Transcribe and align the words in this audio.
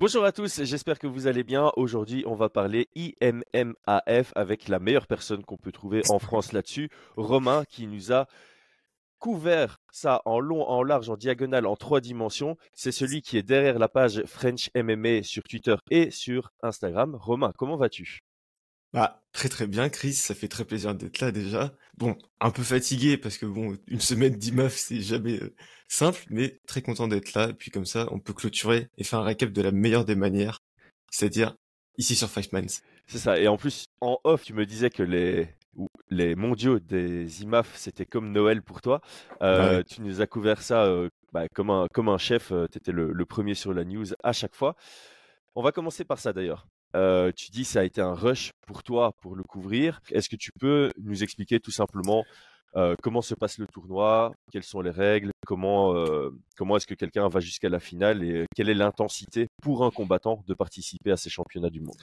Bonjour 0.00 0.24
à 0.24 0.30
tous, 0.30 0.62
j'espère 0.62 1.00
que 1.00 1.08
vous 1.08 1.26
allez 1.26 1.42
bien. 1.42 1.72
Aujourd'hui, 1.74 2.22
on 2.24 2.36
va 2.36 2.48
parler 2.48 2.88
IMMAF 2.94 4.32
avec 4.36 4.68
la 4.68 4.78
meilleure 4.78 5.08
personne 5.08 5.42
qu'on 5.42 5.56
peut 5.56 5.72
trouver 5.72 6.02
en 6.08 6.20
France 6.20 6.52
là-dessus, 6.52 6.88
Romain, 7.16 7.64
qui 7.68 7.88
nous 7.88 8.12
a 8.12 8.28
couvert 9.18 9.80
ça 9.90 10.22
en 10.24 10.38
long, 10.38 10.62
en 10.62 10.84
large, 10.84 11.10
en 11.10 11.16
diagonale, 11.16 11.66
en 11.66 11.74
trois 11.74 12.00
dimensions. 12.00 12.56
C'est 12.74 12.92
celui 12.92 13.22
qui 13.22 13.38
est 13.38 13.42
derrière 13.42 13.80
la 13.80 13.88
page 13.88 14.22
French 14.24 14.70
MMA 14.76 15.24
sur 15.24 15.42
Twitter 15.42 15.74
et 15.90 16.12
sur 16.12 16.52
Instagram. 16.62 17.16
Romain, 17.16 17.52
comment 17.58 17.76
vas-tu? 17.76 18.20
Bah, 18.92 19.22
très 19.32 19.48
très 19.48 19.66
bien, 19.66 19.88
Chris, 19.90 20.14
ça 20.14 20.34
fait 20.34 20.48
très 20.48 20.64
plaisir 20.64 20.94
d'être 20.94 21.20
là 21.20 21.30
déjà. 21.30 21.74
Bon, 21.98 22.16
un 22.40 22.50
peu 22.50 22.62
fatigué 22.62 23.18
parce 23.18 23.36
que 23.36 23.44
bon, 23.46 23.76
une 23.86 24.00
semaine 24.00 24.34
d'IMAF, 24.36 24.74
c'est 24.74 25.00
jamais 25.00 25.40
euh, 25.42 25.54
simple, 25.88 26.24
mais 26.30 26.60
très 26.66 26.80
content 26.80 27.06
d'être 27.06 27.34
là. 27.34 27.50
Et 27.50 27.54
puis 27.54 27.70
comme 27.70 27.84
ça, 27.84 28.06
on 28.12 28.18
peut 28.18 28.32
clôturer 28.32 28.88
et 28.96 29.04
faire 29.04 29.20
un 29.20 29.24
récap 29.24 29.52
de 29.52 29.62
la 29.62 29.72
meilleure 29.72 30.04
des 30.04 30.14
manières, 30.14 30.60
c'est-à-dire 31.10 31.54
ici 31.98 32.16
sur 32.16 32.30
Five 32.30 32.48
Minds. 32.52 32.82
C'est 33.06 33.18
ça, 33.18 33.38
et 33.38 33.48
en 33.48 33.56
plus, 33.56 33.86
en 34.00 34.18
off, 34.24 34.44
tu 34.44 34.54
me 34.54 34.64
disais 34.66 34.90
que 34.90 35.02
les, 35.02 35.48
les 36.10 36.34
mondiaux 36.34 36.78
des 36.78 37.42
IMAF, 37.42 37.76
c'était 37.76 38.06
comme 38.06 38.32
Noël 38.32 38.62
pour 38.62 38.80
toi. 38.80 39.00
Euh, 39.42 39.82
tu 39.82 40.02
nous 40.02 40.20
as 40.20 40.26
couvert 40.26 40.62
ça 40.62 40.84
euh, 40.84 41.08
bah, 41.32 41.46
comme, 41.54 41.70
un, 41.70 41.86
comme 41.92 42.08
un 42.08 42.18
chef, 42.18 42.52
tu 42.70 42.78
étais 42.78 42.92
le 42.92 43.24
premier 43.26 43.54
sur 43.54 43.74
la 43.74 43.84
news 43.84 44.06
à 44.22 44.32
chaque 44.32 44.54
fois. 44.54 44.76
On 45.54 45.62
va 45.62 45.72
commencer 45.72 46.04
par 46.04 46.18
ça 46.18 46.32
d'ailleurs 46.32 46.66
tu 46.94 47.50
dis 47.50 47.64
ça 47.64 47.80
a 47.80 47.84
été 47.84 48.00
un 48.00 48.14
rush 48.14 48.52
pour 48.66 48.82
toi 48.82 49.12
pour 49.20 49.36
le 49.36 49.42
couvrir. 49.42 50.00
Est-ce 50.10 50.28
que 50.28 50.36
tu 50.36 50.50
peux 50.58 50.90
nous 51.02 51.22
expliquer 51.22 51.60
tout 51.60 51.70
simplement 51.70 52.24
comment 53.02 53.22
se 53.22 53.34
passe 53.34 53.58
le 53.58 53.66
tournoi, 53.66 54.32
quelles 54.52 54.62
sont 54.62 54.80
les 54.80 54.90
règles, 54.90 55.30
comment, 55.46 55.94
comment 56.56 56.76
est-ce 56.76 56.86
que 56.86 56.94
quelqu'un 56.94 57.28
va 57.28 57.40
jusqu'à 57.40 57.68
la 57.68 57.80
finale 57.80 58.22
et 58.22 58.46
quelle 58.54 58.68
est 58.68 58.74
l'intensité 58.74 59.48
pour 59.62 59.84
un 59.84 59.90
combattant 59.90 60.42
de 60.46 60.54
participer 60.54 61.10
à 61.10 61.16
ces 61.16 61.30
championnats 61.30 61.70
du 61.70 61.80
monde? 61.80 62.00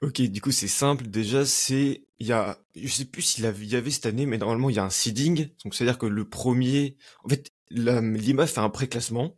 Ok, 0.00 0.20
du 0.22 0.40
coup 0.40 0.52
c'est 0.52 0.68
simple. 0.68 1.08
Déjà 1.08 1.44
c'est 1.44 2.02
il 2.20 2.26
y 2.26 2.32
a 2.32 2.56
je 2.76 2.86
sais 2.86 3.04
plus 3.04 3.22
s'il 3.22 3.44
y 3.44 3.76
avait 3.76 3.90
cette 3.90 4.06
année, 4.06 4.26
mais 4.26 4.38
normalement 4.38 4.70
il 4.70 4.76
y 4.76 4.78
a 4.78 4.84
un 4.84 4.90
seeding. 4.90 5.48
Donc 5.64 5.74
c'est 5.74 5.84
à 5.84 5.88
dire 5.88 5.98
que 5.98 6.06
le 6.06 6.24
premier, 6.24 6.96
en 7.24 7.28
fait, 7.28 7.50
l'IMA 7.70 8.46
fait 8.46 8.60
un 8.60 8.70
pré-classement 8.70 9.34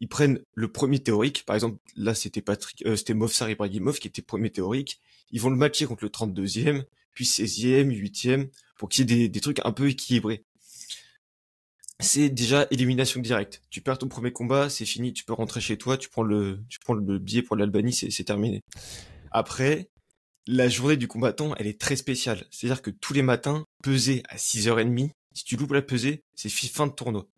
ils 0.00 0.08
prennent 0.08 0.40
le 0.54 0.72
premier 0.72 0.98
théorique, 0.98 1.44
par 1.46 1.54
exemple, 1.54 1.78
là 1.94 2.14
c'était 2.14 2.40
Patrick, 2.40 2.82
euh, 2.86 2.96
c'était 2.96 3.14
qui 3.14 4.08
était 4.08 4.22
premier 4.22 4.50
théorique, 4.50 5.00
ils 5.30 5.40
vont 5.40 5.50
le 5.50 5.56
matcher 5.56 5.86
contre 5.86 6.04
le 6.04 6.10
32e, 6.10 6.84
puis 7.12 7.24
16e, 7.24 7.88
8e, 7.88 8.48
pour 8.76 8.88
qu'il 8.88 9.10
y 9.10 9.24
ait 9.24 9.28
des, 9.28 9.40
trucs 9.40 9.60
un 9.64 9.72
peu 9.72 9.88
équilibrés. 9.88 10.44
C'est 11.98 12.30
déjà 12.30 12.66
élimination 12.70 13.20
directe. 13.20 13.60
Tu 13.68 13.82
perds 13.82 13.98
ton 13.98 14.08
premier 14.08 14.32
combat, 14.32 14.70
c'est 14.70 14.86
fini, 14.86 15.12
tu 15.12 15.24
peux 15.24 15.34
rentrer 15.34 15.60
chez 15.60 15.76
toi, 15.76 15.98
tu 15.98 16.08
prends 16.08 16.22
le, 16.22 16.60
tu 16.70 16.78
billet 17.18 17.42
pour 17.42 17.56
l'Albanie, 17.56 17.92
c'est 17.92 18.24
terminé. 18.24 18.62
Après, 19.32 19.90
la 20.46 20.68
journée 20.68 20.96
du 20.96 21.08
combattant, 21.08 21.54
elle 21.56 21.66
est 21.66 21.78
très 21.78 21.96
spéciale. 21.96 22.46
C'est-à-dire 22.50 22.80
que 22.80 22.90
tous 22.90 23.12
les 23.12 23.22
matins, 23.22 23.64
peser 23.82 24.22
à 24.30 24.36
6h30, 24.36 25.10
si 25.34 25.44
tu 25.44 25.56
loupes 25.56 25.72
la 25.72 25.82
pesée, 25.82 26.24
c'est 26.34 26.48
fin 26.48 26.86
de 26.86 26.92
tournoi. 26.92 27.28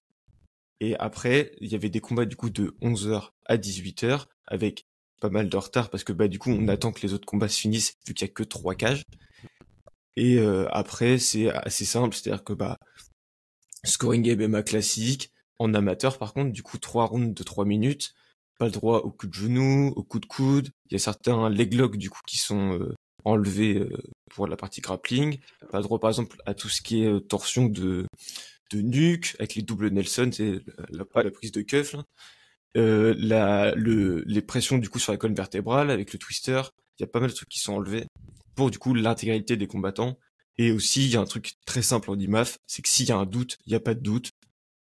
Et 0.82 0.96
après, 0.96 1.52
il 1.60 1.70
y 1.70 1.76
avait 1.76 1.90
des 1.90 2.00
combats 2.00 2.24
du 2.24 2.34
coup 2.34 2.50
de 2.50 2.74
11h 2.82 3.30
à 3.46 3.56
18h 3.56 4.26
avec 4.48 4.88
pas 5.20 5.30
mal 5.30 5.48
de 5.48 5.56
retard 5.56 5.90
parce 5.90 6.02
que 6.02 6.12
bah 6.12 6.26
du 6.26 6.40
coup 6.40 6.50
on 6.50 6.66
attend 6.66 6.90
que 6.90 7.02
les 7.02 7.12
autres 7.12 7.24
combats 7.24 7.46
se 7.46 7.60
finissent 7.60 7.94
vu 8.04 8.14
qu'il 8.14 8.26
y 8.26 8.30
a 8.30 8.34
que 8.34 8.42
trois 8.42 8.74
cages. 8.74 9.04
Et 10.16 10.38
euh, 10.38 10.66
après 10.72 11.18
c'est 11.18 11.50
assez 11.50 11.84
simple, 11.84 12.16
c'est-à-dire 12.16 12.42
que 12.42 12.52
bah 12.52 12.78
scoring 13.84 14.36
MMA 14.36 14.64
classique 14.64 15.30
en 15.60 15.72
amateur 15.72 16.18
par 16.18 16.34
contre 16.34 16.50
du 16.50 16.64
coup 16.64 16.78
trois 16.78 17.06
rounds 17.06 17.32
de 17.32 17.44
3 17.44 17.64
minutes, 17.64 18.12
pas 18.58 18.64
le 18.64 18.72
droit 18.72 19.02
au 19.02 19.12
coup 19.12 19.28
de 19.28 19.34
genou, 19.34 19.92
au 19.94 20.02
coup 20.02 20.18
de 20.18 20.26
coude, 20.26 20.70
il 20.90 20.94
y 20.94 20.96
a 20.96 20.98
certains 20.98 21.48
leg 21.48 21.74
locks 21.74 21.96
du 21.96 22.10
coup 22.10 22.22
qui 22.26 22.38
sont 22.38 22.76
euh, 22.80 22.92
enlevés 23.24 23.76
euh, 23.76 24.02
pour 24.32 24.48
la 24.48 24.56
partie 24.56 24.80
grappling, 24.80 25.38
pas 25.70 25.78
le 25.78 25.84
droit 25.84 26.00
par 26.00 26.10
exemple 26.10 26.38
à 26.44 26.54
tout 26.54 26.68
ce 26.68 26.82
qui 26.82 27.04
est 27.04 27.28
torsion 27.28 27.66
de 27.66 28.04
de 28.74 28.80
nuque 28.82 29.36
avec 29.38 29.54
les 29.54 29.62
doubles 29.62 29.90
Nelson, 29.90 30.30
c'est 30.32 30.60
la, 30.90 31.04
la, 31.14 31.30
prise 31.30 31.52
de 31.52 31.62
keuf, 31.62 31.96
Euh, 32.76 33.14
la, 33.18 33.74
le, 33.74 34.24
les 34.26 34.40
pressions 34.40 34.78
du 34.78 34.88
coup 34.88 34.98
sur 34.98 35.12
la 35.12 35.18
colonne 35.18 35.36
vertébrale 35.36 35.90
avec 35.90 36.12
le 36.12 36.18
twister, 36.18 36.62
il 36.98 37.02
y 37.02 37.04
a 37.04 37.06
pas 37.06 37.20
mal 37.20 37.28
de 37.28 37.34
trucs 37.34 37.50
qui 37.50 37.58
sont 37.58 37.74
enlevés 37.74 38.06
pour 38.54 38.70
du 38.70 38.78
coup 38.78 38.94
l'intégralité 38.94 39.56
des 39.56 39.66
combattants. 39.66 40.18
Et 40.58 40.70
aussi, 40.70 41.04
il 41.04 41.10
y 41.10 41.16
a 41.16 41.20
un 41.20 41.24
truc 41.24 41.54
très 41.66 41.82
simple 41.82 42.10
en 42.10 42.18
IMAF, 42.18 42.58
c'est 42.66 42.82
que 42.82 42.88
s'il 42.88 43.08
y 43.08 43.12
a 43.12 43.16
un 43.16 43.26
doute, 43.26 43.58
il 43.66 43.70
n'y 43.70 43.76
a 43.76 43.80
pas 43.80 43.94
de 43.94 44.00
doute. 44.00 44.32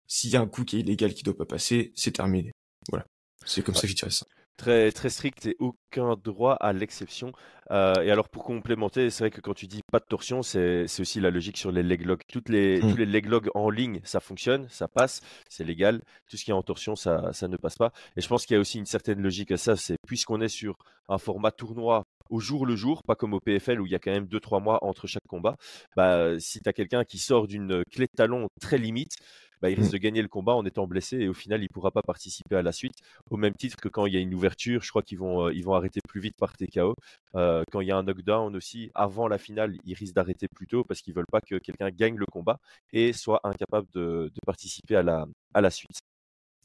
S'il 0.07 0.29
y 0.29 0.37
a 0.37 0.41
un 0.41 0.47
coup 0.47 0.63
qui 0.63 0.77
est 0.77 0.79
illégal 0.79 1.13
qui 1.13 1.23
doit 1.23 1.37
pas 1.37 1.45
passer, 1.45 1.91
c'est 1.95 2.11
terminé. 2.11 2.53
Voilà. 2.89 3.05
C'est 3.45 3.61
comme 3.63 3.75
ça 3.75 3.81
que 3.81 3.87
je 3.87 3.95
dirais 3.95 4.11
ça 4.11 4.25
très, 4.57 4.91
très 4.91 5.09
strict 5.09 5.45
et 5.45 5.55
aucun 5.59 6.15
droit 6.21 6.53
à 6.53 6.73
l'exception. 6.73 7.31
Euh, 7.71 8.01
et 8.01 8.11
alors 8.11 8.29
pour 8.29 8.43
complémenter, 8.43 9.09
c'est 9.09 9.23
vrai 9.23 9.31
que 9.31 9.41
quand 9.41 9.53
tu 9.53 9.67
dis 9.67 9.83
pas 9.91 9.99
de 9.99 10.05
torsion, 10.05 10.41
c'est 10.41 10.85
aussi 10.99 11.19
la 11.19 11.29
logique 11.29 11.57
sur 11.57 11.71
les 11.71 11.83
leg 11.83 12.05
logs. 12.05 12.23
Toutes 12.27 12.49
les, 12.49 12.81
mmh. 12.81 12.89
Tous 12.89 12.97
les 12.97 13.05
leg 13.05 13.25
logs 13.27 13.49
en 13.55 13.69
ligne, 13.69 14.01
ça 14.03 14.19
fonctionne, 14.19 14.67
ça 14.69 14.87
passe, 14.87 15.21
c'est 15.47 15.63
légal. 15.63 16.01
Tout 16.29 16.37
ce 16.37 16.43
qui 16.43 16.51
est 16.51 16.55
en 16.55 16.63
torsion, 16.63 16.95
ça, 16.95 17.31
ça 17.33 17.47
ne 17.47 17.57
passe 17.57 17.75
pas. 17.75 17.91
Et 18.15 18.21
je 18.21 18.27
pense 18.27 18.45
qu'il 18.45 18.55
y 18.55 18.57
a 18.57 18.59
aussi 18.59 18.79
une 18.79 18.85
certaine 18.85 19.21
logique 19.21 19.51
à 19.51 19.57
ça. 19.57 19.75
C'est 19.75 19.97
puisqu'on 20.05 20.41
est 20.41 20.49
sur 20.49 20.77
un 21.09 21.17
format 21.17 21.51
tournoi 21.51 22.05
au 22.29 22.39
jour 22.39 22.65
le 22.65 22.75
jour, 22.75 23.03
pas 23.03 23.15
comme 23.15 23.33
au 23.33 23.39
PFL 23.39 23.79
où 23.79 23.85
il 23.85 23.91
y 23.91 23.95
a 23.95 23.99
quand 23.99 24.11
même 24.11 24.25
2-3 24.25 24.61
mois 24.61 24.83
entre 24.83 25.07
chaque 25.07 25.25
combat, 25.27 25.55
bah, 25.95 26.39
si 26.39 26.61
tu 26.61 26.67
as 26.67 26.73
quelqu'un 26.73 27.05
qui 27.05 27.19
sort 27.19 27.47
d'une 27.47 27.83
clé 27.85 28.07
de 28.07 28.11
talon 28.11 28.49
très 28.59 28.77
limite, 28.77 29.15
bah, 29.61 29.69
il 29.69 29.75
risque 29.75 29.89
mmh. 29.89 29.93
de 29.93 29.97
gagner 29.97 30.21
le 30.21 30.27
combat 30.27 30.53
en 30.53 30.65
étant 30.65 30.87
blessé 30.87 31.17
et 31.17 31.27
au 31.27 31.33
final, 31.33 31.61
il 31.61 31.63
ne 31.63 31.73
pourra 31.73 31.91
pas 31.91 32.01
participer 32.01 32.55
à 32.55 32.61
la 32.61 32.71
suite. 32.71 32.95
Au 33.29 33.37
même 33.37 33.53
titre 33.55 33.77
que 33.77 33.89
quand 33.89 34.05
il 34.05 34.13
y 34.13 34.17
a 34.17 34.19
une 34.19 34.33
ouverture, 34.33 34.81
je 34.83 34.89
crois 34.89 35.01
qu'ils 35.01 35.17
vont, 35.17 35.47
euh, 35.47 35.53
ils 35.53 35.63
vont 35.63 35.73
arrêter 35.73 35.99
plus 36.07 36.21
vite 36.21 36.35
par 36.37 36.55
TKO. 36.55 36.95
Euh, 37.35 37.63
quand 37.71 37.81
il 37.81 37.87
y 37.87 37.91
a 37.91 37.97
un 37.97 38.03
knockdown 38.03 38.55
aussi, 38.55 38.91
avant 38.95 39.27
la 39.27 39.37
finale, 39.37 39.75
ils 39.85 39.93
risquent 39.93 40.15
d'arrêter 40.15 40.47
plus 40.47 40.67
tôt 40.67 40.83
parce 40.83 41.01
qu'ils 41.01 41.13
ne 41.13 41.17
veulent 41.17 41.31
pas 41.31 41.41
que 41.41 41.55
quelqu'un 41.55 41.89
gagne 41.89 42.17
le 42.17 42.25
combat 42.25 42.59
et 42.93 43.13
soit 43.13 43.41
incapable 43.43 43.87
de, 43.93 44.31
participer 44.45 44.95
à 44.95 45.03
la, 45.03 45.25
à 45.53 45.61
la 45.61 45.71
suite. 45.71 45.99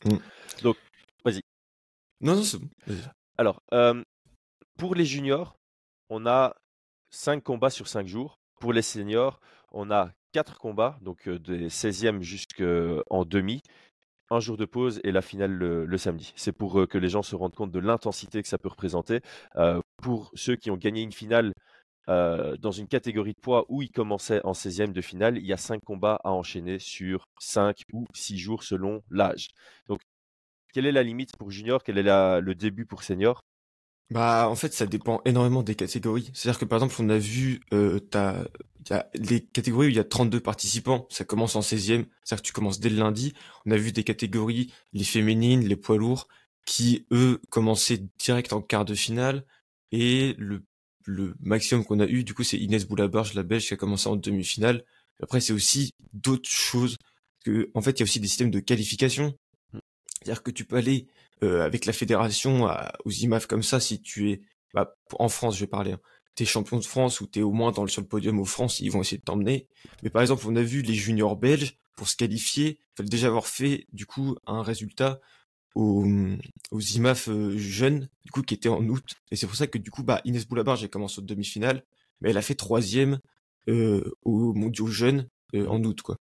Mmh. 0.04 0.16
Donc, 0.62 0.76
vas-y. 1.24 1.41
Non, 2.20 2.36
non, 2.36 2.42
c'est 2.42 2.59
bon. 2.59 2.69
Alors, 3.38 3.62
euh, 3.72 4.03
pour 4.78 4.94
les 4.94 5.04
juniors, 5.04 5.56
on 6.10 6.26
a 6.26 6.54
5 7.10 7.42
combats 7.42 7.70
sur 7.70 7.88
5 7.88 8.06
jours. 8.06 8.38
Pour 8.60 8.72
les 8.72 8.82
seniors, 8.82 9.41
on 9.72 9.91
a 9.91 10.12
quatre 10.32 10.59
combats, 10.59 10.98
donc 11.03 11.28
des 11.28 11.69
16e 11.69 12.22
jusqu'en 12.22 13.25
demi, 13.25 13.62
un 14.31 14.41
jour 14.41 14.56
de 14.56 14.65
pause 14.65 15.00
et 15.04 15.12
la 15.12 15.22
finale 15.22 15.53
le, 15.53 15.98
samedi. 15.98 16.32
C'est 16.37 16.53
pour 16.53 16.88
que 16.88 16.98
les 16.98 17.09
gens 17.09 17.22
se 17.22 17.37
rendent 17.37 17.54
compte 17.54 17.72
de 17.72 17.78
l'intensité 17.78 18.42
que 18.42 18.48
ça 18.48 18.59
peut 18.59 18.69
représenter. 18.69 19.21
pour 19.98 20.31
ceux 20.34 20.56
qui 20.56 20.71
ont 20.71 20.76
gagné 20.76 21.03
une 21.03 21.12
finale 21.12 21.53
dans 22.09 22.71
une 22.72 22.88
catégorie 22.88 23.34
de 23.34 23.41
poids 23.41 23.66
où 23.69 23.82
ils 23.82 23.91
commençaient 23.91 24.41
en 24.44 24.53
16e 24.53 24.92
de 24.92 25.00
finale, 25.00 25.38
il 25.38 25.47
y 25.47 25.53
a 25.53 25.56
cinq 25.59 25.81
combats 25.84 26.21
à 26.25 26.31
enchaîner 26.31 26.78
sur 26.78 27.26
5 27.38 27.82
ou 27.92 28.06
6 28.15 28.38
jours 28.38 28.62
selon 28.65 29.03
l'âge. 29.10 29.48
Donc, 29.88 30.00
quelle 30.72 30.87
est 30.87 30.92
la 30.92 31.03
limite 31.03 31.37
pour 31.37 31.50
junior? 31.50 31.82
Quel 31.84 31.98
est 31.98 32.03
le 32.03 32.54
début 32.54 32.87
pour 32.87 33.03
senior? 33.03 33.42
Bah, 34.12 34.48
en 34.50 34.54
fait, 34.56 34.74
ça 34.74 34.86
dépend 34.86 35.22
énormément 35.24 35.62
des 35.62 35.74
catégories. 35.74 36.30
C'est-à-dire 36.34 36.58
que 36.58 36.66
par 36.66 36.78
exemple, 36.78 36.94
on 36.98 37.08
a 37.08 37.16
vu, 37.18 37.60
euh, 37.72 37.98
t'as, 37.98 38.44
y 38.90 38.92
a 38.92 39.08
les 39.14 39.40
catégories 39.40 39.86
où 39.86 39.90
il 39.90 39.96
y 39.96 40.00
a 40.00 40.04
32 40.04 40.40
participants, 40.40 41.06
ça 41.08 41.24
commence 41.24 41.56
en 41.56 41.60
16e, 41.60 42.04
c'est-à-dire 42.22 42.42
que 42.42 42.46
tu 42.46 42.52
commences 42.52 42.78
dès 42.78 42.90
le 42.90 42.96
lundi. 42.96 43.32
On 43.64 43.70
a 43.70 43.76
vu 43.76 43.90
des 43.90 44.04
catégories, 44.04 44.70
les 44.92 45.04
féminines, 45.04 45.66
les 45.66 45.76
poids 45.76 45.96
lourds, 45.96 46.28
qui 46.66 47.06
eux 47.10 47.40
commençaient 47.48 48.04
direct 48.18 48.52
en 48.52 48.60
quart 48.60 48.84
de 48.84 48.94
finale. 48.94 49.46
Et 49.92 50.34
le, 50.38 50.62
le 51.06 51.34
maximum 51.40 51.84
qu'on 51.84 52.00
a 52.00 52.06
eu, 52.06 52.22
du 52.22 52.34
coup, 52.34 52.44
c'est 52.44 52.58
Inès 52.58 52.86
Boulabarge, 52.86 53.32
la 53.32 53.42
Belge, 53.42 53.66
qui 53.66 53.74
a 53.74 53.78
commencé 53.78 54.08
en 54.08 54.16
demi-finale. 54.16 54.84
Après, 55.22 55.40
c'est 55.40 55.54
aussi 55.54 55.94
d'autres 56.12 56.50
choses. 56.50 56.98
Que, 57.46 57.70
en 57.72 57.80
fait, 57.80 57.92
il 57.92 58.00
y 58.00 58.02
a 58.02 58.04
aussi 58.04 58.20
des 58.20 58.28
systèmes 58.28 58.50
de 58.50 58.60
qualification. 58.60 59.34
Mmh. 59.72 59.78
C'est-à-dire 60.22 60.42
que 60.42 60.50
tu 60.50 60.66
peux 60.66 60.76
aller 60.76 61.08
euh, 61.42 61.64
avec 61.64 61.86
la 61.86 61.92
fédération 61.92 62.69
aux 63.04 63.10
IMAF 63.10 63.47
comme 63.47 63.62
ça, 63.62 63.80
si 63.80 64.00
tu 64.00 64.30
es 64.30 64.42
bah, 64.74 64.94
en 65.18 65.28
France, 65.28 65.56
je 65.56 65.60
vais 65.60 65.66
parler, 65.68 65.92
hein, 65.92 66.00
t'es 66.34 66.44
champion 66.44 66.78
de 66.78 66.84
France 66.84 67.21
ou 67.21 67.27
t'es 67.27 67.42
au 67.42 67.53
moins 67.53 67.72
dans 67.72 67.83
le, 67.83 67.89
sur 67.89 68.06
podium 68.06 68.41
au 68.41 68.44
France, 68.44 68.80
ils 68.80 68.91
vont 68.91 69.00
essayer 69.00 69.18
de 69.18 69.22
t'emmener. 69.22 69.68
Mais 70.03 70.10
par 70.10 70.22
exemple, 70.22 70.44
on 70.47 70.56
a 70.56 70.62
vu 70.62 70.83
les 70.83 70.94
juniors 70.94 71.36
belges 71.36 71.77
pour 71.97 72.09
se 72.09 72.16
qualifier, 72.16 72.78
fallait 72.97 73.09
déjà 73.09 73.27
avoir 73.27 73.47
fait 73.47 73.86
du 73.92 74.06
coup 74.06 74.36
un 74.47 74.62
résultat 74.62 75.21
aux, 75.74 76.06
aux 76.71 76.80
IMAF 76.80 77.28
euh, 77.28 77.56
jeunes, 77.56 78.09
du 78.24 78.30
coup 78.30 78.42
qui 78.42 78.54
était 78.54 78.68
en 78.68 78.86
août. 78.89 79.16
Et 79.30 79.36
c'est 79.36 79.47
pour 79.47 79.56
ça 79.56 79.66
que 79.66 79.78
du 79.78 79.91
coup, 79.91 80.03
bah 80.03 80.21
Inès 80.24 80.47
Boulabar, 80.47 80.77
j'ai 80.77 80.89
commencé 80.89 81.18
au 81.18 81.22
demi-finale, 81.22 81.84
mais 82.21 82.30
elle 82.30 82.39
a 82.39 82.42
fait 82.42 82.54
troisième 82.54 83.21
euh, 83.68 84.03
au 84.22 84.54
mondiaux 84.54 84.86
jeunes 84.86 85.28
euh, 85.54 85.66
en 85.66 85.83
août, 85.84 86.03
quoi. 86.03 86.16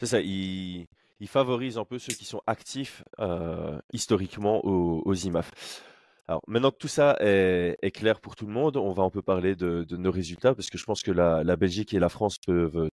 C'est 0.00 0.06
ça. 0.06 0.20
Il 0.20 0.86
il 1.20 1.28
favorise 1.28 1.78
un 1.78 1.84
peu 1.84 1.98
ceux 1.98 2.14
qui 2.14 2.24
sont 2.24 2.42
actifs 2.46 3.02
euh, 3.18 3.78
historiquement 3.92 4.64
aux, 4.64 5.14
IMAF. 5.14 5.82
Alors 6.28 6.42
maintenant 6.46 6.70
que 6.70 6.76
tout 6.76 6.88
ça 6.88 7.16
est, 7.20 7.90
clair 7.94 8.20
pour 8.20 8.36
tout 8.36 8.46
le 8.46 8.52
monde, 8.52 8.76
on 8.76 8.92
va 8.92 9.02
un 9.02 9.10
peu 9.10 9.22
parler 9.22 9.56
de, 9.56 9.86
nos 9.90 10.10
résultats 10.10 10.54
parce 10.54 10.70
que 10.70 10.78
je 10.78 10.84
pense 10.84 11.02
que 11.02 11.10
la, 11.10 11.56
Belgique 11.56 11.94
et 11.94 11.98
la 11.98 12.08
France 12.08 12.36
peuvent 12.38 12.88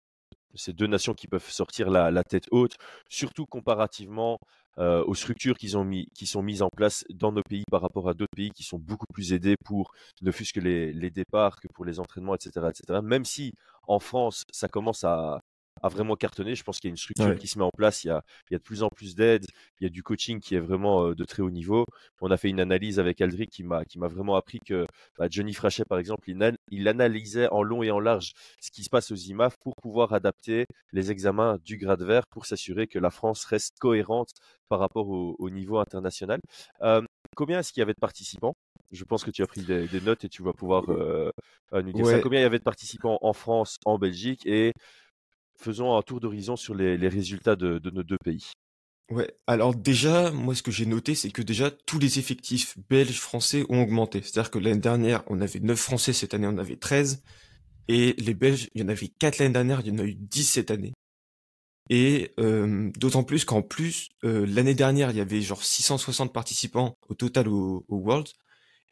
ces 0.54 0.74
deux 0.74 0.86
nations 0.86 1.14
qui 1.14 1.28
peuvent 1.28 1.50
sortir 1.50 1.88
la, 1.88 2.24
tête 2.24 2.46
haute, 2.50 2.76
surtout 3.08 3.46
comparativement 3.46 4.38
aux 4.76 5.14
structures 5.14 5.56
qui, 5.56 5.74
ont 5.76 5.84
mis, 5.84 6.08
qui 6.14 6.26
sont 6.26 6.42
mises 6.42 6.62
en 6.62 6.68
place 6.68 7.04
dans 7.10 7.32
nos 7.32 7.42
pays 7.42 7.64
par 7.70 7.80
rapport 7.80 8.08
à 8.08 8.14
d'autres 8.14 8.36
pays 8.36 8.50
qui 8.50 8.64
sont 8.64 8.78
beaucoup 8.78 9.06
plus 9.12 9.32
aidés 9.32 9.56
pour 9.64 9.92
ne 10.20 10.30
fût-ce 10.30 10.52
que 10.52 10.60
les, 10.60 10.92
les, 10.92 11.10
départs, 11.10 11.58
que 11.58 11.68
pour 11.68 11.86
les 11.86 12.00
entraînements, 12.00 12.34
etc., 12.34 12.68
etc. 12.68 13.00
Même 13.02 13.24
si 13.24 13.54
en 13.88 13.98
France, 13.98 14.44
ça 14.50 14.68
commence 14.68 15.04
à, 15.04 15.40
a 15.82 15.88
vraiment 15.88 16.16
cartonné. 16.16 16.54
Je 16.54 16.62
pense 16.62 16.78
qu'il 16.78 16.88
y 16.88 16.90
a 16.90 16.94
une 16.94 16.96
structure 16.96 17.36
qui 17.36 17.48
se 17.48 17.58
met 17.58 17.64
en 17.64 17.70
place. 17.76 18.04
Il 18.04 18.08
y 18.08 18.10
a, 18.10 18.22
il 18.50 18.54
y 18.54 18.56
a 18.56 18.58
de 18.58 18.62
plus 18.62 18.82
en 18.82 18.88
plus 18.88 19.14
d'aide. 19.14 19.44
Il 19.80 19.84
y 19.84 19.86
a 19.86 19.90
du 19.90 20.02
coaching 20.02 20.40
qui 20.40 20.54
est 20.54 20.60
vraiment 20.60 21.12
de 21.12 21.24
très 21.24 21.42
haut 21.42 21.50
niveau. 21.50 21.84
On 22.20 22.30
a 22.30 22.36
fait 22.36 22.48
une 22.48 22.60
analyse 22.60 22.98
avec 22.98 23.20
Aldric 23.20 23.50
qui 23.50 23.64
m'a, 23.64 23.84
vraiment 24.08 24.36
appris 24.36 24.60
que 24.60 24.86
bah, 25.18 25.26
Johnny 25.30 25.54
Frachet, 25.54 25.84
par 25.84 25.98
exemple, 25.98 26.28
il, 26.30 26.56
il, 26.70 26.88
analysait 26.88 27.48
en 27.48 27.62
long 27.62 27.82
et 27.82 27.90
en 27.90 28.00
large 28.00 28.32
ce 28.60 28.70
qui 28.70 28.84
se 28.84 28.90
passe 28.90 29.10
aux 29.10 29.16
IMAF 29.16 29.56
pour 29.58 29.74
pouvoir 29.76 30.12
adapter 30.12 30.66
les 30.92 31.10
examens 31.10 31.58
du 31.64 31.76
grade 31.76 32.02
vert 32.02 32.26
pour 32.28 32.46
s'assurer 32.46 32.86
que 32.86 32.98
la 32.98 33.10
France 33.10 33.44
reste 33.44 33.78
cohérente 33.78 34.30
par 34.68 34.78
rapport 34.78 35.08
au, 35.08 35.50
niveau 35.50 35.78
international. 35.78 36.40
combien 37.36 37.58
est-ce 37.58 37.72
qu'il 37.72 37.80
y 37.80 37.82
avait 37.82 37.92
de 37.92 38.00
participants? 38.00 38.54
Je 38.90 39.04
pense 39.04 39.24
que 39.24 39.30
tu 39.30 39.42
as 39.42 39.46
pris 39.46 39.62
des, 39.62 40.00
notes 40.00 40.24
et 40.24 40.28
tu 40.28 40.42
vas 40.42 40.52
pouvoir 40.52 40.84
nous 40.88 41.92
dire 41.92 42.06
ça. 42.06 42.20
Combien 42.20 42.40
il 42.40 42.42
y 42.42 42.46
avait 42.46 42.58
de 42.58 42.64
participants 42.64 43.18
en 43.20 43.32
France, 43.32 43.76
en 43.84 43.98
Belgique 43.98 44.46
et 44.46 44.72
faisons 45.62 45.96
un 45.96 46.02
tour 46.02 46.20
d'horizon 46.20 46.56
sur 46.56 46.74
les, 46.74 46.96
résultats 47.08 47.56
de, 47.56 47.80
nos 47.90 48.02
deux 48.02 48.18
pays. 48.24 48.50
Ouais, 49.10 49.30
alors 49.46 49.74
déjà, 49.74 50.30
moi 50.30 50.54
ce 50.54 50.62
que 50.62 50.70
j'ai 50.70 50.86
noté, 50.86 51.14
c'est 51.14 51.30
que 51.30 51.42
déjà 51.42 51.70
tous 51.70 51.98
les 51.98 52.18
effectifs 52.18 52.78
belges, 52.88 53.20
français 53.20 53.64
ont 53.68 53.82
augmenté. 53.82 54.22
C'est-à-dire 54.22 54.50
que 54.50 54.58
l'année 54.58 54.80
dernière, 54.80 55.22
on 55.26 55.40
avait 55.40 55.60
9 55.60 55.78
français, 55.78 56.12
cette 56.12 56.34
année 56.34 56.46
on 56.46 56.58
avait 56.58 56.76
13. 56.76 57.22
Et 57.88 58.14
les 58.18 58.34
belges, 58.34 58.68
il 58.74 58.82
y 58.82 58.84
en 58.84 58.88
avait 58.88 59.08
4 59.08 59.38
l'année 59.38 59.52
dernière, 59.52 59.80
il 59.80 59.88
y 59.88 59.90
en 59.90 59.98
a 59.98 60.04
eu 60.04 60.14
10 60.14 60.44
cette 60.44 60.70
année. 60.70 60.92
Et 61.90 62.32
euh, 62.38 62.90
d'autant 62.96 63.24
plus 63.24 63.44
qu'en 63.44 63.60
plus, 63.60 64.10
euh, 64.24 64.46
l'année 64.46 64.74
dernière, 64.74 65.10
il 65.10 65.16
y 65.16 65.20
avait 65.20 65.42
genre 65.42 65.62
660 65.62 66.32
participants 66.32 66.96
au 67.08 67.14
total 67.14 67.48
au, 67.48 67.84
au 67.88 67.96
World. 67.96 68.28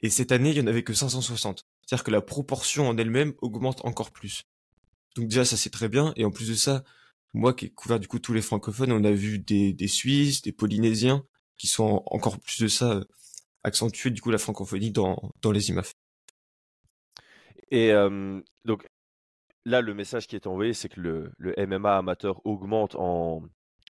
Et 0.03 0.11
cette 0.11 0.33
année, 0.33 0.51
il 0.51 0.57
y 0.57 0.61
en 0.61 0.67
avait 0.67 0.83
que 0.83 0.93
560. 0.93 1.65
C'est-à-dire 1.87 2.05
que 2.05 2.11
la 2.11 2.21
proportion 2.21 2.89
en 2.89 2.97
elle-même 2.99 3.33
augmente 3.41 3.85
encore 3.85 4.11
plus. 4.11 4.45
Donc 5.17 5.29
déjà, 5.29 5.45
ça 5.45 5.57
c'est 5.57 5.71
très 5.71 5.89
bien. 5.89 6.13
Et 6.17 6.25
en 6.25 6.31
plus 6.31 6.49
de 6.49 6.55
ça, 6.55 6.85
moi 7.35 7.55
qui 7.55 7.67
ai 7.67 7.71
couvert 7.71 8.01
du 8.01 8.09
coup 8.09 8.19
tous 8.19 8.33
les 8.33 8.43
francophones, 8.43 8.93
on 8.93 9.05
a 9.05 9.13
vu 9.13 9.39
des, 9.39 9.73
des 9.73 9.89
Suisses, 9.89 10.43
des 10.43 10.53
Polynésiens, 10.53 11.25
qui 11.57 11.67
sont 11.67 12.03
encore 12.07 12.39
plus 12.41 12.61
de 12.63 12.69
ça 12.69 12.93
euh, 12.93 13.05
accentuer 13.65 14.11
du 14.11 14.21
coup 14.21 14.31
la 14.31 14.39
francophonie 14.39 14.91
dans, 14.91 15.33
dans 15.43 15.53
les 15.53 15.69
IMAF. 15.71 15.95
Et 17.71 17.93
donc 18.65 18.85
là, 19.65 19.81
le 19.81 19.95
message 19.95 20.27
qui 20.27 20.35
est 20.35 20.49
envoyé, 20.49 20.73
c'est 20.73 20.89
que 20.89 21.01
le, 21.01 21.33
le 21.39 21.55
MMA 21.67 21.99
amateur 21.99 22.45
augmente 22.45 22.97
en, 22.97 23.43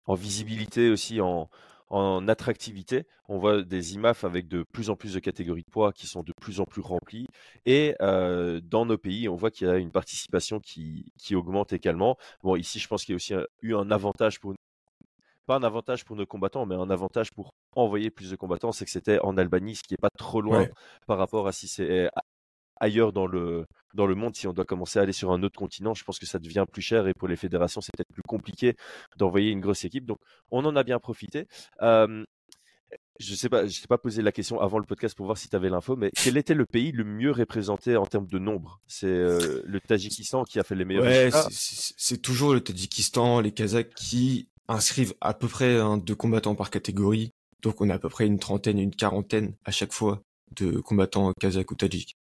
en 0.06 0.14
visibilité 0.14 0.90
aussi, 0.90 1.20
en, 1.20 1.50
en 1.96 2.28
attractivité. 2.28 3.06
On 3.30 3.38
voit 3.38 3.62
des 3.64 3.94
IMAF 3.94 4.26
avec 4.26 4.50
de 4.50 4.66
plus 4.74 4.90
en 4.90 4.98
plus 4.98 5.14
de 5.14 5.20
catégories 5.20 5.64
de 5.64 5.72
poids 5.72 5.94
qui 5.94 6.08
sont 6.08 6.24
de 6.24 6.34
plus 6.42 6.60
en 6.60 6.66
plus 6.66 6.82
remplies. 6.82 7.28
Et 7.66 7.96
euh, 8.02 8.60
dans 8.62 8.86
nos 8.86 8.98
pays, 8.98 9.30
on 9.30 9.36
voit 9.36 9.50
qu'il 9.50 9.68
y 9.68 9.70
a 9.70 9.78
une 9.78 9.92
participation 9.92 10.60
qui, 10.60 11.14
qui 11.18 11.36
augmente 11.36 11.72
également. 11.72 12.18
Bon, 12.44 12.58
ici, 12.58 12.80
je 12.80 12.88
pense 12.90 13.06
qu'il 13.06 13.14
y 13.14 13.16
a 13.16 13.18
aussi 13.18 13.34
eu 13.62 13.76
un 13.76 13.92
avantage 13.92 14.42
pour 14.42 14.54
pas 15.46 15.56
un 15.56 15.64
avantage 15.64 16.04
pour 16.06 16.16
nos 16.16 16.26
combattants, 16.26 16.66
mais 16.66 16.76
un 16.76 16.90
avantage 16.90 17.32
pour 17.32 17.54
envoyer 17.76 18.10
plus 18.10 18.32
de 18.32 18.36
combattants, 18.36 18.72
c'est 18.72 18.84
que 18.84 18.90
c'était 18.92 19.20
en 19.20 19.38
Albanie, 19.38 19.76
ce 19.76 19.84
qui 19.84 19.94
n'est 19.94 20.02
pas 20.02 20.10
trop 20.18 20.42
loin 20.42 20.68
par 21.06 21.20
rapport 21.20 21.48
à 21.48 21.52
si 21.52 21.68
c'est 21.68 22.10
ailleurs 22.80 23.14
dans 23.14 23.28
le, 23.28 23.66
dans 23.94 24.06
le 24.06 24.16
monde, 24.16 24.36
si 24.36 24.48
on 24.48 24.54
doit 24.54 24.66
commencer 24.66 25.00
à 25.00 25.04
aller 25.04 25.14
sur 25.14 25.32
un 25.32 25.44
autre 25.44 25.58
continent, 25.58 25.94
je 25.94 26.04
pense 26.04 26.20
que 26.20 26.26
ça 26.26 26.40
devient 26.40 26.66
plus 26.72 26.82
cher 26.82 27.08
et 27.08 27.14
pour 27.14 27.28
les 27.28 27.36
fédérations, 27.36 27.82
c'est 27.82 27.92
peut-être 27.96 28.14
plus 28.14 28.24
compliqué 28.24 28.76
d'envoyer 29.18 29.52
une 29.52 29.62
grosse 29.62 29.86
équipe. 29.86 30.06
Donc, 30.06 30.20
on 30.52 30.64
en 30.66 30.76
a 30.76 30.84
bien 30.84 31.00
profité. 31.00 31.48
je 31.82 33.32
ne 33.32 33.36
sais 33.36 33.50
pas, 33.50 33.66
je 33.66 33.82
t'ai 33.82 33.88
pas 33.88 33.98
posé 33.98 34.22
la 34.22 34.32
question 34.32 34.60
avant 34.60 34.78
le 34.78 34.86
podcast 34.86 35.16
pour 35.16 35.26
voir 35.26 35.38
si 35.38 35.50
tu 35.50 35.56
avais 35.56 35.70
l'info, 35.70 35.96
mais 35.96 36.12
quel 36.16 36.38
était 36.38 36.54
le 36.54 36.66
pays 36.66 36.92
le 36.92 37.04
mieux 37.04 37.32
représenté 37.32 37.96
en 37.96 38.06
termes 38.06 38.28
de 38.28 38.40
nombre? 38.40 38.82
C'est 38.88 39.08
le 39.08 39.80
Tadjikistan 39.80 40.44
qui 40.44 40.60
a 40.60 40.64
fait 40.64 40.76
les 40.76 40.86
meilleurs 40.86 41.06
ouais, 41.06 41.30
C'est 41.50 42.22
toujours 42.22 42.54
le 42.54 42.62
Tadjikistan, 42.62 43.40
les 43.40 43.52
Kazakhs 43.52 43.94
qui 43.96 44.50
inscrivent 44.68 45.14
à 45.22 45.34
peu 45.34 45.48
près 45.48 45.78
deux 46.00 46.16
combattants 46.16 46.56
par 46.56 46.70
catégorie. 46.70 47.32
Donc 47.62 47.82
on 47.82 47.90
a 47.90 47.96
à 47.96 48.00
peu 48.00 48.10
près 48.10 48.28
une 48.28 48.40
trentaine, 48.40 48.80
une 48.80 48.96
quarantaine 48.96 49.56
à 49.66 49.72
chaque 49.72 49.92
fois 49.92 50.22
de 50.56 50.80
combattants 50.80 51.34
kazakhs 51.40 51.72
ou 51.72 51.76
tadjiks. 51.76 52.16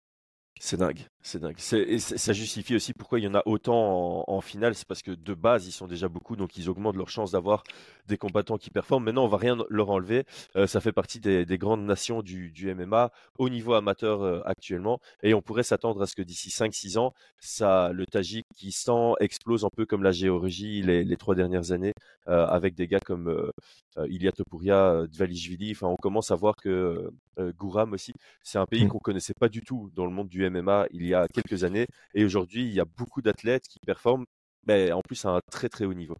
C'est 0.66 0.78
dingue, 0.78 1.10
c'est 1.24 1.40
dingue. 1.40 1.58
Et 1.74 2.00
ça 2.00 2.34
justifie 2.34 2.76
aussi 2.76 2.94
pourquoi 2.94 3.20
il 3.20 3.24
y 3.24 3.28
en 3.28 3.34
a 3.34 3.42
autant 3.46 4.24
en, 4.28 4.42
finale. 4.42 4.76
C'est 4.76 4.88
parce 4.88 5.02
que 5.02 5.12
de 5.12 5.34
base, 5.34 5.68
ils 5.68 5.72
sont 5.72 5.88
déjà 5.88 6.08
beaucoup, 6.08 6.36
donc 6.36 6.58
ils 6.58 6.70
augmentent 6.70 6.96
leur 6.96 7.10
chance 7.10 7.32
d'avoir 7.32 7.64
des 8.08 8.18
combattants 8.18 8.58
qui 8.58 8.70
performent. 8.70 9.06
Maintenant, 9.06 9.26
on 9.26 9.28
va 9.28 9.38
rien 9.38 9.58
leur 9.70 9.90
enlever. 9.90 10.26
Euh, 10.56 10.68
ça 10.68 10.82
fait 10.82 10.92
partie 10.92 11.20
des, 11.20 11.46
grandes 11.58 11.86
nations 11.86 12.22
du, 12.22 12.52
MMA 12.76 13.12
au 13.38 13.50
niveau 13.50 13.74
amateur 13.74 14.22
euh, 14.22 14.42
actuellement. 14.46 15.00
Et 15.22 15.34
on 15.34 15.42
pourrait 15.42 15.64
s'attendre 15.64 16.02
à 16.02 16.08
ce 16.08 16.16
que 16.16 16.22
d'ici 16.22 16.50
5-6 16.50 16.98
ans, 16.98 17.14
ça, 17.40 17.92
le 17.94 18.06
Tadjikistan 18.06 19.16
explose 19.20 19.66
un 19.66 19.70
peu 19.76 19.86
comme 19.86 20.04
la 20.04 20.12
Géorgie 20.12 20.82
les, 20.82 21.18
trois 21.18 21.36
dernières 21.36 21.72
années, 21.72 21.94
euh, 22.28 22.46
avec 22.48 22.76
des 22.76 22.88
gars 22.88 23.00
comme 23.00 23.52
Ilya 23.98 24.32
Topuria, 24.32 25.06
Dvalishvili. 25.08 25.72
Enfin, 25.72 25.88
on 25.88 25.96
commence 25.96 26.32
à 26.32 26.36
voir 26.36 26.56
que 26.56 27.12
Gouram 27.58 27.94
aussi, 27.94 28.14
c'est 28.44 28.58
un 28.58 28.66
pays 28.66 28.86
mmh. 28.86 28.90
qu'on 28.90 29.00
connaissait 29.00 29.34
pas 29.34 29.50
du 29.50 29.62
tout 29.62 29.90
dans 29.96 30.06
le 30.06 30.12
monde 30.12 30.28
du 30.28 30.48
MMA 30.50 30.54
MMA 30.54 30.88
il 30.92 31.06
y 31.06 31.13
a 31.14 31.28
quelques 31.28 31.64
années. 31.64 31.88
Et 32.14 32.26
aujourd'hui, 32.26 32.64
il 32.64 32.74
y 32.74 32.80
a 32.80 32.86
beaucoup 32.86 33.22
d'athlètes 33.22 33.68
qui 33.68 33.80
performent, 33.86 34.26
mais 34.66 34.92
en 34.92 35.02
plus 35.02 35.24
à 35.26 35.30
un 35.30 35.40
très 35.52 35.70
très 35.70 35.86
haut 35.86 35.94
niveau. 35.94 36.18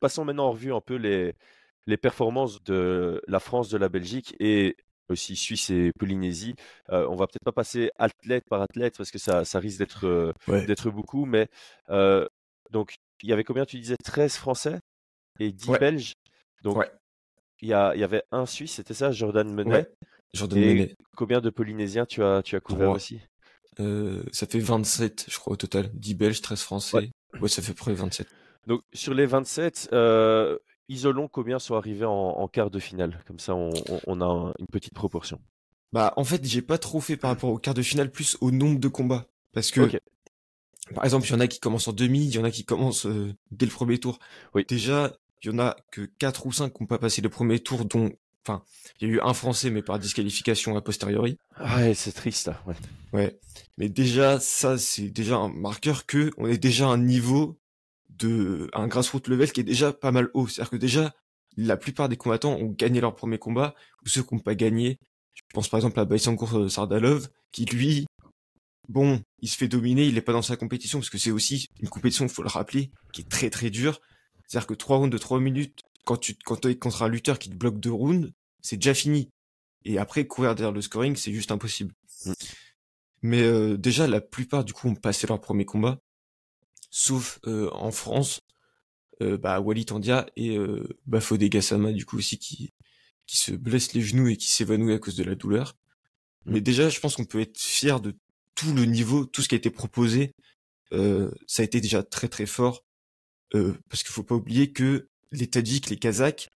passons 0.00 0.24
maintenant 0.24 0.46
en 0.46 0.52
revue 0.52 0.72
un 0.72 0.80
peu 0.80 0.96
les, 0.96 1.34
les 1.86 1.96
performances 1.96 2.62
de 2.62 3.20
la 3.26 3.40
France, 3.40 3.68
de 3.68 3.78
la 3.78 3.88
Belgique 3.88 4.34
et 4.40 4.76
aussi 5.08 5.36
Suisse 5.36 5.70
et 5.70 5.92
Polynésie. 5.98 6.54
on 6.88 7.14
va 7.16 7.26
peut-être 7.26 7.44
pas 7.44 7.52
passer 7.52 7.90
athlète 7.98 8.44
par 8.48 8.62
athlète 8.62 8.96
parce 8.96 9.10
que 9.10 9.18
ça, 9.18 9.44
ça 9.44 9.58
risque 9.58 9.78
d'être 9.78 10.34
d'être 10.66 10.90
beaucoup, 10.90 11.26
mais 11.26 11.48
donc 12.70 12.94
il 13.22 13.28
y 13.28 13.32
avait 13.32 13.44
combien? 13.44 13.64
Tu 13.64 13.78
disais 13.78 13.96
13 14.02 14.36
Français 14.36 14.80
et 15.40 15.52
10 15.52 15.70
Belges? 15.78 16.12
Donc 16.62 16.84
il 17.60 17.68
y, 17.68 17.72
a, 17.74 17.94
il 17.94 18.00
y 18.00 18.04
avait 18.04 18.22
un 18.30 18.46
Suisse, 18.46 18.74
c'était 18.74 18.94
ça, 18.94 19.10
Jordan 19.12 19.50
Menet? 19.52 19.86
Et 20.56 20.94
combien 21.16 21.40
de 21.40 21.50
Polynésiens 21.50 22.06
tu 22.06 22.22
as, 22.22 22.42
tu 22.42 22.56
as 22.56 22.60
couvert 22.60 22.90
aussi? 22.90 23.20
Euh, 23.80 24.22
Ça 24.32 24.46
fait 24.46 24.58
27, 24.58 25.26
je 25.28 25.38
crois, 25.38 25.54
au 25.54 25.56
total. 25.56 25.90
10 25.94 26.14
Belges, 26.14 26.40
13 26.40 26.60
Français. 26.60 27.10
Ouais, 27.40 27.48
ça 27.48 27.62
fait 27.62 27.74
près 27.74 27.92
27. 27.92 28.26
Donc, 28.66 28.82
sur 28.92 29.14
les 29.14 29.26
27, 29.26 29.90
euh, 29.92 30.58
isolons 30.88 31.28
combien 31.28 31.58
sont 31.58 31.74
arrivés 31.74 32.06
en, 32.06 32.48
quart 32.48 32.70
de 32.70 32.78
finale. 32.78 33.22
Comme 33.26 33.38
ça, 33.38 33.54
on, 33.54 34.20
a 34.20 34.52
une 34.58 34.66
petite 34.66 34.94
proportion. 34.94 35.40
Bah, 35.92 36.12
en 36.16 36.24
fait, 36.24 36.44
j'ai 36.44 36.62
pas 36.62 36.78
trop 36.78 37.00
fait 37.00 37.16
par 37.16 37.30
rapport 37.30 37.50
au 37.50 37.58
quart 37.58 37.74
de 37.74 37.82
finale, 37.82 38.10
plus 38.10 38.36
au 38.40 38.50
nombre 38.50 38.80
de 38.80 38.88
combats. 38.88 39.26
Parce 39.52 39.70
que, 39.70 39.88
par 40.94 41.04
exemple, 41.04 41.26
il 41.26 41.30
y 41.30 41.34
en 41.34 41.40
a 41.40 41.46
qui 41.46 41.60
commencent 41.60 41.88
en 41.88 41.92
demi, 41.92 42.26
il 42.26 42.34
y 42.34 42.38
en 42.38 42.44
a 42.44 42.50
qui 42.50 42.64
commencent 42.64 43.06
euh, 43.06 43.32
dès 43.50 43.66
le 43.66 43.72
premier 43.72 43.98
tour. 43.98 44.18
Oui. 44.54 44.64
Déjà, 44.68 45.12
il 45.42 45.50
y 45.50 45.54
en 45.54 45.58
a 45.58 45.76
que 45.90 46.02
4 46.18 46.46
ou 46.46 46.52
5 46.52 46.72
qui 46.72 46.82
n'ont 46.82 46.86
pas 46.86 46.98
passé 46.98 47.22
le 47.22 47.28
premier 47.28 47.60
tour, 47.60 47.84
dont 47.84 48.10
Enfin, 48.46 48.62
il 49.00 49.08
y 49.08 49.10
a 49.10 49.14
eu 49.14 49.20
un 49.20 49.32
Français, 49.32 49.70
mais 49.70 49.82
par 49.82 49.98
disqualification 49.98 50.76
a 50.76 50.82
posteriori. 50.82 51.38
Ouais, 51.60 51.94
c'est 51.94 52.12
triste, 52.12 52.50
Ouais. 52.66 52.74
ouais. 53.12 53.38
Mais 53.78 53.88
déjà, 53.88 54.38
ça, 54.38 54.76
c'est 54.76 55.08
déjà 55.08 55.36
un 55.36 55.48
marqueur 55.48 56.04
que 56.06 56.30
on 56.36 56.46
est 56.46 56.58
déjà 56.58 56.86
à 56.86 56.90
un 56.92 56.98
niveau 56.98 57.58
de 58.10 58.68
un 58.74 58.86
grassroots 58.86 59.28
level 59.28 59.50
qui 59.50 59.60
est 59.60 59.64
déjà 59.64 59.92
pas 59.92 60.12
mal 60.12 60.28
haut. 60.34 60.46
C'est-à-dire 60.46 60.70
que 60.70 60.76
déjà, 60.76 61.14
la 61.56 61.76
plupart 61.76 62.08
des 62.08 62.16
combattants 62.16 62.54
ont 62.54 62.70
gagné 62.70 63.00
leur 63.00 63.14
premier 63.14 63.38
combat, 63.38 63.74
ou 64.04 64.08
ceux 64.08 64.22
qui 64.22 64.34
n'ont 64.34 64.40
pas 64.40 64.54
gagné. 64.54 64.98
Je 65.34 65.42
pense 65.52 65.68
par 65.68 65.78
exemple 65.78 65.98
à 66.00 66.04
Baisankour 66.04 66.54
euh, 66.58 66.68
Sardalov, 66.68 67.28
qui 67.50 67.64
lui, 67.64 68.06
bon, 68.88 69.20
il 69.40 69.48
se 69.48 69.56
fait 69.56 69.68
dominer, 69.68 70.04
il 70.04 70.16
est 70.18 70.22
pas 70.22 70.32
dans 70.32 70.42
sa 70.42 70.56
compétition, 70.56 70.98
parce 70.98 71.10
que 71.10 71.18
c'est 71.18 71.30
aussi 71.30 71.66
une 71.80 71.88
compétition, 71.88 72.26
il 72.26 72.30
faut 72.30 72.42
le 72.42 72.48
rappeler, 72.48 72.90
qui 73.12 73.22
est 73.22 73.28
très 73.28 73.50
très 73.50 73.70
dure. 73.70 74.00
C'est-à-dire 74.46 74.66
que 74.66 74.74
trois 74.74 74.98
rounds 74.98 75.10
de 75.12 75.18
trois 75.18 75.40
minutes, 75.40 75.80
quand 76.04 76.16
tu 76.16 76.34
quand 76.44 76.64
es 76.66 76.76
contre 76.76 77.02
un 77.02 77.08
lutteur 77.08 77.38
qui 77.38 77.50
te 77.50 77.54
bloque 77.54 77.80
deux 77.80 77.92
rounds, 77.92 78.32
c'est 78.60 78.76
déjà 78.76 78.94
fini. 78.94 79.30
Et 79.84 79.98
après, 79.98 80.26
courir 80.26 80.54
derrière 80.54 80.72
le 80.72 80.80
scoring, 80.80 81.16
c'est 81.16 81.32
juste 81.32 81.52
impossible. 81.52 81.94
Mm. 82.24 82.32
Mais 83.22 83.42
euh, 83.42 83.76
déjà, 83.76 84.06
la 84.06 84.20
plupart 84.20 84.64
du 84.64 84.72
coup 84.72 84.88
ont 84.88 84.94
passé 84.94 85.26
leur 85.26 85.40
premier 85.40 85.64
combat, 85.64 85.98
sauf 86.90 87.38
euh, 87.46 87.70
en 87.72 87.90
France, 87.90 88.40
euh, 89.22 89.38
bah, 89.38 89.60
Wally 89.60 89.86
Tandia 89.86 90.26
et 90.36 90.56
euh, 90.56 90.86
Bafodé 91.06 91.48
Gassama 91.48 91.92
du 91.92 92.04
coup 92.04 92.18
aussi 92.18 92.38
qui 92.38 92.72
qui 93.26 93.38
se 93.38 93.52
blesse 93.52 93.94
les 93.94 94.02
genoux 94.02 94.28
et 94.28 94.36
qui 94.36 94.50
s'évanouit 94.50 94.92
à 94.92 94.98
cause 94.98 95.16
de 95.16 95.24
la 95.24 95.34
douleur. 95.34 95.76
Mm. 96.46 96.52
Mais 96.52 96.60
déjà, 96.60 96.88
je 96.88 97.00
pense 97.00 97.16
qu'on 97.16 97.24
peut 97.24 97.40
être 97.40 97.58
fier 97.58 98.00
de 98.00 98.14
tout 98.54 98.72
le 98.72 98.84
niveau, 98.84 99.24
tout 99.26 99.42
ce 99.42 99.48
qui 99.48 99.54
a 99.54 99.58
été 99.58 99.70
proposé. 99.70 100.34
ça 100.92 101.62
a 101.62 101.64
été 101.64 101.80
déjà 101.80 102.02
très 102.02 102.28
très 102.28 102.46
fort 102.46 102.84
parce 103.50 104.02
qu'il 104.02 104.12
faut 104.12 104.22
pas 104.22 104.34
oublier 104.34 104.72
que 104.72 105.08
les 105.34 105.48
Tadjiks, 105.48 105.90
les 105.90 105.96
Kazakhs, 105.96 106.48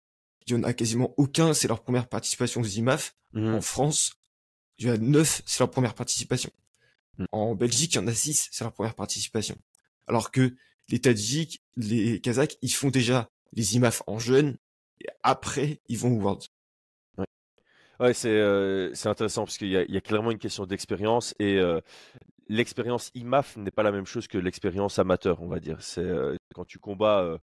il 0.47 0.53
y 0.53 0.57
en 0.57 0.63
a 0.63 0.73
quasiment 0.73 1.13
aucun, 1.17 1.53
c'est 1.53 1.69
leur 1.69 1.83
première 1.83 2.09
participation 2.09 2.61
aux 2.61 2.67
IMAF. 2.67 3.15
Mmh. 3.33 3.55
En 3.55 3.61
France, 3.61 4.15
il 4.79 4.87
y 4.87 4.91
en 4.91 4.95
a 4.95 4.99
neuf, 4.99 5.43
c'est 5.45 5.59
leur 5.61 5.71
première 5.71 5.95
participation. 5.95 6.51
Mmh. 7.19 7.25
En 7.33 7.55
Belgique, 7.55 7.95
il 7.95 7.97
y 7.97 7.99
en 7.99 8.07
a 8.07 8.15
six, 8.15 8.49
c'est 8.51 8.65
leur 8.65 8.73
première 8.73 8.95
participation. 8.95 9.57
Alors 10.07 10.31
que 10.31 10.55
les 10.89 11.01
Tadjiks, 11.01 11.63
les 11.77 12.21
Kazakhs, 12.21 12.57
ils 12.63 12.73
font 12.73 12.89
déjà 12.89 13.29
les 13.53 13.77
IMAF 13.77 14.03
en 14.07 14.19
jeune, 14.19 14.57
et 15.01 15.07
après, 15.23 15.81
ils 15.89 15.99
vont 15.99 16.17
au 16.17 16.21
Worlds. 16.21 16.49
Ouais, 18.01 18.15
c'est 18.15 18.29
euh, 18.29 18.95
c'est 18.95 19.09
intéressant 19.09 19.45
parce 19.45 19.59
qu'il 19.59 19.69
y 19.69 19.93
y 19.93 19.97
a 19.97 20.01
clairement 20.01 20.31
une 20.31 20.39
question 20.39 20.67
d'expérience 20.67 21.35
et 21.41 21.57
euh, 21.57 21.81
l'expérience 22.49 23.11
IMAF 23.15 23.57
n'est 23.57 23.73
pas 23.73 23.83
la 23.83 23.91
même 23.91 24.07
chose 24.07 24.29
que 24.29 24.39
l'expérience 24.39 25.01
amateur, 25.01 25.43
on 25.43 25.49
va 25.49 25.59
dire. 25.59 25.83
C'est 25.83 26.01
euh, 26.01 26.37
quand 26.55 26.65
tu 26.65 26.79
combats 26.79 27.39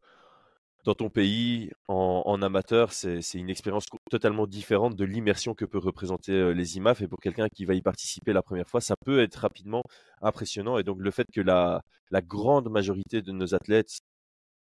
dans 0.86 0.94
ton 0.94 1.10
pays 1.10 1.72
en, 1.88 2.42
amateur, 2.44 2.94
c'est 2.94 3.20
une 3.34 3.50
expérience 3.50 3.86
totalement 4.12 4.46
différente 4.46 4.96
de 4.96 5.04
l'immersion 5.04 5.56
que 5.56 5.66
peut 5.66 5.80
représenter 5.80 6.54
les 6.54 6.78
IMAF 6.78 7.02
et 7.02 7.08
pour 7.08 7.20
quelqu'un 7.20 7.48
qui 7.50 7.66
va 7.66 7.74
y 7.74 7.82
participer 7.82 8.34
la 8.34 8.44
première 8.44 8.70
fois, 8.70 8.82
ça 8.82 8.96
peut 8.96 9.20
être 9.22 9.36
rapidement 9.36 9.82
impressionnant 10.22 10.78
et 10.78 10.84
donc 10.84 11.00
le 11.02 11.10
fait 11.10 11.26
que 11.34 11.42
la 11.42 11.82
grande 12.22 12.70
majorité 12.70 13.24
de 13.24 13.32
nos 13.32 13.56
athlètes 13.56 14.00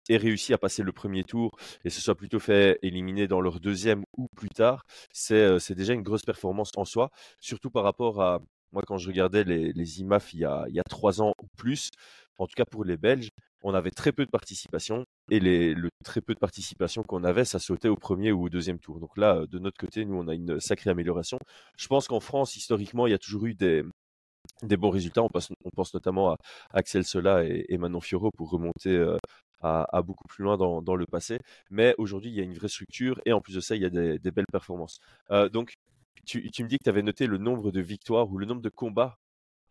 aient 0.08 0.16
réussi 0.16 0.52
à 0.52 0.58
passer 0.58 0.82
le 0.82 0.92
premier 0.92 1.22
tour 1.22 1.52
et 1.84 1.90
se 1.90 2.00
soit 2.00 2.16
plutôt 2.16 2.40
fait 2.40 2.78
éliminer 2.82 3.28
dans 3.28 3.40
leur 3.40 3.60
deuxième 3.60 4.02
ou 4.16 4.26
plus 4.36 4.48
tard, 4.48 4.84
c'est 5.12 5.72
déjà 5.72 5.92
une 5.92 6.02
grosse 6.02 6.24
performance 6.24 6.72
en 6.76 6.84
soi, 6.84 7.10
surtout 7.38 7.70
par 7.70 7.84
rapport 7.84 8.20
à 8.20 8.40
moi 8.72 8.82
quand 8.86 8.98
je 8.98 9.08
regardais 9.08 9.44
les, 9.44 10.00
IMAF 10.00 10.34
il 10.34 10.40
y 10.40 10.44
a 10.44 10.84
trois 10.88 11.22
ans 11.22 11.32
ou 11.40 11.46
plus, 11.56 11.90
en 12.38 12.46
tout 12.48 12.54
cas 12.56 12.64
pour 12.64 12.84
les 12.84 12.96
Belges, 12.96 13.30
on 13.62 13.74
avait 13.74 13.90
très 13.90 14.12
peu 14.12 14.24
de 14.24 14.30
participation 14.30 15.04
et 15.30 15.40
les, 15.40 15.74
le 15.74 15.90
très 16.04 16.20
peu 16.20 16.34
de 16.34 16.38
participation 16.38 17.02
qu'on 17.02 17.24
avait, 17.24 17.44
ça 17.44 17.58
sautait 17.58 17.88
au 17.88 17.96
premier 17.96 18.32
ou 18.32 18.44
au 18.44 18.48
deuxième 18.48 18.78
tour. 18.78 19.00
Donc 19.00 19.16
là, 19.16 19.44
de 19.46 19.58
notre 19.58 19.78
côté, 19.78 20.04
nous, 20.04 20.16
on 20.16 20.28
a 20.28 20.34
une 20.34 20.60
sacrée 20.60 20.90
amélioration. 20.90 21.38
Je 21.76 21.86
pense 21.88 22.08
qu'en 22.08 22.20
France, 22.20 22.56
historiquement, 22.56 23.06
il 23.06 23.10
y 23.10 23.14
a 23.14 23.18
toujours 23.18 23.46
eu 23.46 23.54
des, 23.54 23.84
bons 24.62 24.90
résultats. 24.90 25.22
On, 25.22 25.28
pense 25.28 25.94
notamment 25.94 26.32
à 26.32 26.36
Axel 26.72 27.04
Sola 27.04 27.44
et, 27.44 27.76
Manon 27.78 28.00
Fioro 28.00 28.30
pour 28.30 28.50
remonter 28.50 28.90
euh, 28.90 29.18
à, 29.60 30.02
beaucoup 30.02 30.26
plus 30.28 30.44
loin 30.44 30.56
dans, 30.56 30.96
le 30.96 31.06
passé. 31.06 31.38
Mais 31.70 31.94
aujourd'hui, 31.98 32.30
il 32.30 32.36
y 32.36 32.40
a 32.40 32.44
une 32.44 32.54
vraie 32.54 32.68
structure 32.68 33.20
et 33.26 33.32
en 33.32 33.40
plus 33.40 33.54
de 33.54 33.60
ça, 33.60 33.74
il 33.76 33.82
y 33.82 33.86
a 33.86 33.90
des, 33.90 34.30
belles 34.30 34.46
performances. 34.52 35.00
Euh, 35.30 35.48
donc, 35.48 35.74
tu, 36.26 36.40
me 36.40 36.68
dis 36.68 36.78
que 36.78 36.84
tu 36.84 36.90
avais 36.90 37.02
noté 37.02 37.26
le 37.26 37.38
nombre 37.38 37.70
de 37.72 37.80
victoires 37.80 38.30
ou 38.30 38.38
le 38.38 38.46
nombre 38.46 38.62
de 38.62 38.68
combats. 38.68 39.16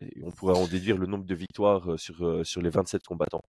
Et 0.00 0.22
on 0.22 0.30
pourrait 0.30 0.56
en 0.56 0.66
déduire 0.68 0.96
le 0.96 1.06
nombre 1.06 1.24
de 1.24 1.34
victoires 1.34 1.92
euh, 1.92 1.96
sur, 1.96 2.46
sur 2.46 2.62
les 2.62 2.70
27 2.70 3.02
combattants. 3.04 3.42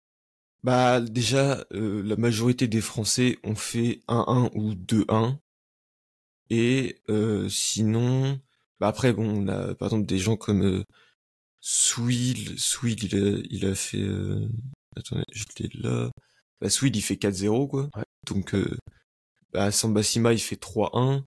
Bah 0.67 1.01
déjà, 1.01 1.65
euh, 1.75 2.03
la 2.03 2.17
majorité 2.17 2.67
des 2.67 2.81
Français 2.81 3.39
ont 3.45 3.55
fait 3.55 4.03
1-1 4.09 4.51
ou 4.57 4.75
2-1. 4.75 5.39
Et 6.51 7.01
euh, 7.09 7.49
sinon, 7.49 8.41
bah 8.81 8.89
après 8.89 9.13
bon, 9.13 9.45
on 9.45 9.49
a 9.49 9.77
par 9.77 9.87
exemple 9.89 10.07
des 10.07 10.19
gens 10.19 10.37
comme 10.37 10.65
euh, 10.65 10.85
Swill, 11.61 12.59
Swill 12.59 13.05
il 13.05 13.17
a, 13.17 13.41
il 13.51 13.67
a 13.67 13.75
fait, 13.77 14.03
euh... 14.03 14.49
attendez, 14.97 15.23
je 15.33 15.45
l'ai 15.61 15.71
là. 15.75 16.11
Bah 16.61 16.69
Swill 16.69 16.97
il 16.97 17.03
fait 17.03 17.15
4-0 17.17 17.69
quoi. 17.69 17.89
Ouais. 17.97 18.05
Donc 18.27 18.55
euh, 18.55 18.77
bah 19.53 19.71
Sambasima 19.73 20.33
il 20.33 20.41
fait 20.41 20.61
3-1. 20.61 21.25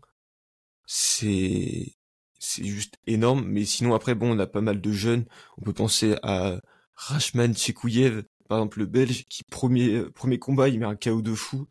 C'est 0.86 1.96
c'est 2.40 2.66
juste 2.66 2.96
énorme. 3.08 3.46
Mais 3.48 3.66
sinon 3.66 3.94
après 3.96 4.16
bon, 4.16 4.36
on 4.36 4.40
a 4.40 4.48
pas 4.48 4.62
mal 4.62 4.82
de 4.82 4.92
jeunes. 4.92 5.26
On 5.58 5.62
peut 5.64 5.74
penser 5.74 6.18
à 6.24 6.60
Rashman 6.96 7.56
Tchekouyev 7.56 8.24
par 8.50 8.58
exemple 8.58 8.80
le 8.80 8.88
Belge 8.88 9.26
qui 9.30 9.44
premier 9.44 9.94
euh, 9.94 10.12
premier 10.12 10.40
combat 10.40 10.68
il 10.68 10.80
met 10.80 10.86
un 10.86 10.96
KO 10.96 11.22
de 11.22 11.34
fou 11.34 11.68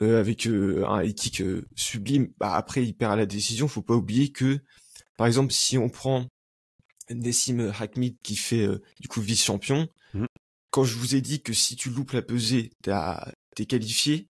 euh, 0.00 0.18
avec 0.18 0.46
euh, 0.46 0.86
un 0.86 1.00
éthique 1.00 1.42
euh, 1.42 1.66
sublime 1.74 2.32
bah 2.38 2.54
après 2.54 2.84
il 2.84 2.94
perd 2.94 3.12
à 3.12 3.16
la 3.16 3.26
décision 3.26 3.68
faut 3.68 3.82
pas 3.82 3.94
oublier 3.94 4.30
que 4.30 4.60
par 5.16 5.26
exemple 5.26 5.52
si 5.52 5.76
on 5.76 5.90
prend 5.90 6.26
Nessim 7.10 7.72
Hakmid 7.78 8.16
qui 8.22 8.36
fait 8.36 8.64
euh, 8.64 8.80
du 9.00 9.08
coup 9.08 9.20
vice 9.20 9.44
champion 9.44 9.88
mmh. 10.14 10.26
quand 10.70 10.84
je 10.84 10.96
vous 10.96 11.16
ai 11.16 11.20
dit 11.20 11.42
que 11.42 11.52
si 11.52 11.74
tu 11.74 11.90
loupes 11.90 12.12
la 12.12 12.22
pesée 12.22 12.70
t'es 12.80 13.66
qualifié 13.66 14.28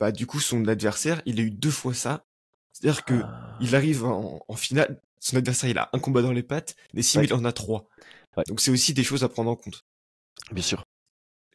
bah 0.00 0.10
du 0.10 0.26
coup 0.26 0.40
son 0.40 0.66
adversaire 0.66 1.22
il 1.26 1.38
a 1.38 1.44
eu 1.44 1.52
deux 1.52 1.70
fois 1.70 1.94
ça 1.94 2.26
c'est 2.72 2.88
à 2.88 2.90
dire 2.90 3.04
que 3.04 3.22
ah. 3.22 3.56
il 3.60 3.76
arrive 3.76 4.04
en, 4.04 4.44
en, 4.48 4.56
finale 4.56 5.00
son 5.20 5.36
adversaire 5.36 5.70
il 5.70 5.78
a 5.78 5.90
un 5.92 6.00
combat 6.00 6.22
dans 6.22 6.32
les 6.32 6.42
pattes 6.42 6.74
Nessim 6.92 7.20
ouais. 7.20 7.26
il 7.26 7.34
en 7.34 7.44
a 7.44 7.52
trois 7.52 7.88
ouais. 8.36 8.42
donc 8.48 8.60
c'est 8.60 8.72
aussi 8.72 8.94
des 8.94 9.04
choses 9.04 9.22
à 9.22 9.28
prendre 9.28 9.50
en 9.50 9.56
compte 9.56 9.84
Bien 10.52 10.62
sûr. 10.62 10.84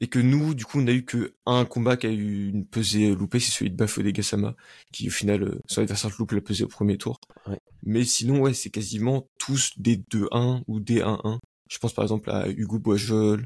Et 0.02 0.08
que 0.08 0.20
nous, 0.20 0.54
du 0.54 0.66
coup, 0.66 0.80
on 0.80 0.88
a 0.88 0.92
eu 0.92 1.06
que 1.06 1.34
un 1.46 1.66
combat 1.66 1.98
qui 1.98 2.08
a 2.08 2.12
eu 2.12 2.50
une 2.50 2.66
pesée 2.66 3.16
loupée, 3.16 3.40
c'est 3.40 3.52
celui 3.52 3.72
de 3.72 3.76
Bafodé 3.76 4.12
Gassama, 4.12 4.56
qui 4.92 5.08
au 5.08 5.12
final, 5.12 5.44
euh, 5.44 5.60
son 5.68 5.82
adversaire 5.82 6.12
loupe 6.20 6.32
la 6.32 6.42
pesée 6.42 6.64
au 6.64 6.68
premier 6.68 6.98
tour. 6.98 7.20
Ouais. 7.48 7.60
Mais 7.84 8.04
sinon, 8.04 8.42
ouais, 8.42 8.54
c'est 8.54 8.70
quasiment 8.70 9.28
tous 9.40 9.72
des 9.78 9.98
2-1 9.98 10.64
ou 10.68 10.80
des 10.80 11.02
1-1. 11.02 11.40
Je 11.70 11.78
pense 11.78 11.94
par 11.94 12.04
exemple 12.04 12.30
à 12.32 12.50
Hugo 12.50 12.80
Boisjol, 12.80 13.46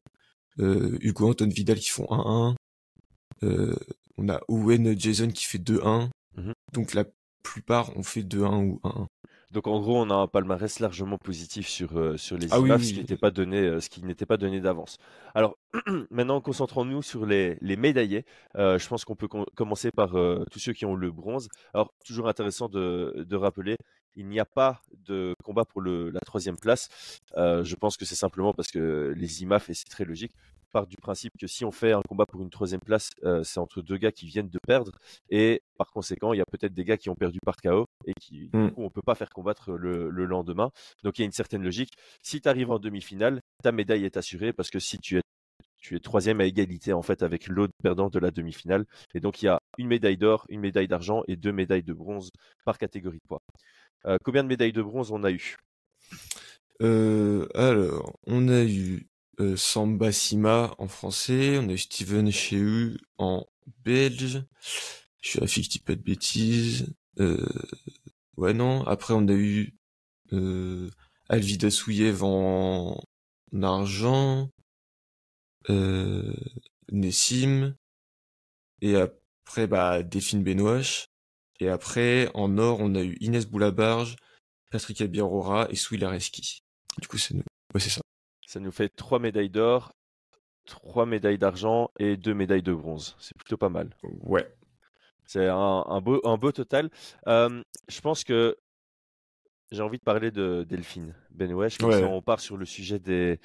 euh, 0.60 0.98
Hugo 1.02 1.30
Anton 1.30 1.48
Vidal 1.48 1.78
qui 1.80 1.90
font 1.90 2.08
1-1. 2.10 2.56
Euh, 3.44 3.76
on 4.18 4.30
a 4.30 4.40
Owen 4.48 5.00
Jason 5.00 5.30
qui 5.30 5.46
fait 5.46 5.60
2-1. 5.60 6.10
Mm 6.36 6.42
-hmm. 6.50 6.54
Donc 6.74 6.94
la 6.94 7.06
plupart 7.44 7.96
ont 7.98 8.04
fait 8.04 8.24
2-1 8.24 8.64
ou 8.64 8.80
1-1. 8.84 9.08
Donc 9.52 9.68
en 9.68 9.80
gros, 9.80 9.98
on 9.98 10.10
a 10.10 10.14
un 10.14 10.28
palmarès 10.28 10.80
largement 10.80 11.18
positif 11.18 11.70
sur 11.70 11.98
euh, 11.98 12.18
sur 12.18 12.38
les 12.38 12.52
ah, 12.52 12.58
IMAF, 12.58 12.82
oui, 12.82 12.84
oui, 12.84 12.86
ce 12.86 12.94
qui 12.94 13.00
n'était 13.00 13.18
pas 13.18 13.32
donné, 13.32 13.58
euh, 13.60 13.80
ce 13.80 13.90
qui 13.90 14.04
n'était 14.04 14.26
pas 14.26 14.36
donné 14.36 14.60
d'avance. 14.60 14.98
Alors 15.36 15.58
maintenant, 16.12 16.42
concentrons-nous 16.42 17.02
sur 17.02 17.26
les 17.26 17.58
les 17.62 17.78
médaillés. 17.78 18.26
Euh, 18.58 18.78
je 18.78 18.88
pense 18.90 19.06
qu'on 19.06 19.16
peut 19.16 19.30
com 19.30 19.46
commencer 19.56 19.92
par 19.92 20.16
euh, 20.18 20.44
tous 20.52 20.60
ceux 20.60 20.74
qui 20.74 20.86
ont 20.86 20.96
le 20.96 21.12
bronze. 21.12 21.48
Alors 21.74 21.94
toujours 22.06 22.28
intéressant 22.28 22.68
de 22.68 23.26
de 23.26 23.36
rappeler, 23.38 23.78
il 24.16 24.28
n'y 24.28 24.40
a 24.40 24.46
pas 24.46 24.82
de 25.06 25.34
combat 25.46 25.64
pour 25.64 25.80
le 25.80 26.10
la 26.10 26.20
troisième 26.20 26.58
place. 26.58 26.90
Euh, 27.38 27.64
je 27.64 27.76
pense 27.76 27.96
que 27.96 28.04
c'est 28.04 28.16
simplement 28.16 28.54
parce 28.54 28.70
que 28.70 29.14
les 29.16 29.44
IMAF 29.44 29.70
et 29.70 29.74
c'est 29.74 29.90
très 29.90 30.04
logique 30.04 30.34
part 30.72 30.88
du 30.88 30.98
principe 30.98 31.34
que 31.40 31.48
si 31.48 31.66
on 31.66 31.72
fait 31.72 31.92
un 31.92 32.02
combat 32.08 32.26
pour 32.26 32.42
une 32.42 32.50
troisième 32.50 32.80
place, 32.80 33.10
euh, 33.24 33.44
c'est 33.44 33.60
entre 33.60 33.82
deux 33.82 33.98
gars 33.98 34.12
qui 34.12 34.26
viennent 34.26 34.50
de 34.50 34.60
perdre 34.66 34.92
et 35.30 35.62
par 35.78 35.92
conséquent, 35.92 36.34
il 36.34 36.38
y 36.38 36.42
a 36.42 36.46
peut-être 36.46 36.74
des 36.74 36.84
gars 36.84 36.98
qui 36.98 37.10
ont 37.10 37.16
perdu 37.16 37.40
par 37.44 37.56
KO 37.58 37.86
et 38.06 38.14
qui, 38.20 38.50
mm. 38.54 38.68
du 38.68 38.74
coup, 38.74 38.84
on 38.84 38.90
peut 38.90 39.02
pas 39.06 39.16
faire 39.16 39.30
combattre 39.30 39.72
le, 39.72 40.10
le, 40.10 40.26
lendemain. 40.26 40.72
Donc 41.04 41.18
il 41.18 41.22
y 41.22 41.24
a 41.24 41.26
une 41.26 41.32
certaine 41.32 41.64
logique. 41.64 41.94
Si 42.22 42.42
tu 42.42 42.50
arrives 42.50 42.72
en 42.72 42.80
demi-finale, 42.80 43.42
ta 43.64 43.72
médaille 43.72 44.06
est 44.06 44.18
assurée 44.18 44.54
parce 44.54 44.70
que 44.70 44.80
si 44.80 45.00
tu 45.00 45.18
es 45.18 45.22
tu 45.80 45.96
es 45.96 46.00
troisième 46.00 46.42
à 46.42 46.46
égalité 46.46 46.92
en 46.92 47.04
fait 47.04 47.22
avec 47.22 47.48
l'autre 47.48 47.74
perdant 47.82 48.10
de 48.10 48.20
la 48.20 48.32
demi-finale. 48.32 48.86
Et 49.14 49.20
donc 49.20 49.42
il 49.42 49.46
y 49.46 49.48
a 49.48 49.62
une 49.78 49.88
médaille 49.88 50.18
d'or, 50.18 50.46
une 50.50 50.60
médaille 50.60 50.88
d'argent 50.88 51.24
et 51.28 51.36
deux 51.36 51.52
médailles 51.52 51.84
de 51.84 51.94
bronze 51.94 52.32
par 52.66 52.78
catégorie 52.78 53.20
de 53.20 53.28
poids. 53.28 53.42
Euh, 54.06 54.18
combien 54.24 54.44
de 54.44 54.50
médailles 54.50 54.74
de 54.74 54.82
bronze 54.82 55.12
on 55.12 55.24
a 55.24 55.32
eu? 55.32 55.56
Euh, 56.82 57.48
Alors, 57.56 58.18
on 58.26 58.48
a 58.50 58.64
eu 58.64 59.08
euh, 59.40 59.56
Samba 59.56 60.12
Sima 60.12 60.74
en 60.78 60.88
français, 60.88 61.58
on 61.60 61.70
a 61.70 61.78
Steven 61.78 62.32
Cheu 62.32 62.98
en 63.18 63.46
belge. 63.84 64.44
Je 65.22 65.46
suis 65.46 65.62
que 65.62 65.66
je 65.66 65.70
dis 65.70 65.80
pas 65.80 65.96
de 65.96 66.02
bêtises. 66.02 66.94
Euh, 67.20 67.46
ouais 68.38 68.54
non, 68.54 68.84
après 68.86 69.14
on 69.14 69.28
a 69.28 69.34
eu 69.34 69.76
euh, 70.34 70.90
Alvida 71.30 71.70
Souyev 71.70 72.24
en, 72.24 73.02
en 73.54 73.64
argent, 73.64 74.50
euh, 75.70 76.34
Nessim, 76.92 77.76
et 78.82 78.96
après 78.96 79.68
bah 79.68 80.04
Delphine. 80.04 80.44
Et 81.60 81.70
après 81.70 82.30
en 82.36 82.58
or 82.58 82.80
on 82.80 82.94
a 82.96 83.04
eu 83.04 83.18
Inès 83.20 83.48
Boulabarge, 83.48 84.16
Patrick 84.70 85.02
Abirora 85.02 85.68
et 85.72 85.76
Souil 85.76 86.04
Areski. 86.04 86.64
Du 87.02 87.08
coup 87.08 87.18
c'est 87.18 87.34
nous. 87.34 87.44
Ouais 87.74 87.80
c'est 87.80 87.90
ça. 87.90 88.02
Ça 88.58 88.64
nous 88.64 88.72
fait 88.72 88.90
trois 88.90 89.20
médailles 89.20 89.52
d'or, 89.52 89.94
trois 90.66 91.06
médailles 91.06 91.38
d'argent 91.38 91.92
et 92.00 92.18
deux 92.18 92.34
médailles 92.34 92.64
de 92.64 92.74
bronze. 92.74 93.16
C'est 93.20 93.38
plutôt 93.38 93.56
pas 93.56 93.70
mal. 93.70 93.96
Ouais. 94.24 94.52
C'est 95.26 95.46
un, 95.46 95.86
un, 95.86 96.02
beau, 96.02 96.20
un 96.24 96.38
beau 96.38 96.52
total. 96.52 96.90
Euh, 97.28 97.62
je 97.88 98.02
pense 98.02 98.24
que 98.24 98.58
j'ai 99.70 99.84
envie 99.84 100.00
de 100.00 100.04
parler 100.04 100.32
de 100.32 100.66
Delphine 100.68 101.14
Benwesh. 101.30 101.78
Ouais. 101.84 102.04
On 102.04 102.24
part 102.24 102.40
sur 102.40 102.58
le 102.58 102.66
sujet 102.66 102.98
des 102.98 103.40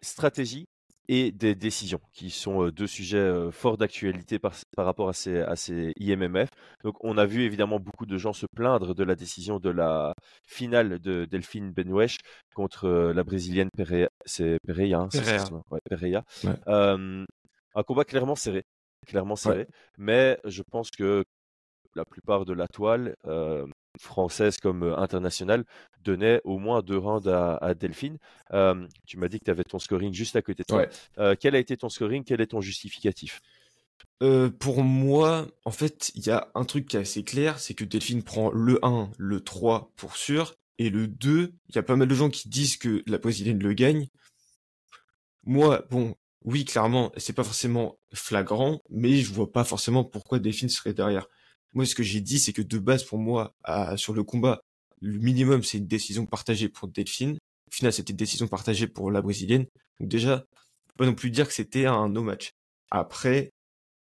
stratégies 0.00 0.68
et 1.08 1.32
des 1.32 1.54
décisions, 1.54 2.00
qui 2.12 2.30
sont 2.30 2.68
deux 2.68 2.86
sujets 2.86 3.50
forts 3.52 3.76
d'actualité 3.76 4.38
par, 4.38 4.54
par, 4.76 4.86
rapport 4.86 5.08
à 5.08 5.12
ces, 5.12 5.38
à 5.40 5.56
ces 5.56 5.92
IMMF. 5.98 6.48
Donc, 6.84 6.96
on 7.04 7.16
a 7.18 7.26
vu 7.26 7.42
évidemment 7.42 7.78
beaucoup 7.78 8.06
de 8.06 8.18
gens 8.18 8.32
se 8.32 8.46
plaindre 8.54 8.94
de 8.94 9.04
la 9.04 9.14
décision 9.14 9.58
de 9.58 9.70
la 9.70 10.14
finale 10.46 10.98
de 10.98 11.24
Delphine 11.24 11.72
Benwesh 11.72 12.18
contre 12.54 12.88
la 12.88 13.24
brésilienne 13.24 13.70
Pereira. 13.76 14.08
C'est 14.24 14.58
Pereira, 14.66 15.02
hein, 15.02 15.08
Pereira. 15.12 15.62
Ouais, 15.70 15.80
Pereira. 15.88 16.24
Ouais. 16.44 16.50
Euh, 16.68 17.24
un 17.74 17.82
combat 17.82 18.04
clairement 18.04 18.34
serré, 18.34 18.64
clairement 19.06 19.36
serré. 19.36 19.58
Ouais. 19.58 19.68
Mais 19.98 20.38
je 20.44 20.62
pense 20.62 20.90
que 20.90 21.24
la 21.94 22.04
plupart 22.04 22.44
de 22.44 22.52
la 22.52 22.68
toile 22.68 23.14
euh, 23.26 23.66
française 23.98 24.58
comme 24.58 24.82
internationale 24.96 25.64
donnait 26.06 26.40
au 26.44 26.58
moins 26.58 26.82
deux 26.82 26.98
rounds 26.98 27.28
à, 27.28 27.56
à 27.56 27.74
Delphine. 27.74 28.18
Euh, 28.52 28.86
tu 29.06 29.18
m'as 29.18 29.28
dit 29.28 29.38
que 29.38 29.44
tu 29.44 29.50
avais 29.50 29.64
ton 29.64 29.78
scoring 29.78 30.14
juste 30.14 30.36
à 30.36 30.42
côté 30.42 30.62
de 30.62 30.66
toi. 30.66 30.78
Ouais. 30.78 30.88
Euh, 31.18 31.34
quel 31.38 31.54
a 31.54 31.58
été 31.58 31.76
ton 31.76 31.88
scoring? 31.88 32.24
Quel 32.24 32.40
est 32.40 32.46
ton 32.46 32.60
justificatif? 32.60 33.40
Euh, 34.22 34.48
pour 34.48 34.82
moi, 34.82 35.46
en 35.64 35.70
fait, 35.70 36.10
il 36.14 36.26
y 36.26 36.30
a 36.30 36.48
un 36.54 36.64
truc 36.64 36.86
qui 36.86 36.96
est 36.96 37.00
assez 37.00 37.22
clair, 37.22 37.58
c'est 37.58 37.74
que 37.74 37.84
Delphine 37.84 38.22
prend 38.22 38.50
le 38.50 38.78
1, 38.82 39.10
le 39.18 39.40
3 39.40 39.92
pour 39.96 40.16
sûr, 40.16 40.54
et 40.78 40.88
le 40.90 41.06
2, 41.06 41.52
il 41.68 41.74
y 41.74 41.78
a 41.78 41.82
pas 41.82 41.96
mal 41.96 42.08
de 42.08 42.14
gens 42.14 42.30
qui 42.30 42.48
disent 42.48 42.76
que 42.76 43.02
la 43.06 43.18
brésilienne 43.18 43.58
le 43.58 43.72
gagne. 43.72 44.08
Moi, 45.44 45.84
bon, 45.90 46.14
oui, 46.44 46.64
clairement, 46.64 47.12
c'est 47.16 47.34
pas 47.34 47.44
forcément 47.44 47.98
flagrant, 48.12 48.80
mais 48.88 49.18
je 49.18 49.32
vois 49.32 49.52
pas 49.52 49.64
forcément 49.64 50.04
pourquoi 50.04 50.38
Delphine 50.38 50.68
serait 50.68 50.94
derrière. 50.94 51.28
Moi, 51.72 51.86
ce 51.86 51.94
que 51.94 52.02
j'ai 52.02 52.20
dit, 52.20 52.38
c'est 52.38 52.52
que 52.52 52.62
de 52.62 52.78
base, 52.78 53.04
pour 53.04 53.18
moi, 53.18 53.54
sur 53.96 54.14
le 54.14 54.22
combat, 54.22 54.60
le 55.00 55.18
minimum, 55.18 55.62
c'est 55.62 55.78
une 55.78 55.86
décision 55.86 56.26
partagée 56.26 56.68
pour 56.68 56.88
Delphine. 56.88 57.38
Au 57.68 57.74
final, 57.74 57.92
c'était 57.92 58.12
une 58.12 58.16
décision 58.16 58.48
partagée 58.48 58.86
pour 58.86 59.10
la 59.10 59.22
brésilienne. 59.22 59.66
Donc 60.00 60.08
déjà, 60.08 60.44
pas 60.96 61.06
non 61.06 61.14
plus 61.14 61.30
dire 61.30 61.46
que 61.46 61.54
c'était 61.54 61.86
un 61.86 62.08
no 62.08 62.22
match. 62.22 62.52
Après, 62.90 63.50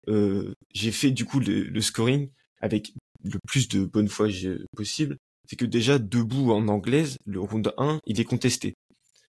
euh, 0.08 0.54
j'ai 0.74 0.92
fait 0.92 1.12
du 1.12 1.26
coup 1.26 1.40
le, 1.40 1.82
scoring 1.82 2.30
avec 2.62 2.94
le 3.24 3.38
plus 3.48 3.68
de 3.68 3.86
bonne 3.86 4.08
foi 4.08 4.28
possible. 4.76 5.18
C'est 5.48 5.56
que 5.56 5.66
déjà, 5.66 6.00
debout 6.00 6.52
en 6.52 6.68
anglaise, 6.68 7.18
le 7.26 7.40
round 7.40 7.74
1, 7.78 8.00
il 8.06 8.20
est 8.20 8.26
contesté. 8.26 8.76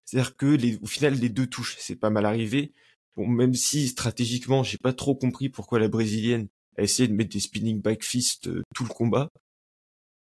C'est-à-dire 0.05 0.37
que 0.37 0.47
les, 0.47 0.79
au 0.83 0.87
final, 0.87 1.15
les 1.15 1.29
deux 1.29 1.47
touches, 1.47 1.77
c'est 1.79 1.97
pas 1.97 2.11
mal 2.11 2.27
arrivé. 2.27 2.73
Bon, 3.17 3.27
même 3.27 3.55
si 3.55 3.89
stratégiquement, 3.89 4.63
j'ai 4.63 4.79
pas 4.79 4.93
trop 4.93 5.15
compris 5.15 5.49
pourquoi 5.49 5.79
la 5.79 5.89
brésilienne 5.89 6.49
a 6.81 6.83
essayé 6.83 7.09
de 7.09 7.15
mettre 7.15 7.31
des 7.31 7.41
spinning 7.41 7.81
back 7.81 8.03
fist 8.03 8.49
euh, 8.49 8.63
tout 8.75 8.85
le 8.85 8.89
combat. 8.89 9.29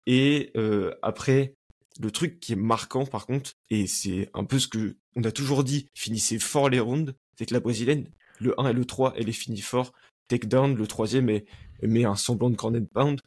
Et 0.06 0.52
euh, 0.58 0.94
après, 1.02 1.54
le 2.00 2.12
truc 2.12 2.40
qui 2.40 2.54
est 2.54 2.58
marquant 2.58 3.06
par 3.06 3.26
contre, 3.26 3.52
et 3.70 3.88
c'est 3.88 4.30
un 4.34 4.44
peu 4.44 4.60
ce 4.60 4.68
que 4.68 4.98
on 5.16 5.24
a 5.24 5.32
toujours 5.32 5.64
dit, 5.64 5.88
finissez 5.96 6.40
fort 6.40 6.70
les 6.70 6.80
rounds, 6.80 7.14
c'est 7.38 7.46
que 7.46 7.54
la 7.54 7.60
brésilienne, 7.60 8.10
le 8.40 8.60
1 8.60 8.70
et 8.70 8.74
le 8.74 8.86
3, 8.86 9.14
elle 9.18 9.30
est 9.30 9.34
finie 9.34 9.62
fort. 9.62 9.94
Takedown, 10.28 10.76
le 10.76 10.88
troisième, 10.88 11.30
est, 11.30 11.46
met 11.82 12.06
un 12.06 12.16
semblant 12.16 12.50
de 12.50 12.56
cornet 12.56 12.82
pound. 12.82 13.20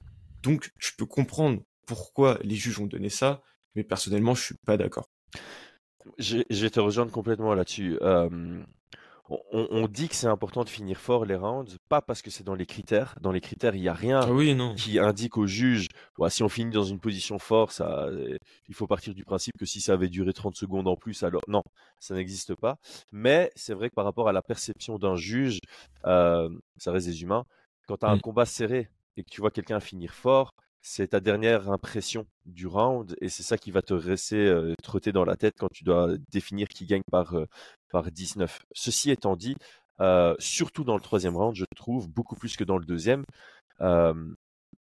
Donc, 0.43 0.71
je 0.79 0.91
peux 0.97 1.07
comprendre 1.07 1.63
pourquoi 1.87 2.39
les 2.43 2.55
juges 2.55 2.79
ont 2.79 2.87
donné 2.87 3.09
ça, 3.09 3.43
mais 3.75 3.83
personnellement, 3.83 4.35
je 4.35 4.45
suis 4.45 4.55
pas 4.67 4.77
d'accord. 4.77 5.09
Je, 6.19 6.37
vais 6.49 6.71
te 6.71 6.81
rejoindre 6.81 7.11
complètement 7.11 7.55
là-dessus. 7.55 7.99
Euh, 8.03 8.63
on, 9.53 9.87
dit 9.87 10.09
que 10.09 10.17
c'est 10.17 10.27
important 10.27 10.65
de 10.65 10.69
finir 10.69 10.99
fort 10.99 11.25
les 11.25 11.37
rounds, 11.37 11.77
pas 11.89 12.03
parce 12.03 12.21
que 12.21 12.31
c'est 12.31 12.43
dans 12.43 12.55
les 12.55 12.67
critères. 12.67 13.15
Dans 13.21 13.31
les 13.31 13.41
critères, 13.41 13.77
il 13.77 13.81
n'y 13.81 13.89
a 13.89 13.95
rien 13.95 14.21
ah 14.23 14.75
qui 14.77 14.99
indique 14.99 15.37
au 15.37 15.47
juge, 15.47 15.87
si 16.29 16.43
on 16.43 16.49
finit 16.49 16.73
dans 16.73 16.85
une 16.85 16.99
position 16.99 17.39
forte, 17.39 17.73
ça, 17.73 18.09
il 18.69 18.75
faut 18.75 18.87
partir 18.87 19.15
du 19.15 19.25
principe 19.25 19.57
que 19.59 19.67
si 19.67 19.81
ça 19.81 19.93
avait 19.93 20.09
duré 20.09 20.33
30 20.33 20.57
secondes 20.57 20.89
en 20.89 20.97
plus, 20.97 21.23
alors 21.23 21.43
non, 21.47 21.63
ça 22.01 22.15
n'existe 22.15 22.55
pas. 22.57 22.79
Mais 23.13 23.53
c'est 23.55 23.75
vrai 23.75 23.89
que 23.89 23.95
par 23.95 24.05
rapport 24.05 24.29
à 24.29 24.33
la 24.33 24.43
perception 24.43 24.99
d'un 24.99 25.15
juge, 25.15 25.61
euh, 26.07 26.49
ça 26.77 26.91
reste 26.91 27.07
des 27.07 27.23
humains, 27.23 27.45
quand 27.87 27.99
tu 27.99 28.07
as 28.07 28.11
un 28.11 28.19
combat 28.19 28.47
serré 28.47 28.89
et 29.17 29.23
que 29.23 29.31
tu 29.31 29.41
vois 29.41 29.51
quelqu'un 29.51 29.81
finir 29.81 30.13
fort, 30.13 30.53
c'est 30.83 31.09
ta 31.09 31.21
dernière 31.21 31.71
impression 31.71 32.27
du 32.47 32.67
round 32.67 33.15
et 33.21 33.29
c'est 33.29 33.43
ça 33.43 33.59
qui 33.59 33.71
va 33.71 33.83
te 33.83 33.95
rester 33.95 34.47
euh, 34.47 34.75
trotter 34.83 35.13
dans 35.13 35.25
la 35.25 35.37
tête 35.37 35.55
quand 35.59 35.69
tu 35.73 35.85
dois 35.85 36.09
définir 36.31 36.69
qui 36.69 36.87
gagne 36.87 37.03
par, 37.11 37.35
euh, 37.35 37.47
par 37.91 38.11
19. 38.11 38.61
Ceci 38.73 39.11
étant 39.11 39.37
dit, 39.37 39.57
euh, 40.01 40.35
surtout 40.39 40.85
dans 40.85 40.95
le 40.95 41.03
troisième 41.03 41.37
round, 41.37 41.55
je 41.55 41.67
trouve, 41.77 42.09
beaucoup 42.09 42.37
plus 42.37 42.57
que 42.57 42.65
dans 42.65 42.79
le 42.79 42.87
deuxième, 42.87 43.25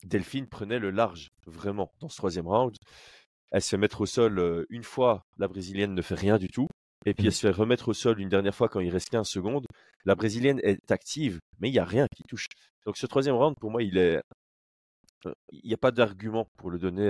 Delphine 0.04 0.46
prenait 0.46 0.78
le 0.78 0.90
large, 0.90 1.30
vraiment, 1.46 1.92
dans 2.00 2.08
ce 2.08 2.16
troisième 2.16 2.46
round. 2.46 2.76
Elle 3.50 3.62
se 3.62 3.70
fait 3.70 3.76
mettre 3.76 4.00
au 4.00 4.06
sol 4.06 4.66
une 4.70 4.84
fois, 4.84 5.24
la 5.38 5.48
brésilienne 5.48 5.94
ne 5.94 6.02
fait 6.02 6.14
rien 6.14 6.38
du 6.38 6.48
tout. 6.48 6.68
Et 7.06 7.14
puis 7.14 7.24
mmh. 7.24 7.26
elle 7.26 7.32
se 7.32 7.40
fait 7.46 7.52
remettre 7.52 7.88
au 7.88 7.94
sol 7.94 8.20
une 8.20 8.28
dernière 8.28 8.54
fois 8.54 8.68
quand 8.68 8.80
il 8.80 8.90
reste 8.90 9.08
15 9.10 9.26
secondes. 9.26 9.66
La 10.04 10.14
brésilienne 10.14 10.60
est 10.62 10.90
active, 10.90 11.38
mais 11.58 11.68
il 11.68 11.72
n'y 11.72 11.78
a 11.78 11.84
rien 11.84 12.06
qui 12.14 12.22
touche. 12.24 12.46
Donc 12.86 12.96
ce 12.96 13.06
troisième 13.06 13.36
round, 13.36 13.56
pour 13.60 13.70
moi, 13.70 13.82
il 13.82 13.96
est 13.98 14.20
il 15.52 15.66
n'y 15.66 15.74
a 15.74 15.78
pas 15.78 15.90
d'argument 15.90 16.48
pour 16.56 16.70
le 16.70 16.78
donner 16.78 17.08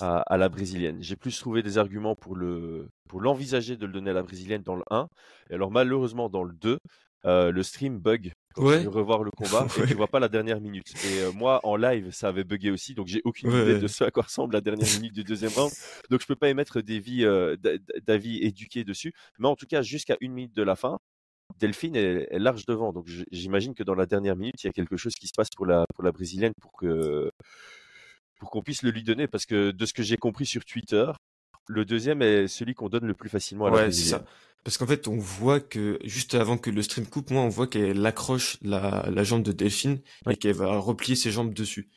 à, 0.00 0.36
la 0.36 0.48
brésilienne. 0.48 0.98
J'ai 1.00 1.16
plus 1.16 1.38
trouvé 1.38 1.62
des 1.62 1.78
arguments 1.78 2.16
pour 2.16 2.36
le 2.36 2.88
pour 3.08 3.20
l'envisager 3.20 3.76
de 3.76 3.86
le 3.86 3.92
donner 3.92 4.10
à 4.10 4.14
la 4.14 4.22
brésilienne 4.22 4.62
dans 4.62 4.76
le 4.76 4.84
1. 4.90 5.08
Et 5.50 5.54
alors 5.54 5.70
malheureusement 5.70 6.28
dans 6.28 6.44
le 6.44 6.54
2, 6.54 6.78
le 7.24 7.62
stream 7.62 7.98
bug 7.98 8.32
quand 8.54 8.70
tu 8.70 8.84
veux 8.84 8.88
revoir 8.88 9.22
le 9.22 9.30
combat 9.36 9.66
et 9.78 9.86
tu 9.86 9.94
vois 9.94 10.08
pas 10.08 10.20
la 10.20 10.28
dernière 10.28 10.60
minute. 10.60 10.92
Et 11.06 11.32
moi 11.34 11.60
en 11.64 11.76
live 11.76 12.10
ça 12.10 12.28
avait 12.28 12.44
bugué 12.44 12.70
aussi, 12.70 12.94
donc 12.94 13.06
j'ai 13.06 13.20
aucune 13.24 13.50
idée 13.50 13.78
de 13.78 13.86
ce 13.86 14.04
à 14.04 14.10
quoi 14.10 14.24
ressemble 14.24 14.54
la 14.54 14.60
dernière 14.60 14.88
minute 15.00 15.14
du 15.14 15.24
deuxième 15.24 15.52
round. 15.52 15.72
Donc 16.10 16.20
je 16.20 16.26
peux 16.26 16.36
pas 16.36 16.48
émettre 16.48 16.82
des 16.82 16.98
vies 16.98 17.26
d'avis 18.06 18.38
éduqués 18.42 18.84
dessus. 18.84 19.12
Mais 19.38 19.48
en 19.48 19.56
tout 19.56 19.66
cas 19.66 19.82
jusqu'à 19.82 20.16
une 20.20 20.32
minute 20.32 20.54
de 20.54 20.62
la 20.62 20.76
fin, 20.76 20.98
Delphine 21.58 21.96
est, 21.96 22.38
large 22.38 22.66
devant. 22.66 22.92
Donc 22.92 23.06
j'imagine 23.30 23.74
que 23.74 23.82
dans 23.82 23.94
la 23.94 24.06
dernière 24.06 24.36
minute, 24.36 24.62
il 24.62 24.66
y 24.66 24.70
a 24.70 24.72
quelque 24.72 24.96
chose 24.96 25.14
qui 25.14 25.26
se 25.26 25.32
passe 25.36 25.50
pour 25.50 25.66
la, 25.66 25.84
pour 25.94 26.04
la 26.04 26.12
brésilienne 26.12 26.52
pour 26.60 26.72
que 26.72 27.30
pour 28.38 28.50
qu'on 28.50 28.62
puisse 28.62 28.82
le 28.82 28.90
lui 28.90 29.02
donner. 29.02 29.26
Parce 29.28 29.46
que 29.46 29.70
de 29.70 29.86
ce 29.86 29.92
que 29.92 30.02
j'ai 30.02 30.16
compris 30.16 30.46
sur 30.46 30.64
Twitter, 30.64 31.10
le 31.68 31.84
deuxième 31.84 32.22
est 32.22 32.48
celui 32.48 32.74
qu'on 32.74 32.88
donne 32.88 33.06
le 33.06 33.14
plus 33.14 33.28
facilement 33.28 33.66
à 33.66 33.70
la 33.70 33.82
brésilienne. 33.82 34.20
Ça. 34.20 34.24
Parce 34.64 34.78
qu'en 34.78 34.86
fait, 34.86 35.08
on 35.08 35.18
voit 35.18 35.60
que 35.60 35.98
juste 36.04 36.34
avant 36.34 36.56
que 36.56 36.70
le 36.70 36.82
stream 36.82 37.06
coupe, 37.06 37.30
moi, 37.30 37.42
on 37.42 37.48
voit 37.48 37.66
qu'elle 37.66 38.04
accroche 38.06 38.58
la, 38.62 39.08
la, 39.10 39.24
jambe 39.24 39.42
de 39.42 39.50
Delphine 39.50 40.00
et 40.30 40.36
qu'elle 40.36 40.54
va 40.54 40.76
replier 40.78 41.16
ses 41.16 41.32
jambes 41.32 41.52
dessus. 41.52 41.90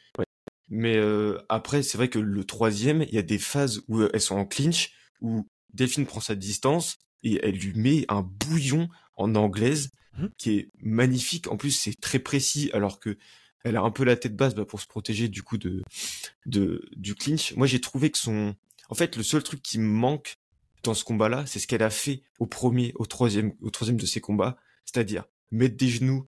Mais 0.68 0.98
euh, 0.98 1.38
après, 1.48 1.84
c'est 1.84 1.98
vrai 1.98 2.10
que 2.10 2.18
le 2.18 2.44
troisième, 2.44 3.04
il 3.04 3.13
y 3.13 3.20
a 3.20 3.24
des 3.24 3.38
phases 3.38 3.84
où 3.88 4.02
elles 4.02 4.22
sont 4.22 4.36
en 4.36 4.46
clinch, 4.46 4.94
où 5.22 5.48
Delphine 5.74 6.08
prend 6.08 6.22
sa 6.22 6.34
distance 6.34 6.98
et 7.23 7.39
elle 7.43 7.56
lui 7.56 7.73
met 7.73 8.06
un 8.10 8.21
bouillon 8.21 8.89
en 9.15 9.36
anglaise 9.36 9.91
mmh. 10.17 10.25
qui 10.38 10.51
est 10.51 10.71
magnifique. 10.82 11.47
En 11.47 11.58
plus, 11.58 11.71
c'est 11.71 11.99
très 11.99 12.19
précis 12.19 12.69
alors 12.73 12.99
que 12.99 13.17
elle 13.63 13.78
a 13.78 13.82
un 13.82 13.91
peu 13.91 14.04
la 14.04 14.15
tête 14.15 14.36
basse 14.36 14.54
bah, 14.54 14.65
pour 14.65 14.80
se 14.80 14.86
protéger 14.86 15.28
du 15.28 15.41
coup 15.41 15.58
de, 15.58 15.82
de 16.45 16.88
du 16.95 17.15
clinch. 17.15 17.56
Moi, 17.56 17.65
j'ai 17.65 17.82
trouvé 17.82 18.12
que 18.12 18.17
son, 18.17 18.56
en 18.89 18.95
fait, 18.95 19.17
le 19.17 19.23
seul 19.23 19.41
truc 19.41 19.62
qui 19.62 19.80
me 19.80 19.88
manque 19.88 20.38
dans 20.84 20.93
ce 20.93 21.04
combat-là, 21.04 21.45
c'est 21.47 21.58
ce 21.58 21.65
qu'elle 21.65 21.82
a 21.82 21.89
fait 21.89 22.21
au 22.38 22.45
premier, 22.45 22.93
au 22.95 23.08
troisième, 23.08 23.54
au 23.62 23.71
troisième 23.71 23.97
de 23.97 24.06
ses 24.06 24.21
combats, 24.21 24.56
c'est-à-dire 24.86 25.25
mettre 25.49 25.78
des 25.78 25.89
genoux, 25.89 26.28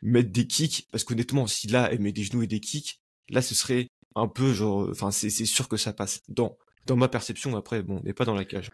mettre 0.00 0.30
des 0.30 0.46
kicks. 0.46 0.88
Parce 0.90 1.04
qu'honnêtement, 1.04 1.46
si 1.46 1.68
là 1.68 1.90
elle 1.92 2.00
met 2.00 2.12
des 2.12 2.24
genoux 2.24 2.42
et 2.42 2.46
des 2.46 2.60
kicks, 2.60 3.02
là 3.28 3.42
ce 3.42 3.54
serait 3.54 3.90
un 4.14 4.26
peu 4.26 4.54
genre, 4.54 4.88
enfin 4.90 5.10
c'est 5.10 5.30
sûr 5.30 5.68
que 5.68 5.76
ça 5.76 5.92
passe. 5.92 6.22
Dans 6.28 6.56
dans 6.86 6.96
ma 6.96 7.08
perception, 7.08 7.54
après, 7.54 7.82
bon, 7.82 7.98
on 7.98 8.02
n'est 8.02 8.14
pas 8.14 8.24
dans 8.24 8.34
la 8.34 8.46
cage. 8.46 8.70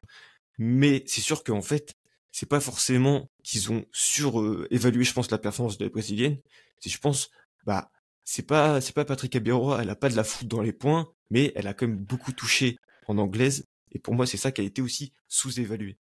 Mais 0.58 1.02
c'est 1.06 1.20
sûr 1.20 1.44
qu'en 1.44 1.62
fait, 1.62 1.94
c'est 2.32 2.48
pas 2.48 2.60
forcément 2.60 3.30
qu'ils 3.42 3.72
ont 3.72 3.84
surévalué, 3.92 5.04
je 5.04 5.12
pense, 5.12 5.30
la 5.30 5.38
performance 5.38 5.78
de 5.78 5.84
la 5.84 5.90
brésilienne. 5.90 6.38
C'est, 6.80 6.90
je 6.90 6.98
pense, 6.98 7.30
bah, 7.64 7.90
c'est 8.24 8.46
pas, 8.46 8.80
c'est 8.80 8.94
pas 8.94 9.04
Patrick 9.04 9.36
Abiroa, 9.36 9.82
elle 9.82 9.90
a 9.90 9.96
pas 9.96 10.08
de 10.08 10.16
la 10.16 10.24
foot 10.24 10.48
dans 10.48 10.62
les 10.62 10.72
points, 10.72 11.12
mais 11.30 11.52
elle 11.54 11.66
a 11.66 11.74
quand 11.74 11.86
même 11.86 11.98
beaucoup 11.98 12.32
touché 12.32 12.78
en 13.06 13.18
anglaise. 13.18 13.66
Et 13.92 13.98
pour 13.98 14.14
moi, 14.14 14.26
c'est 14.26 14.36
ça 14.36 14.52
qui 14.52 14.60
a 14.60 14.64
été 14.64 14.82
aussi 14.82 15.12
sous-évalué. 15.28 15.98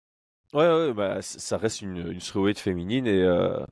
Ouais, 0.53 0.67
ouais, 0.67 0.93
bah, 0.93 1.21
ça 1.21 1.57
reste 1.57 1.81
une, 1.81 2.11
une 2.11 2.53
féminine 2.55 3.07
et 3.07 3.21
euh, 3.23 3.65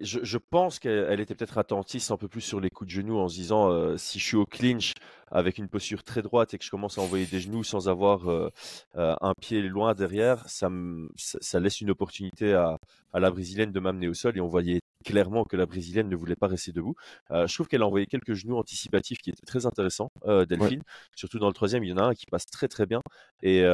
je, 0.00 0.38
pense 0.38 0.78
qu'elle 0.78 1.20
était 1.20 1.34
peut-être 1.34 1.58
attentiste 1.58 2.10
un 2.10 2.16
peu 2.16 2.28
plus 2.28 2.40
sur 2.40 2.60
les 2.60 2.70
coups 2.70 2.88
de 2.88 3.00
genoux 3.00 3.18
en 3.18 3.28
se 3.28 3.34
disant 3.34 3.70
euh, 3.70 3.96
si 3.96 4.18
je 4.18 4.24
suis 4.24 4.36
au 4.36 4.46
clinch 4.46 4.92
avec 5.30 5.58
une 5.58 5.68
posture 5.68 6.02
très 6.02 6.22
droite 6.22 6.54
et 6.54 6.58
que 6.58 6.64
je 6.64 6.70
commence 6.70 6.98
à 6.98 7.02
envoyer 7.02 7.26
des 7.26 7.40
genoux 7.40 7.64
sans 7.64 7.88
avoir 7.88 8.30
euh, 8.30 8.50
euh, 8.96 9.14
un 9.20 9.32
pied 9.40 9.62
loin 9.62 9.94
derrière, 9.94 10.48
ça, 10.48 10.70
ça, 11.16 11.60
laisse 11.60 11.80
une 11.80 11.90
opportunité 11.90 12.52
à, 12.52 12.78
la 13.14 13.30
brésilienne 13.30 13.72
de 13.72 13.80
m'amener 13.80 14.08
au 14.08 14.14
sol 14.14 14.36
et 14.36 14.40
on 14.40 14.48
voyait 14.48 14.80
clairement 15.04 15.44
que 15.44 15.56
la 15.56 15.66
brésilienne 15.66 16.08
ne 16.08 16.16
voulait 16.16 16.36
pas 16.36 16.48
rester 16.48 16.72
debout. 16.72 16.94
je 17.30 17.52
trouve 17.54 17.66
qu'elle 17.68 17.82
a 17.82 17.86
envoyé 17.86 18.06
quelques 18.06 18.34
genoux 18.34 18.58
anticipatifs 18.58 19.18
qui 19.18 19.30
étaient 19.30 19.46
très 19.46 19.64
intéressants, 19.66 20.10
Delphine. 20.26 20.82
Surtout 21.14 21.38
dans 21.38 21.46
le 21.46 21.54
troisième, 21.54 21.84
il 21.84 21.90
y 21.90 21.92
en 21.92 21.98
a 21.98 22.02
un 22.02 22.14
qui 22.14 22.26
passe 22.26 22.46
très 22.46 22.68
très 22.68 22.86
bien 22.86 23.00
et, 23.42 23.64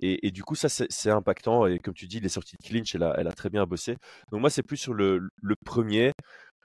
et, 0.00 0.30
du 0.30 0.44
coup, 0.44 0.54
ça, 0.54 0.68
c'est 0.68 1.10
impactant. 1.10 1.66
Et 1.66 1.78
comme 1.78 1.94
tu 1.94 2.06
dis, 2.06 2.20
les 2.20 2.28
sorties 2.28 2.56
de 2.56 2.66
clinch, 2.66 2.94
elle 2.94 3.02
a, 3.02 3.14
elle 3.18 3.26
a 3.26 3.32
très 3.32 3.50
bien 3.50 3.66
bossé. 3.66 3.96
Donc 4.30 4.40
moi, 4.40 4.50
c'est 4.50 4.62
plus 4.62 4.76
sur 4.76 4.94
le, 4.94 5.28
le, 5.42 5.54
premier 5.64 6.12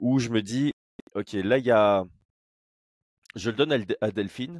où 0.01 0.19
je 0.19 0.29
me 0.29 0.41
dis, 0.41 0.71
ok, 1.15 1.33
là, 1.33 1.57
il 1.57 1.65
y 1.65 1.71
a... 1.71 2.03
Je 3.35 3.49
le 3.49 3.55
donne 3.55 3.85
à, 4.01 4.11
Delphine, 4.11 4.59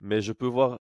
mais 0.00 0.20
je 0.20 0.32
peux 0.32 0.46
voir... 0.46 0.78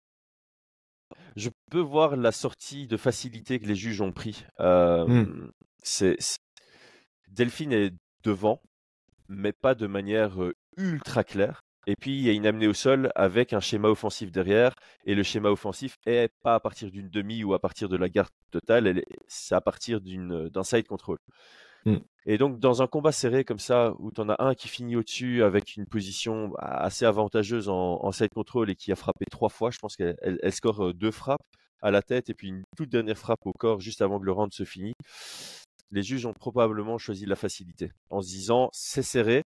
Je 1.36 1.50
peux 1.70 1.80
voir 1.80 2.16
la 2.16 2.32
sortie 2.32 2.88
de 2.88 2.96
facilité 2.96 3.60
que 3.60 3.66
les 3.66 3.76
juges 3.76 4.00
ont 4.00 4.12
pris. 4.12 4.44
Mmh. 4.58 5.50
c'est 5.82 6.16
Delphine 7.28 7.72
est 7.72 7.92
devant, 8.22 8.60
mais 9.28 9.52
pas 9.52 9.74
de 9.74 9.86
manière 9.86 10.36
ultra 10.76 11.24
claire. 11.24 11.60
Et 11.86 11.96
puis, 11.96 12.16
il 12.16 12.22
y 12.22 12.30
a 12.30 12.32
une 12.32 12.46
amenée 12.46 12.66
au 12.66 12.74
sol 12.74 13.10
avec 13.14 13.52
un 13.52 13.60
schéma 13.60 13.88
offensif 13.88 14.30
derrière. 14.30 14.74
Et 15.04 15.14
le 15.14 15.22
schéma 15.22 15.50
offensif 15.50 15.96
est 16.06 16.32
pas 16.42 16.54
à 16.54 16.60
partir 16.60 16.90
d'une 16.90 17.08
demi 17.08 17.44
ou 17.44 17.54
à 17.54 17.58
partir 17.58 17.88
de 17.88 17.96
la 17.96 18.08
garde 18.08 18.30
totale, 18.50 19.02
c'est 19.26 19.54
à 19.54 19.60
partir 19.60 20.00
d'un 20.00 20.62
side 20.62 20.86
control. 20.86 21.18
Mmh. 21.84 21.96
Et 22.26 22.38
donc, 22.38 22.58
dans 22.58 22.80
un 22.80 22.86
combat 22.86 23.12
serré 23.12 23.44
comme 23.44 23.58
ça, 23.58 23.92
où 23.98 24.10
tu 24.10 24.20
en 24.20 24.30
as 24.30 24.36
un 24.38 24.54
qui 24.54 24.68
finit 24.68 24.96
au-dessus 24.96 25.42
avec 25.42 25.76
une 25.76 25.86
position 25.86 26.54
assez 26.58 27.04
avantageuse 27.04 27.68
en, 27.68 28.10
side 28.12 28.32
control 28.32 28.70
et 28.70 28.76
qui 28.76 28.90
a 28.92 28.96
frappé 28.96 29.26
trois 29.30 29.50
fois, 29.50 29.70
je 29.70 29.78
pense 29.78 29.96
qu'elle 29.96 30.38
score 30.52 30.94
deux 30.94 31.10
frappes 31.10 31.42
à 31.82 31.90
la 31.90 32.00
tête 32.00 32.30
et 32.30 32.34
puis 32.34 32.48
une 32.48 32.64
toute 32.76 32.88
dernière 32.88 33.18
frappe 33.18 33.46
au 33.46 33.52
corps 33.52 33.80
juste 33.80 34.00
avant 34.00 34.18
que 34.18 34.24
le 34.24 34.32
round 34.32 34.52
se 34.54 34.64
finisse. 34.64 34.94
les 35.90 36.02
juges 36.02 36.24
ont 36.24 36.32
probablement 36.32 36.96
choisi 36.96 37.26
la 37.26 37.36
facilité 37.36 37.92
en 38.08 38.22
se 38.22 38.28
disant 38.28 38.70
c'est 38.72 39.02
serré, 39.02 39.42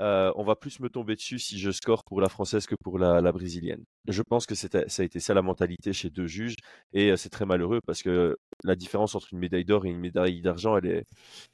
euh, 0.00 0.32
on 0.34 0.42
va 0.42 0.56
plus 0.56 0.80
me 0.80 0.88
tomber 0.88 1.14
dessus 1.14 1.38
si 1.38 1.58
je 1.58 1.70
score 1.70 2.02
pour 2.04 2.20
la 2.20 2.28
française 2.28 2.66
que 2.66 2.74
pour 2.74 2.98
la, 2.98 3.20
brésilienne. 3.32 3.84
Je 4.08 4.22
pense 4.22 4.46
que 4.46 4.54
ça 4.54 4.68
a 4.72 5.02
été 5.02 5.20
ça 5.20 5.34
la 5.34 5.42
mentalité 5.42 5.92
chez 5.92 6.10
deux 6.10 6.26
juges 6.26 6.56
et 6.92 7.10
euh, 7.10 7.16
c'est 7.16 7.28
très 7.28 7.46
malheureux 7.46 7.80
parce 7.86 8.02
que 8.02 8.36
la 8.64 8.74
différence 8.74 9.14
entre 9.14 9.28
une 9.32 9.38
médaille 9.38 9.64
d'or 9.64 9.86
et 9.86 9.90
une 9.90 10.00
médaille 10.00 10.40
d'argent, 10.40 10.76
elle 10.76 10.86
est, 10.86 11.04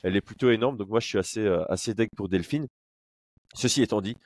elle 0.03 0.17
est 0.17 0.21
plutôt 0.23 0.51
énorme. 0.51 0.77
Donc 0.79 0.89
moi, 0.89 1.01
je 1.01 1.07
suis 1.07 1.19
assez, 1.19 1.41
euh, 1.45 1.65
assez 1.71 1.95
deck 1.95 2.11
pour 2.17 2.29
Delphine. 2.29 2.67
Ceci 3.55 3.83
étant 3.83 4.01
dit, 4.01 4.17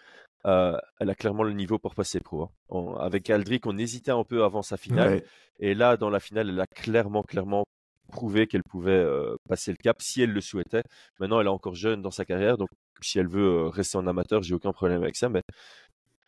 elle 0.44 1.10
a 1.10 1.14
clairement 1.14 1.42
le 1.42 1.54
niveau 1.54 1.78
pour 1.78 1.94
passer 1.94 2.20
pro. 2.20 2.50
Hein. 2.70 2.94
avec 3.00 3.30
Aldric, 3.30 3.66
on 3.66 3.78
hésitait 3.78 4.10
un 4.10 4.24
peu 4.24 4.44
avant 4.44 4.62
sa 4.62 4.76
finale. 4.76 5.22
Et 5.58 5.74
là, 5.74 5.96
dans 5.96 6.10
la 6.10 6.20
finale, 6.20 6.50
elle 6.50 6.60
a 6.60 6.66
clairement, 6.66 7.22
clairement 7.22 7.64
prouvé 8.12 8.46
qu'elle 8.46 8.62
pouvait 8.62 9.06
passer 9.48 9.70
le 9.70 9.78
cap 9.78 10.02
si 10.02 10.20
elle 10.20 10.32
le 10.32 10.42
souhaitait. 10.42 10.82
Maintenant, 11.18 11.40
elle 11.40 11.46
est 11.46 11.50
encore 11.50 11.74
jeune 11.74 12.02
dans 12.02 12.10
sa 12.10 12.26
carrière, 12.26 12.58
donc 12.58 12.68
si 13.04 13.18
elle 13.18 13.28
veut 13.28 13.68
rester 13.68 13.98
en 13.98 14.06
amateur, 14.06 14.42
j'ai 14.42 14.54
aucun 14.54 14.72
problème 14.72 15.02
avec 15.02 15.16
ça. 15.16 15.28
Mais 15.28 15.42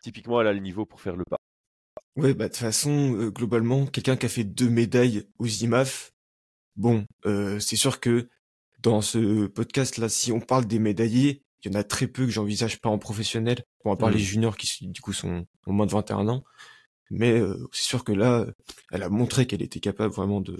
typiquement, 0.01 0.41
elle 0.41 0.47
a 0.47 0.53
le 0.53 0.59
niveau 0.59 0.85
pour 0.85 1.01
faire 1.01 1.15
le 1.15 1.25
pas. 1.25 1.37
Ouais, 2.15 2.33
bah 2.33 2.45
de 2.45 2.49
toute 2.49 2.57
façon, 2.57 3.29
globalement, 3.29 3.85
quelqu'un 3.85 4.17
qui 4.17 4.25
a 4.25 4.29
fait 4.29 4.43
deux 4.43 4.69
médailles 4.69 5.27
aux 5.37 5.45
IMAF, 5.45 6.13
bon, 6.75 7.05
c'est 7.23 7.75
sûr 7.75 7.99
que 7.99 8.29
dans 8.79 9.01
ce 9.01 9.47
podcast-là, 9.47 10.09
si 10.09 10.31
on 10.31 10.39
parle 10.39 10.65
des 10.65 10.79
médaillés, 10.79 11.43
il 11.63 11.71
y 11.71 11.75
en 11.75 11.79
a 11.79 11.83
très 11.83 12.07
peu 12.07 12.25
que 12.25 12.31
j'envisage 12.31 12.79
pas 12.79 12.89
en 12.89 12.97
professionnel, 12.97 13.63
bon, 13.83 13.91
à 13.91 13.97
part 13.97 14.09
les 14.09 14.17
mmh. 14.17 14.19
juniors 14.19 14.57
qui 14.57 14.87
du 14.87 15.01
coup 15.01 15.13
sont 15.13 15.45
au 15.65 15.71
moins 15.71 15.85
de 15.85 15.91
21 15.91 16.27
ans. 16.27 16.43
Mais 17.09 17.39
c'est 17.71 17.83
sûr 17.83 18.03
que 18.03 18.11
là, 18.11 18.45
elle 18.91 19.03
a 19.03 19.09
montré 19.09 19.45
qu'elle 19.47 19.61
était 19.61 19.79
capable 19.79 20.13
vraiment 20.13 20.41
de, 20.41 20.59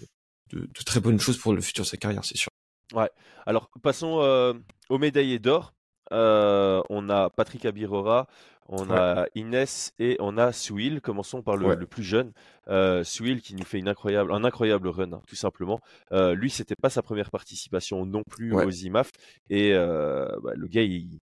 de, 0.52 0.68
très 0.86 1.00
bonnes 1.00 1.20
choses 1.20 1.38
pour 1.38 1.54
le 1.54 1.62
futur 1.62 1.84
de 1.84 1.90
sa 1.90 1.98
carrière, 1.98 2.24
c'est 2.26 2.38
sûr. 2.38 2.50
Ouais. 2.94 3.10
Alors 3.46 3.70
passons 3.82 4.22
euh, 4.22 4.54
aux 4.90 4.98
médaillés 4.98 5.40
d'or. 5.40 5.74
Euh, 6.12 6.82
on 6.90 7.10
a 7.10 7.30
Patrick 7.30 7.66
Abirora, 7.66 8.28
on 8.70 8.90
a 8.92 9.28
Inès 9.36 9.94
et 10.00 10.18
on 10.20 10.38
a 10.38 10.52
Souil. 10.52 11.02
Commençons 11.02 11.42
par 11.42 11.58
le, 11.58 11.86
plus 11.86 12.04
jeune, 12.04 12.32
euh, 12.68 13.04
qui 13.04 13.56
nous 13.56 13.66
fait 13.66 13.80
une 13.80 13.88
incroyable, 13.88 14.34
un 14.34 14.44
incroyable 14.44 14.88
run, 14.88 15.14
hein, 15.14 15.22
tout 15.28 15.36
simplement. 15.36 15.82
Euh, 16.12 16.34
lui, 16.34 16.50
c'était 16.50 16.76
pas 16.76 16.90
sa 16.90 17.02
première 17.02 17.32
participation 17.32 18.06
non 18.06 18.24
plus 18.30 18.54
aux 18.54 18.70
IMAF 18.70 19.12
et 19.50 19.74
bah, 19.74 20.54
le 20.56 20.68
gars, 20.68 20.84
il, 20.84 21.20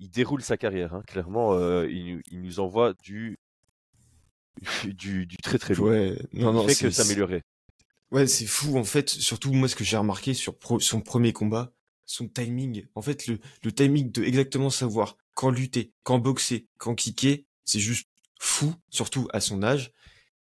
déroule 0.00 0.42
sa 0.42 0.56
carrière. 0.56 0.94
Hein. 0.94 1.02
Clairement, 1.06 1.58
il, 1.84 2.22
nous 2.32 2.60
envoie 2.60 2.94
du 3.02 3.38
du, 4.84 5.26
très 5.42 5.58
très. 5.58 5.78
Ouais, 5.78 6.16
non, 6.32 6.52
non, 6.52 6.66
fait 6.66 6.74
que 6.74 6.90
s'améliorer. 6.90 7.42
Ouais, 8.10 8.26
c'est 8.26 8.46
fou 8.46 8.76
en 8.76 8.84
fait. 8.84 9.08
Surtout 9.08 9.52
moi, 9.52 9.68
ce 9.68 9.76
que 9.76 9.84
j'ai 9.84 9.96
remarqué 9.96 10.34
sur 10.34 10.54
son 10.80 11.00
premier 11.00 11.32
combat, 11.32 11.72
son 12.06 12.28
timing. 12.28 12.86
En 12.94 13.02
fait, 13.02 13.26
le, 13.26 13.38
le 13.62 13.72
timing 13.72 14.10
de 14.10 14.22
exactement 14.22 14.70
savoir 14.70 15.16
quand 15.34 15.50
lutter, 15.50 15.92
quand 16.02 16.18
boxer, 16.18 16.66
quand 16.78 16.94
kicker, 16.94 17.46
c'est 17.64 17.80
juste 17.80 18.08
fou, 18.38 18.74
surtout 18.90 19.28
à 19.32 19.40
son 19.40 19.62
âge. 19.62 19.92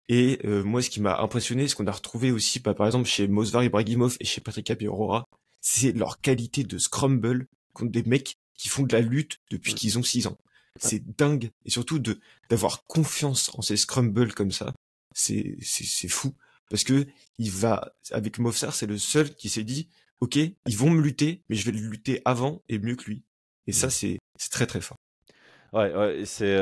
Et 0.09 0.39
euh, 0.45 0.63
moi, 0.63 0.81
ce 0.81 0.89
qui 0.89 0.99
m'a 0.99 1.19
impressionné, 1.19 1.67
ce 1.67 1.75
qu'on 1.75 1.87
a 1.87 1.91
retrouvé 1.91 2.31
aussi, 2.31 2.59
bah, 2.59 2.73
par 2.73 2.85
exemple, 2.85 3.07
chez 3.07 3.27
Mosvar 3.27 3.63
Ibrahimov 3.63 4.17
et 4.19 4.25
chez 4.25 4.41
Patrick 4.41 4.71
Aurora, 4.87 5.25
c'est 5.61 5.91
leur 5.91 6.19
qualité 6.19 6.63
de 6.63 6.77
scrumble 6.77 7.47
contre 7.73 7.91
des 7.91 8.03
mecs 8.03 8.37
qui 8.57 8.67
font 8.67 8.83
de 8.83 8.93
la 8.93 9.01
lutte 9.01 9.37
depuis 9.49 9.73
qu'ils 9.73 9.97
ont 9.97 10.03
6 10.03 10.27
ans. 10.27 10.37
C'est 10.79 11.03
dingue. 11.17 11.51
Et 11.65 11.69
surtout 11.69 11.99
de 11.99 12.19
d'avoir 12.49 12.85
confiance 12.85 13.51
en 13.55 13.61
ces 13.61 13.77
scrumbles 13.77 14.33
comme 14.33 14.51
ça. 14.51 14.73
C'est 15.13 15.57
c'est 15.61 16.07
fou 16.07 16.33
parce 16.69 16.83
que 16.83 17.05
il 17.37 17.51
va 17.51 17.93
avec 18.11 18.39
Mofsar, 18.39 18.73
c'est 18.73 18.87
le 18.87 18.97
seul 18.97 19.35
qui 19.35 19.49
s'est 19.49 19.65
dit 19.65 19.89
OK, 20.21 20.37
ils 20.37 20.77
vont 20.77 20.89
me 20.89 21.01
lutter, 21.01 21.43
mais 21.49 21.55
je 21.55 21.69
vais 21.69 21.77
lutter 21.77 22.21
avant 22.25 22.61
et 22.69 22.79
mieux 22.79 22.95
que 22.95 23.05
lui. 23.05 23.23
Et 23.67 23.71
ça, 23.71 23.87
mmh. 23.87 24.17
c'est 24.37 24.49
très 24.51 24.67
très 24.67 24.81
fort. 24.81 24.97
Ouais, 25.73 25.93
ouais 25.95 26.25
c'est 26.25 26.57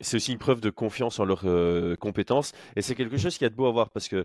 c'est 0.00 0.16
aussi 0.16 0.32
une 0.32 0.38
preuve 0.38 0.60
de 0.60 0.70
confiance 0.70 1.18
en 1.18 1.24
leurs 1.24 1.46
compétences 1.98 2.52
et 2.76 2.82
c'est 2.82 2.94
quelque 2.94 3.16
chose 3.16 3.38
qui 3.38 3.44
a 3.44 3.48
de 3.48 3.54
beau 3.54 3.66
à 3.66 3.72
voir 3.72 3.90
parce 3.90 4.06
que 4.06 4.24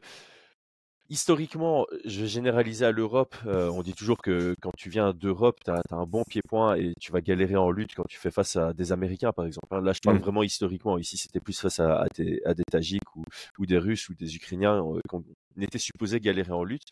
historiquement, 1.09 1.85
je 2.05 2.21
vais 2.21 2.27
généraliser 2.27 2.85
à 2.85 2.91
l'Europe. 2.91 3.35
on 3.45 3.81
dit 3.81 3.93
toujours 3.93 4.17
que 4.17 4.55
quand 4.61 4.71
tu 4.77 4.89
viens 4.89 5.13
d'Europe, 5.13 5.59
tu 5.63 5.71
as, 5.71 5.81
un 5.91 6.05
bon 6.05 6.23
pied-point 6.23 6.75
et 6.75 6.93
tu 6.99 7.11
vas 7.11 7.21
galérer 7.21 7.55
en 7.55 7.71
lutte 7.71 7.95
quand 7.95 8.05
tu 8.09 8.17
fais 8.17 8.31
face 8.31 8.55
à 8.55 8.73
des 8.73 8.91
Américains, 8.91 9.31
par 9.31 9.45
exemple. 9.45 9.67
Hein. 9.71 9.81
Là, 9.81 9.93
je 9.93 9.99
parle 9.99 10.17
mmh. 10.17 10.21
vraiment 10.21 10.43
historiquement. 10.43 10.97
Ici, 10.97 11.17
c'était 11.17 11.39
plus 11.39 11.59
face 11.59 11.79
à, 11.79 12.05
des, 12.17 12.41
à 12.45 12.53
des 12.53 12.63
Tajiks 12.69 13.15
ou, 13.15 13.23
ou, 13.59 13.65
des 13.65 13.77
Russes 13.77 14.09
ou 14.09 14.15
des 14.15 14.35
Ukrainiens 14.35 14.83
qu'on 15.07 15.23
était 15.59 15.77
supposé 15.77 16.19
galérer 16.19 16.51
en 16.51 16.63
lutte. 16.63 16.87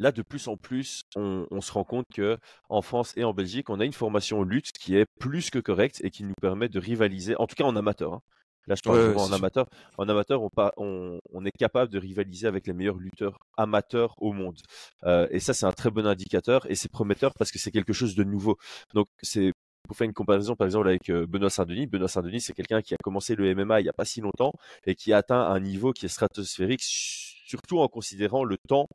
Là, 0.00 0.12
de 0.12 0.22
plus 0.22 0.48
en 0.48 0.56
plus, 0.56 1.02
on, 1.16 1.46
on, 1.50 1.60
se 1.60 1.72
rend 1.72 1.84
compte 1.84 2.06
que 2.12 2.38
en 2.68 2.82
France 2.82 3.12
et 3.16 3.24
en 3.24 3.32
Belgique, 3.32 3.70
on 3.70 3.80
a 3.80 3.84
une 3.84 3.92
formation 3.92 4.42
lutte 4.42 4.72
qui 4.72 4.96
est 4.96 5.06
plus 5.18 5.50
que 5.50 5.58
correcte 5.58 6.00
et 6.04 6.10
qui 6.10 6.24
nous 6.24 6.34
permet 6.40 6.68
de 6.68 6.78
rivaliser, 6.78 7.36
en 7.36 7.46
tout 7.46 7.54
cas 7.54 7.64
en 7.64 7.76
amateur. 7.76 8.14
Hein. 8.14 8.22
Là, 8.66 8.74
je 8.76 8.82
parle 8.82 9.16
en 9.18 9.32
amateur. 9.32 9.66
En 9.98 10.08
amateur, 10.08 10.40
on, 10.42 11.18
on, 11.32 11.44
est 11.44 11.56
capable 11.58 11.92
de 11.92 11.98
rivaliser 11.98 12.46
avec 12.46 12.66
les 12.66 12.72
meilleurs 12.72 12.96
lutteurs 12.96 13.38
amateurs 13.56 14.14
au 14.18 14.32
monde. 14.32 14.58
Euh, 15.04 15.28
et 15.30 15.38
ça, 15.38 15.52
c'est 15.52 15.66
un 15.66 15.72
très 15.72 15.90
bon 15.90 16.06
indicateur 16.06 16.68
et 16.70 16.74
c'est 16.74 16.90
prometteur 16.90 17.32
parce 17.38 17.50
que 17.50 17.58
c'est 17.58 17.70
quelque 17.70 17.92
chose 17.92 18.14
de 18.14 18.24
nouveau. 18.24 18.56
Donc, 18.94 19.08
c'est 19.22 19.52
pour 19.86 19.96
faire 19.96 20.06
une 20.06 20.14
comparaison, 20.14 20.56
par 20.56 20.66
exemple, 20.66 20.88
avec 20.88 21.10
euh, 21.10 21.26
Benoît 21.26 21.50
Saint-Denis. 21.50 21.86
Benoît 21.86 22.08
Saint-Denis, 22.08 22.40
c'est 22.40 22.54
quelqu'un 22.54 22.80
qui 22.80 22.94
a 22.94 22.96
commencé 23.02 23.34
le 23.34 23.54
MMA 23.54 23.80
il 23.80 23.82
n'y 23.82 23.90
a 23.90 23.92
pas 23.92 24.06
si 24.06 24.22
longtemps 24.22 24.52
et 24.86 24.94
qui 24.94 25.12
a 25.12 25.18
atteint 25.18 25.40
un 25.40 25.60
niveau 25.60 25.92
qui 25.92 26.06
est 26.06 26.08
stratosphérique, 26.08 26.82
surtout 26.82 27.80
en 27.80 27.88
considérant 27.88 28.44
le 28.44 28.56
temps 28.66 28.88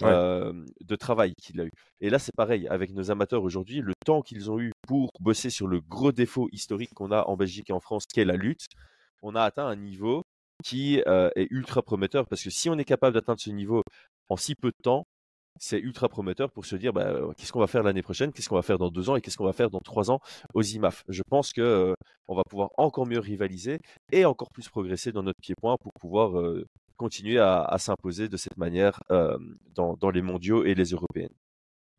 de 0.00 0.96
travail 0.96 1.34
qu'il 1.34 1.60
a 1.60 1.64
eu. 1.64 1.70
Et 2.00 2.10
là, 2.10 2.18
c'est 2.18 2.34
pareil 2.34 2.68
avec 2.68 2.92
nos 2.92 3.10
amateurs 3.10 3.42
aujourd'hui, 3.42 3.80
le 3.80 3.94
temps 4.04 4.22
qu'ils 4.22 4.50
ont 4.50 4.60
eu 4.60 4.72
pour 4.86 5.10
bosser 5.20 5.50
sur 5.50 5.66
le 5.66 5.80
gros 5.80 6.12
défaut 6.12 6.48
historique 6.52 6.94
qu'on 6.94 7.12
a 7.12 7.24
en 7.24 7.36
Belgique 7.36 7.70
et 7.70 7.72
en 7.72 7.80
France, 7.80 8.04
qui 8.06 8.20
est 8.20 8.24
la 8.24 8.36
lutte 8.36 8.66
on 9.22 9.34
a 9.34 9.42
atteint 9.42 9.66
un 9.66 9.76
niveau 9.76 10.22
qui 10.64 10.96
est 10.96 11.46
ultra 11.50 11.82
prometteur 11.82 12.26
parce 12.26 12.42
que 12.42 12.50
si 12.50 12.70
on 12.70 12.78
est 12.78 12.84
capable 12.84 13.14
d'atteindre 13.14 13.40
ce 13.40 13.50
niveau 13.50 13.82
en 14.28 14.36
si 14.36 14.54
peu 14.54 14.68
de 14.68 14.82
temps, 14.82 15.04
c'est 15.58 15.78
ultra 15.78 16.08
prometteur 16.08 16.50
pour 16.52 16.66
se 16.66 16.76
dire 16.76 16.92
bah, 16.92 17.14
qu'est-ce 17.36 17.52
qu'on 17.52 17.60
va 17.60 17.66
faire 17.66 17.82
l'année 17.82 18.02
prochaine, 18.02 18.32
qu'est-ce 18.32 18.48
qu'on 18.48 18.56
va 18.56 18.62
faire 18.62 18.78
dans 18.78 18.90
deux 18.90 19.08
ans 19.08 19.16
et 19.16 19.20
qu'est-ce 19.20 19.36
qu'on 19.36 19.44
va 19.44 19.52
faire 19.52 19.70
dans 19.70 19.80
trois 19.80 20.10
ans 20.10 20.20
aux 20.54 20.62
IMAF. 20.62 21.02
Je 21.08 21.22
pense 21.28 21.52
que 21.52 21.94
on 22.28 22.34
va 22.34 22.42
pouvoir 22.48 22.70
encore 22.76 23.06
mieux 23.06 23.18
rivaliser 23.18 23.78
et 24.12 24.24
encore 24.24 24.50
plus 24.50 24.68
progresser 24.68 25.12
dans 25.12 25.22
notre 25.22 25.40
pied-point 25.40 25.76
pour 25.80 25.92
pouvoir 26.00 26.36
continuer 26.96 27.38
à, 27.38 27.76
s'imposer 27.78 28.28
de 28.28 28.36
cette 28.36 28.56
manière 28.56 29.02
dans 29.74 30.10
les 30.10 30.22
mondiaux 30.22 30.64
et 30.64 30.74
les 30.74 30.90
européennes. 30.90 31.34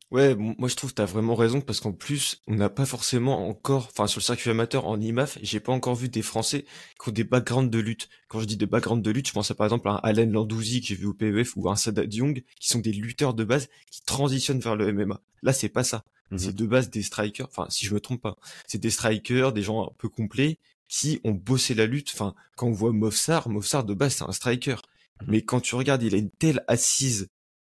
Ouais, 0.09 0.35
moi 0.35 0.69
je 0.69 0.75
trouve 0.77 0.91
que 0.91 0.95
tu 0.95 1.01
as 1.01 1.05
vraiment 1.05 1.35
raison 1.35 1.59
parce 1.59 1.81
qu'en 1.81 1.91
plus, 1.91 2.41
on 2.47 2.55
n'a 2.55 2.69
pas 2.69 2.85
forcément 2.85 3.49
encore, 3.49 3.89
enfin 3.91 4.07
sur 4.07 4.19
le 4.19 4.23
circuit 4.23 4.49
amateur 4.49 4.87
en 4.87 5.01
IMAF, 5.01 5.37
j'ai 5.41 5.59
pas 5.59 5.73
encore 5.73 5.95
vu 5.95 6.07
des 6.07 6.21
Français 6.21 6.63
qui 6.97 7.09
ont 7.09 7.11
des 7.11 7.25
backgrounds 7.25 7.69
de 7.69 7.79
lutte. 7.79 8.07
Quand 8.29 8.39
je 8.39 8.45
dis 8.45 8.55
des 8.55 8.67
backgrounds 8.67 9.03
de 9.03 9.11
lutte, 9.11 9.27
je 9.27 9.33
pense 9.33 9.51
à 9.51 9.55
par 9.55 9.65
exemple 9.65 9.89
à 9.89 9.95
un 9.95 9.99
Alain 10.03 10.25
Landouzi 10.25 10.79
que 10.79 10.87
j'ai 10.87 10.95
vu 10.95 11.07
au 11.07 11.13
PEF 11.13 11.57
ou 11.57 11.69
un 11.69 11.75
Sadat 11.75 12.05
Young 12.05 12.41
qui 12.57 12.69
sont 12.69 12.79
des 12.79 12.93
lutteurs 12.93 13.33
de 13.33 13.43
base 13.43 13.67
qui 13.91 14.01
transitionnent 14.05 14.61
vers 14.61 14.77
le 14.77 14.93
MMA. 14.93 15.19
Là, 15.43 15.51
c'est 15.51 15.67
pas 15.69 15.83
ça. 15.83 16.05
Mmh 16.31 16.37
c'est 16.37 16.55
de 16.55 16.65
base 16.65 16.89
des 16.89 17.03
strikers, 17.03 17.47
enfin 17.47 17.67
si 17.69 17.85
je 17.85 17.93
me 17.93 18.01
trompe 18.01 18.21
pas, 18.21 18.35
c'est 18.67 18.79
des 18.79 18.89
strikers, 18.89 19.53
des 19.53 19.63
gens 19.63 19.85
un 19.85 19.93
peu 19.97 20.09
complets 20.09 20.57
qui 20.87 21.19
ont 21.23 21.31
bossé 21.31 21.73
la 21.73 21.85
lutte. 21.85 22.11
Enfin, 22.13 22.35
quand 22.55 22.67
on 22.67 22.71
voit 22.71 22.91
Mofsar, 22.91 23.49
Mofsar 23.49 23.83
de 23.83 23.93
base 23.93 24.15
c'est 24.15 24.23
un 24.23 24.31
striker. 24.31 24.75
Mmh 24.75 25.25
Mais 25.27 25.41
quand 25.41 25.61
tu 25.61 25.75
regardes, 25.75 26.03
il 26.03 26.15
a 26.15 26.17
une 26.17 26.31
telle 26.31 26.63
assise 26.67 27.29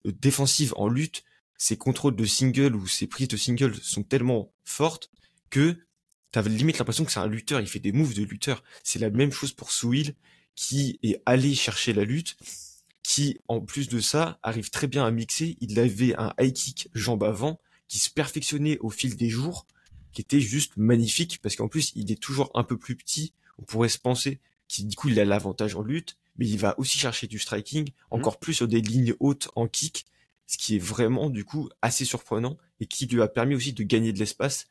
euh, 0.07 0.13
défensive 0.13 0.75
en 0.77 0.89
lutte 0.89 1.25
ses 1.57 1.77
contrôles 1.77 2.17
de 2.17 2.25
single 2.25 2.75
ou 2.75 2.87
ses 2.87 3.07
prises 3.07 3.29
de 3.29 3.37
single 3.37 3.75
sont 3.77 4.03
tellement 4.03 4.53
fortes 4.65 5.11
que 5.51 5.79
t'as 6.31 6.43
limite 6.43 6.79
l'impression 6.79 7.05
que 7.05 7.13
c'est 7.13 7.21
un 7.21 7.29
lutteur, 7.29 7.61
il 7.61 7.67
fait 7.67 7.79
des 7.79 7.93
moves 7.93 8.15
de 8.15 8.23
lutteur. 8.23 8.65
C'est 8.83 8.99
la 8.99 9.11
même 9.11 9.33
chose 9.33 9.53
pour 9.53 9.71
Souil 9.71 10.15
qui 10.57 10.99
est 11.03 11.23
allé 11.27 11.55
chercher 11.55 11.93
la 11.93 12.05
lutte, 12.05 12.37
qui 13.03 13.39
en 13.49 13.61
plus 13.61 13.89
de 13.89 14.01
ça 14.01 14.39
arrive 14.43 14.71
très 14.71 14.89
bien 14.89 15.05
à 15.05 15.11
mixer. 15.11 15.57
Il 15.61 15.79
avait 15.79 16.15
un 16.17 16.33
high 16.41 16.53
kick 16.53 16.89
jambe 16.95 17.23
avant 17.25 17.61
qui 17.89 17.99
se 17.99 18.11
perfectionnait 18.11 18.79
au 18.81 18.91
fil 18.91 19.17
des 19.17 19.29
jours, 19.29 19.67
qui 20.15 20.23
était 20.23 20.41
juste 20.41 20.77
magnifique 20.77 21.41
parce 21.43 21.57
qu'en 21.57 21.69
plus 21.69 21.93
il 21.95 22.11
est 22.11 22.21
toujours 22.21 22.51
un 22.55 22.65
peu 22.65 22.79
plus 22.79 22.97
petit. 22.97 23.33
On 23.59 23.63
pourrait 23.63 23.89
se 23.91 23.99
penser 23.99 24.41
qu'il 24.69 24.89
du 24.89 24.97
coup 24.97 25.09
il 25.09 25.21
a 25.21 25.25
l'avantage 25.27 25.75
en 25.75 25.83
lutte, 25.83 26.17
mais 26.37 26.49
il 26.49 26.59
va 26.59 26.79
aussi 26.79 26.99
chercher 26.99 27.27
du 27.27 27.39
striking, 27.39 27.91
mmh. 27.91 27.93
encore 28.11 28.39
plus 28.39 28.55
sur 28.55 28.69
des 28.69 28.81
lignes 28.81 29.15
hautes 29.21 29.51
en 29.55 29.69
kick 29.69 30.07
ce 30.47 30.59
qui 30.59 30.77
est 30.77 30.79
vraiment 30.79 31.31
du 31.31 31.45
coup 31.45 31.69
assez 31.83 32.05
surprenant 32.05 32.57
et 32.81 32.87
qui 32.87 33.07
lui 33.07 33.23
a 33.23 33.29
permis 33.29 33.55
aussi 33.55 33.73
de 33.73 33.83
gagner 33.83 34.13
de 34.13 34.19
l'espace 34.19 34.67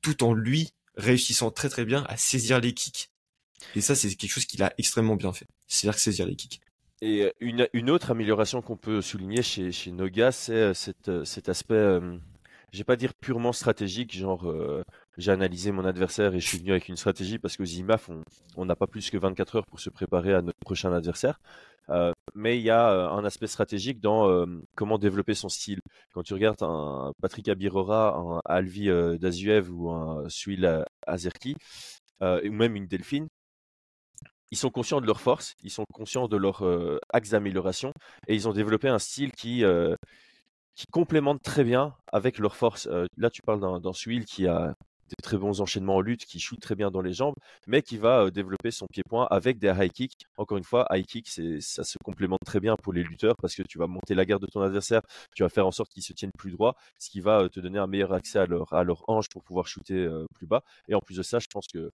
tout 0.00 0.24
en 0.24 0.32
lui 0.32 0.72
réussissant 0.96 1.50
très 1.50 1.68
très 1.68 1.84
bien 1.84 2.04
à 2.08 2.16
saisir 2.16 2.60
les 2.60 2.72
kicks. 2.72 3.10
Et 3.74 3.80
ça, 3.80 3.94
c'est 3.94 4.14
quelque 4.14 4.30
chose 4.30 4.46
qu'il 4.46 4.62
a 4.62 4.72
extrêmement 4.78 5.16
bien 5.16 5.32
fait. 5.32 5.46
C'est-à-dire 5.66 5.98
saisir 5.98 6.26
les 6.26 6.36
kicks. 6.36 6.60
Et 7.00 7.22
euh, 7.22 7.30
une, 7.40 7.68
une 7.72 7.90
autre 7.90 8.10
amélioration 8.10 8.62
qu'on 8.62 8.76
peut 8.76 9.02
souligner 9.02 9.42
chez, 9.42 9.70
chez 9.72 9.92
Noga, 9.92 10.32
c'est 10.32 10.52
euh, 10.52 10.74
cet, 10.74 11.08
euh, 11.08 11.24
cet 11.24 11.48
aspect, 11.48 12.00
je 12.72 12.78
vais 12.78 12.84
pas 12.84 12.96
dire 12.96 13.14
purement 13.14 13.52
stratégique, 13.52 14.16
genre 14.16 14.52
j'ai 15.16 15.32
analysé 15.32 15.72
mon 15.72 15.84
adversaire 15.84 16.34
et 16.34 16.40
je 16.40 16.46
suis 16.46 16.58
venu 16.58 16.70
avec 16.70 16.88
une 16.88 16.96
stratégie 16.96 17.38
parce 17.38 17.56
qu'aux 17.56 17.64
IMAF, 17.64 18.10
on 18.56 18.64
n'a 18.64 18.76
pas 18.76 18.86
plus 18.86 19.10
que 19.10 19.16
24 19.16 19.56
heures 19.56 19.66
pour 19.66 19.80
se 19.80 19.90
préparer 19.90 20.34
à 20.34 20.42
notre 20.42 20.58
prochain 20.58 20.92
adversaire. 20.92 21.40
mais 22.34 22.58
il 22.58 22.62
y 22.62 22.70
a 22.70 23.10
un 23.10 23.24
aspect 23.24 23.46
stratégique 23.46 24.00
dans 24.00 24.46
comment 24.74 24.98
développer 24.98 25.34
son 25.34 25.48
style. 25.48 25.80
Quand 26.12 26.22
tu 26.22 26.34
regardes 26.34 26.62
un 26.62 27.12
Patrick 27.22 27.48
Abirora, 27.48 28.16
un 28.16 28.40
Alvi 28.44 28.88
Dazuev 29.18 29.70
ou 29.72 29.90
un 29.90 30.28
Suil 30.28 30.84
Azerki, 31.06 31.56
ou 32.20 32.52
même 32.52 32.76
une 32.76 32.86
Delphine, 32.86 33.28
ils 34.50 34.58
sont 34.58 34.70
conscients 34.70 35.00
de 35.00 35.06
leurs 35.06 35.20
forces, 35.20 35.54
ils 35.62 35.70
sont 35.70 35.84
conscients 35.92 36.28
de 36.28 36.36
leur 36.36 36.62
axe 37.12 37.30
d'amélioration 37.30 37.92
et 38.26 38.34
ils 38.34 38.48
ont 38.48 38.52
développé 38.52 38.88
un 38.88 38.98
style 38.98 39.32
qui, 39.32 39.64
qui 40.78 40.86
complémente 40.86 41.42
très 41.42 41.64
bien 41.64 41.96
avec 42.12 42.38
leurs 42.38 42.54
forces. 42.54 42.88
là, 43.16 43.30
tu 43.30 43.42
parles 43.42 43.82
d'un 43.82 43.92
Suil 43.92 44.24
qui 44.24 44.46
a 44.46 44.74
des 45.08 45.16
très 45.20 45.36
bons 45.36 45.60
enchaînements 45.60 45.96
en 45.96 46.00
lutte, 46.00 46.24
qui 46.24 46.38
shoot 46.38 46.60
très 46.60 46.76
bien 46.76 46.92
dans 46.92 47.00
les 47.00 47.12
jambes, 47.12 47.34
mais 47.66 47.82
qui 47.82 47.96
va 47.96 48.30
développer 48.30 48.70
son 48.70 48.86
pied-point 48.86 49.26
avec 49.28 49.58
des 49.58 49.74
high 49.76 49.90
kicks. 49.90 50.26
Encore 50.36 50.56
une 50.56 50.62
fois, 50.62 50.86
high 50.92 51.04
kick, 51.04 51.28
ça 51.60 51.82
se 51.82 51.98
complémente 52.04 52.42
très 52.46 52.60
bien 52.60 52.76
pour 52.76 52.92
les 52.92 53.02
lutteurs 53.02 53.34
parce 53.40 53.56
que 53.56 53.62
tu 53.62 53.78
vas 53.78 53.88
monter 53.88 54.14
la 54.14 54.24
garde 54.24 54.42
de 54.42 54.46
ton 54.46 54.60
adversaire, 54.60 55.00
tu 55.34 55.42
vas 55.42 55.48
faire 55.48 55.66
en 55.66 55.72
sorte 55.72 55.90
qu'ils 55.90 56.04
se 56.04 56.12
tiennent 56.12 56.30
plus 56.38 56.52
droit, 56.52 56.76
ce 56.98 57.10
qui 57.10 57.20
va 57.20 57.48
te 57.48 57.58
donner 57.58 57.80
un 57.80 57.88
meilleur 57.88 58.12
accès 58.12 58.38
à 58.38 58.46
leur, 58.46 58.72
leur 58.84 59.02
hanche 59.08 59.28
pour 59.30 59.42
pouvoir 59.42 59.66
shooter 59.66 60.08
plus 60.36 60.46
bas. 60.46 60.62
Et 60.86 60.94
en 60.94 61.00
plus 61.00 61.16
de 61.16 61.22
ça, 61.24 61.40
je 61.40 61.48
pense 61.52 61.66
que 61.66 61.90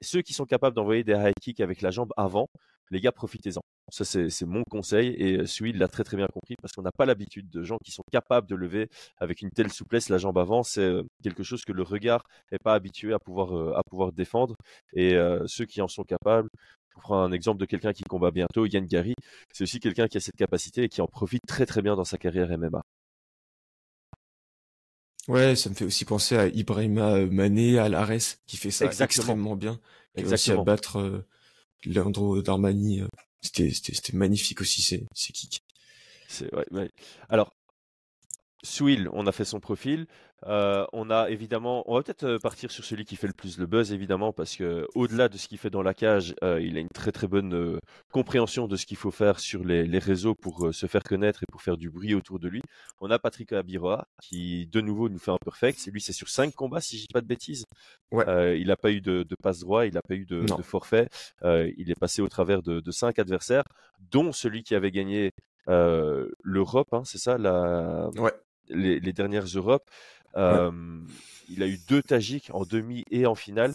ceux 0.00 0.22
qui 0.22 0.32
sont 0.32 0.46
capables 0.46 0.76
d'envoyer 0.76 1.02
des 1.02 1.14
high 1.14 1.34
kicks 1.40 1.60
avec 1.60 1.80
la 1.80 1.90
jambe 1.90 2.12
avant, 2.16 2.48
les 2.92 3.00
gars, 3.00 3.10
profitez-en. 3.10 3.60
Ça, 3.90 4.04
c'est 4.04 4.46
mon 4.46 4.62
conseil. 4.70 5.08
Et 5.18 5.46
Suid 5.46 5.76
l'a 5.76 5.88
très 5.88 6.04
très 6.04 6.16
bien 6.16 6.28
compris 6.28 6.54
parce 6.60 6.72
qu'on 6.72 6.82
n'a 6.82 6.92
pas 6.92 7.06
l'habitude 7.06 7.48
de 7.48 7.62
gens 7.62 7.78
qui 7.84 7.90
sont 7.90 8.04
capables 8.12 8.46
de 8.48 8.54
lever 8.54 8.88
avec 9.18 9.42
une 9.42 9.50
telle 9.50 9.72
souplesse 9.72 10.08
la 10.08 10.18
jambe 10.18 10.38
avant. 10.38 10.62
C'est 10.62 10.92
quelque 11.22 11.42
chose 11.42 11.64
que 11.64 11.72
le 11.72 11.82
regard 11.82 12.22
n'est 12.52 12.58
pas 12.58 12.74
habitué 12.74 13.12
à 13.12 13.18
pouvoir, 13.18 13.76
à 13.76 13.82
pouvoir 13.82 14.12
défendre. 14.12 14.54
Et 14.92 15.16
ceux 15.46 15.64
qui 15.64 15.80
en 15.82 15.88
sont 15.88 16.04
capables, 16.04 16.48
pour 16.90 17.02
prendre 17.02 17.22
un 17.22 17.32
exemple 17.32 17.58
de 17.58 17.64
quelqu'un 17.64 17.92
qui 17.92 18.02
combat 18.04 18.30
bientôt, 18.30 18.66
Yann 18.66 18.86
Gary, 18.86 19.14
c'est 19.52 19.64
aussi 19.64 19.80
quelqu'un 19.80 20.06
qui 20.06 20.18
a 20.18 20.20
cette 20.20 20.36
capacité 20.36 20.84
et 20.84 20.88
qui 20.88 21.00
en 21.00 21.06
profite 21.06 21.42
très 21.46 21.66
très 21.66 21.80
bien 21.82 21.96
dans 21.96 22.04
sa 22.04 22.18
carrière 22.18 22.56
MMA. 22.56 22.82
Ouais, 25.28 25.56
ça 25.56 25.70
me 25.70 25.74
fait 25.74 25.84
aussi 25.84 26.04
penser 26.04 26.36
à 26.36 26.48
Ibrahima 26.48 27.24
Mané, 27.26 27.78
à 27.78 27.88
l'Ares, 27.88 28.36
qui 28.46 28.56
fait 28.56 28.70
ça 28.70 28.86
extrêmement 28.86 29.56
bien. 29.56 29.80
Exactement. 30.14 30.34
Aussi 30.34 30.60
à 30.60 30.64
battre 30.64 31.24
Leandro 31.84 32.42
Darmani, 32.42 33.02
euh, 33.02 33.08
c'était, 33.40 34.16
magnifique 34.16 34.60
aussi, 34.60 34.82
ces, 34.82 35.06
ces 35.14 35.32
kicks. 35.32 35.62
C'est, 36.28 36.52
ouais, 36.54 36.66
ouais. 36.70 36.90
Alors, 37.28 37.52
Swill, 38.64 39.08
on 39.12 39.26
a 39.26 39.32
fait 39.32 39.44
son 39.44 39.60
profil. 39.60 40.06
Euh, 40.46 40.84
on 40.92 41.10
a 41.10 41.30
évidemment, 41.30 41.84
on 41.86 41.94
va 41.94 42.02
peut-être 42.02 42.24
euh, 42.24 42.38
partir 42.38 42.70
sur 42.70 42.84
celui 42.84 43.04
qui 43.04 43.16
fait 43.16 43.26
le 43.26 43.32
plus 43.32 43.58
le 43.58 43.66
buzz, 43.66 43.92
évidemment, 43.92 44.32
parce 44.32 44.56
que 44.56 44.86
au-delà 44.94 45.28
de 45.28 45.36
ce 45.36 45.48
qu'il 45.48 45.58
fait 45.58 45.70
dans 45.70 45.82
la 45.82 45.94
cage, 45.94 46.34
euh, 46.42 46.60
il 46.60 46.76
a 46.76 46.80
une 46.80 46.88
très 46.88 47.12
très 47.12 47.28
bonne 47.28 47.78
compréhension 48.10 48.66
de 48.66 48.76
ce 48.76 48.86
qu'il 48.86 48.96
faut 48.96 49.10
faire 49.10 49.38
sur 49.38 49.64
les, 49.64 49.98
réseaux 49.98 50.34
pour 50.34 50.74
se 50.74 50.86
faire 50.86 51.02
connaître 51.02 51.42
et 51.42 51.46
pour 51.50 51.62
faire 51.62 51.76
du 51.76 51.90
bruit 51.90 52.14
autour 52.14 52.38
de 52.40 52.48
lui. 52.48 52.62
On 53.00 53.10
a 53.10 53.18
Patrick 53.18 53.52
Abiroa 53.52 54.06
qui, 54.20 54.66
de 54.66 54.80
nouveau, 54.80 55.08
nous 55.08 55.18
fait 55.18 55.30
un 55.30 55.38
perfect. 55.38 55.86
Lui, 55.92 56.00
c'est 56.00 56.12
sur 56.12 56.28
cinq 56.28 56.54
combats, 56.54 56.80
si 56.80 56.96
je 56.96 57.02
dis 57.02 57.12
pas 57.12 57.20
de 57.20 57.26
bêtises. 57.26 57.64
Ouais. 58.10 58.60
il 58.60 58.66
n'a 58.66 58.76
pas 58.76 58.90
eu 58.90 59.00
de, 59.00 59.24
passe 59.42 59.60
droit, 59.60 59.86
il 59.86 59.94
n'a 59.94 60.02
pas 60.02 60.14
eu 60.14 60.26
de, 60.26 60.44
forfait. 60.62 61.08
il 61.44 61.90
est 61.90 61.98
passé 61.98 62.22
au 62.22 62.28
travers 62.28 62.62
de, 62.62 62.90
cinq 62.90 63.18
adversaires, 63.18 63.64
dont 64.10 64.32
celui 64.32 64.62
qui 64.62 64.74
avait 64.74 64.90
gagné 64.90 65.30
l'Europe, 65.68 66.92
hein, 66.92 67.02
c'est 67.04 67.18
ça, 67.18 67.38
la... 67.38 68.10
ouais 68.16 68.32
les, 68.72 69.12
dernières 69.12 69.46
Europes. 69.46 69.88
Il 70.36 71.62
a 71.62 71.66
eu 71.66 71.78
deux 71.88 72.02
Tajiks 72.02 72.50
en 72.52 72.64
demi 72.64 73.04
et 73.10 73.26
en 73.26 73.34
finale. 73.34 73.72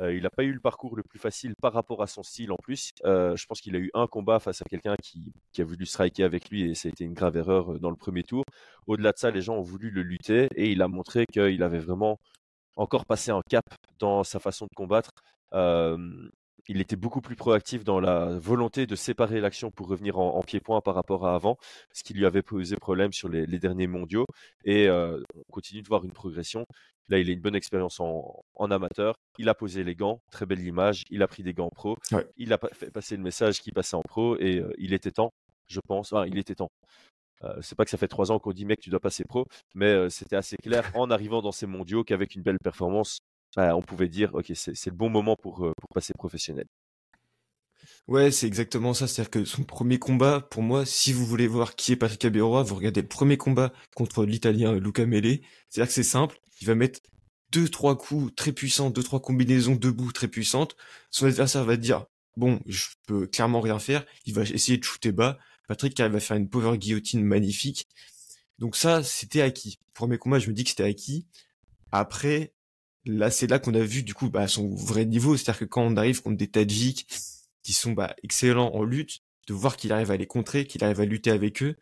il 0.00 0.22
n'a 0.22 0.30
pas 0.30 0.44
eu 0.44 0.52
le 0.52 0.60
parcours 0.60 0.96
le 0.96 1.02
plus 1.02 1.18
facile 1.18 1.54
par 1.60 1.72
rapport 1.72 2.02
à 2.02 2.06
son 2.06 2.22
style 2.22 2.52
en 2.52 2.56
plus. 2.56 2.92
je 3.04 3.46
pense 3.46 3.60
qu'il 3.60 3.76
a 3.76 3.78
eu 3.78 3.90
un 3.94 4.06
combat 4.06 4.38
face 4.38 4.62
à 4.62 4.64
quelqu'un 4.64 4.96
qui, 5.02 5.32
a 5.58 5.64
voulu 5.64 5.86
striker 5.86 6.24
avec 6.24 6.50
lui 6.50 6.70
et 6.70 6.74
ça 6.74 6.88
a 6.88 6.90
été 6.90 7.04
une 7.04 7.14
grave 7.14 7.36
erreur 7.36 7.78
dans 7.78 7.90
le 7.90 7.96
premier 7.96 8.22
tour. 8.22 8.44
Au-delà 8.86 9.12
de 9.12 9.18
ça, 9.18 9.30
les 9.30 9.42
gens 9.42 9.56
ont 9.56 9.62
voulu 9.62 9.90
le 9.90 10.02
lutter 10.02 10.48
et 10.54 10.70
il 10.70 10.82
a 10.82 10.88
montré 10.88 11.26
qu'il 11.26 11.62
avait 11.62 11.78
vraiment 11.78 12.18
encore 12.76 13.04
passé 13.04 13.30
un 13.30 13.42
cap 13.48 13.64
dans 13.98 14.24
sa 14.24 14.38
façon 14.38 14.66
de 14.66 14.74
combattre 14.74 15.10
il 16.70 16.80
était 16.80 16.94
beaucoup 16.94 17.20
plus 17.20 17.34
proactif 17.34 17.82
dans 17.82 17.98
la 17.98 18.38
volonté 18.38 18.86
de 18.86 18.94
séparer 18.94 19.40
l'action 19.40 19.72
pour 19.72 19.88
revenir 19.88 20.20
en, 20.20 20.40
pied-point 20.42 20.80
par 20.80 20.94
rapport 20.94 21.26
à 21.26 21.34
avant, 21.34 21.56
ce 21.92 22.04
qui 22.04 22.14
lui 22.14 22.24
avait 22.24 22.42
posé 22.42 22.76
problème 22.76 23.12
sur 23.12 23.28
les, 23.28 23.58
derniers 23.58 23.88
mondiaux. 23.88 24.24
Et 24.64 24.86
euh, 24.86 25.20
on 25.34 25.42
continue 25.52 25.82
de 25.82 25.88
voir 25.88 26.04
une 26.04 26.12
progression. 26.12 26.64
Là, 27.08 27.18
il 27.18 27.28
a 27.28 27.32
une 27.32 27.40
bonne 27.40 27.56
expérience 27.56 27.98
en, 27.98 28.44
amateur. 28.70 29.16
Il 29.36 29.48
a 29.48 29.54
posé 29.54 29.82
les 29.82 29.96
gants, 29.96 30.20
très 30.30 30.46
belle 30.46 30.64
image. 30.64 31.02
Il 31.10 31.24
a 31.24 31.26
pris 31.26 31.42
des 31.42 31.54
gants 31.54 31.70
pro. 31.70 31.96
Il 32.36 32.52
a 32.52 32.58
fait 32.72 32.92
passer 32.92 33.16
le 33.16 33.22
message 33.24 33.60
qui 33.62 33.72
passait 33.72 33.96
en 33.96 34.02
pro 34.02 34.36
et 34.38 34.58
euh, 34.60 34.72
il 34.78 34.94
était 34.94 35.10
temps, 35.10 35.32
je 35.66 35.80
pense. 35.80 36.14
il 36.28 36.38
était 36.38 36.54
temps. 36.54 36.70
Euh, 37.42 37.58
c'est 37.62 37.74
pas 37.74 37.84
que 37.84 37.90
ça 37.90 37.98
fait 37.98 38.06
trois 38.06 38.30
ans 38.30 38.38
qu'on 38.38 38.52
dit 38.52 38.64
mec 38.64 38.78
tu 38.78 38.90
dois 38.90 39.00
passer 39.00 39.24
pro, 39.24 39.44
mais 39.74 40.08
c'était 40.08 40.36
assez 40.36 40.56
clair 40.56 40.88
en 40.94 41.10
arrivant 41.10 41.42
dans 41.42 41.52
ces 41.52 41.66
mondiaux 41.66 42.04
qu'avec 42.04 42.36
une 42.36 42.42
belle 42.42 42.58
performance, 42.62 43.18
bah, 43.56 43.76
on 43.76 43.82
pouvait 43.82 44.08
dire, 44.08 44.34
ok, 44.34 44.52
c'est 44.54 44.86
le 44.86 44.96
bon 44.96 45.10
moment 45.10 45.36
pour, 45.36 45.64
euh, 45.66 45.72
pour 45.78 45.88
passer 45.94 46.12
professionnel. 46.14 46.66
Ouais, 48.08 48.30
c'est 48.30 48.46
exactement 48.46 48.94
ça. 48.94 49.06
C'est-à-dire 49.06 49.30
que 49.30 49.44
son 49.44 49.62
premier 49.64 49.98
combat, 49.98 50.40
pour 50.40 50.62
moi, 50.62 50.84
si 50.84 51.12
vous 51.12 51.24
voulez 51.24 51.46
voir 51.46 51.74
qui 51.74 51.92
est 51.92 51.96
Patrick 51.96 52.24
Aberoa, 52.24 52.62
vous 52.62 52.74
regardez 52.74 53.02
le 53.02 53.08
premier 53.08 53.36
combat 53.36 53.72
contre 53.94 54.24
l'Italien 54.24 54.74
Luca 54.74 55.06
Mele. 55.06 55.40
C'est-à-dire 55.68 55.88
que 55.88 55.94
c'est 55.94 56.02
simple. 56.02 56.38
Il 56.60 56.66
va 56.66 56.74
mettre 56.74 57.00
deux, 57.52 57.68
trois 57.68 57.96
coups 57.96 58.34
très 58.34 58.52
puissants, 58.52 58.90
deux, 58.90 59.02
trois 59.02 59.20
combinaisons 59.20 59.76
debout 59.76 60.12
très 60.12 60.28
puissantes. 60.28 60.76
Son 61.10 61.26
adversaire 61.26 61.64
va 61.64 61.76
dire, 61.76 62.06
bon, 62.36 62.60
je 62.66 62.88
peux 63.06 63.26
clairement 63.26 63.60
rien 63.60 63.78
faire. 63.78 64.04
Il 64.26 64.34
va 64.34 64.42
essayer 64.42 64.78
de 64.78 64.84
shooter 64.84 65.12
bas. 65.12 65.38
Patrick 65.68 65.98
arrive 66.00 66.16
à 66.16 66.20
faire 66.20 66.36
une 66.36 66.48
power 66.48 66.78
guillotine 66.78 67.22
magnifique. 67.22 67.86
Donc 68.58 68.76
ça, 68.76 69.02
c'était 69.02 69.40
acquis. 69.40 69.78
Premier 69.94 70.18
combat, 70.18 70.38
je 70.38 70.48
me 70.48 70.54
dis 70.54 70.64
que 70.64 70.70
c'était 70.70 70.84
acquis. 70.84 71.26
Après, 71.92 72.52
là 73.04 73.30
c'est 73.30 73.46
là 73.46 73.58
qu'on 73.58 73.74
a 73.74 73.80
vu 73.80 74.02
du 74.02 74.14
coup 74.14 74.30
bah, 74.30 74.48
son 74.48 74.74
vrai 74.74 75.04
niveau, 75.04 75.36
c'est-à-dire 75.36 75.60
que 75.60 75.64
quand 75.64 75.82
on 75.82 75.96
arrive 75.96 76.22
contre 76.22 76.36
des 76.36 76.48
Tadjiks 76.48 77.06
qui 77.62 77.72
sont 77.72 77.92
bah, 77.92 78.14
excellents 78.22 78.74
en 78.74 78.84
lutte, 78.84 79.20
de 79.46 79.54
voir 79.54 79.76
qu'il 79.76 79.92
arrive 79.92 80.10
à 80.10 80.16
les 80.16 80.26
contrer, 80.26 80.66
qu'il 80.66 80.84
arrive 80.84 81.00
à 81.00 81.04
lutter 81.04 81.30
avec 81.30 81.62
eux. 81.62 81.76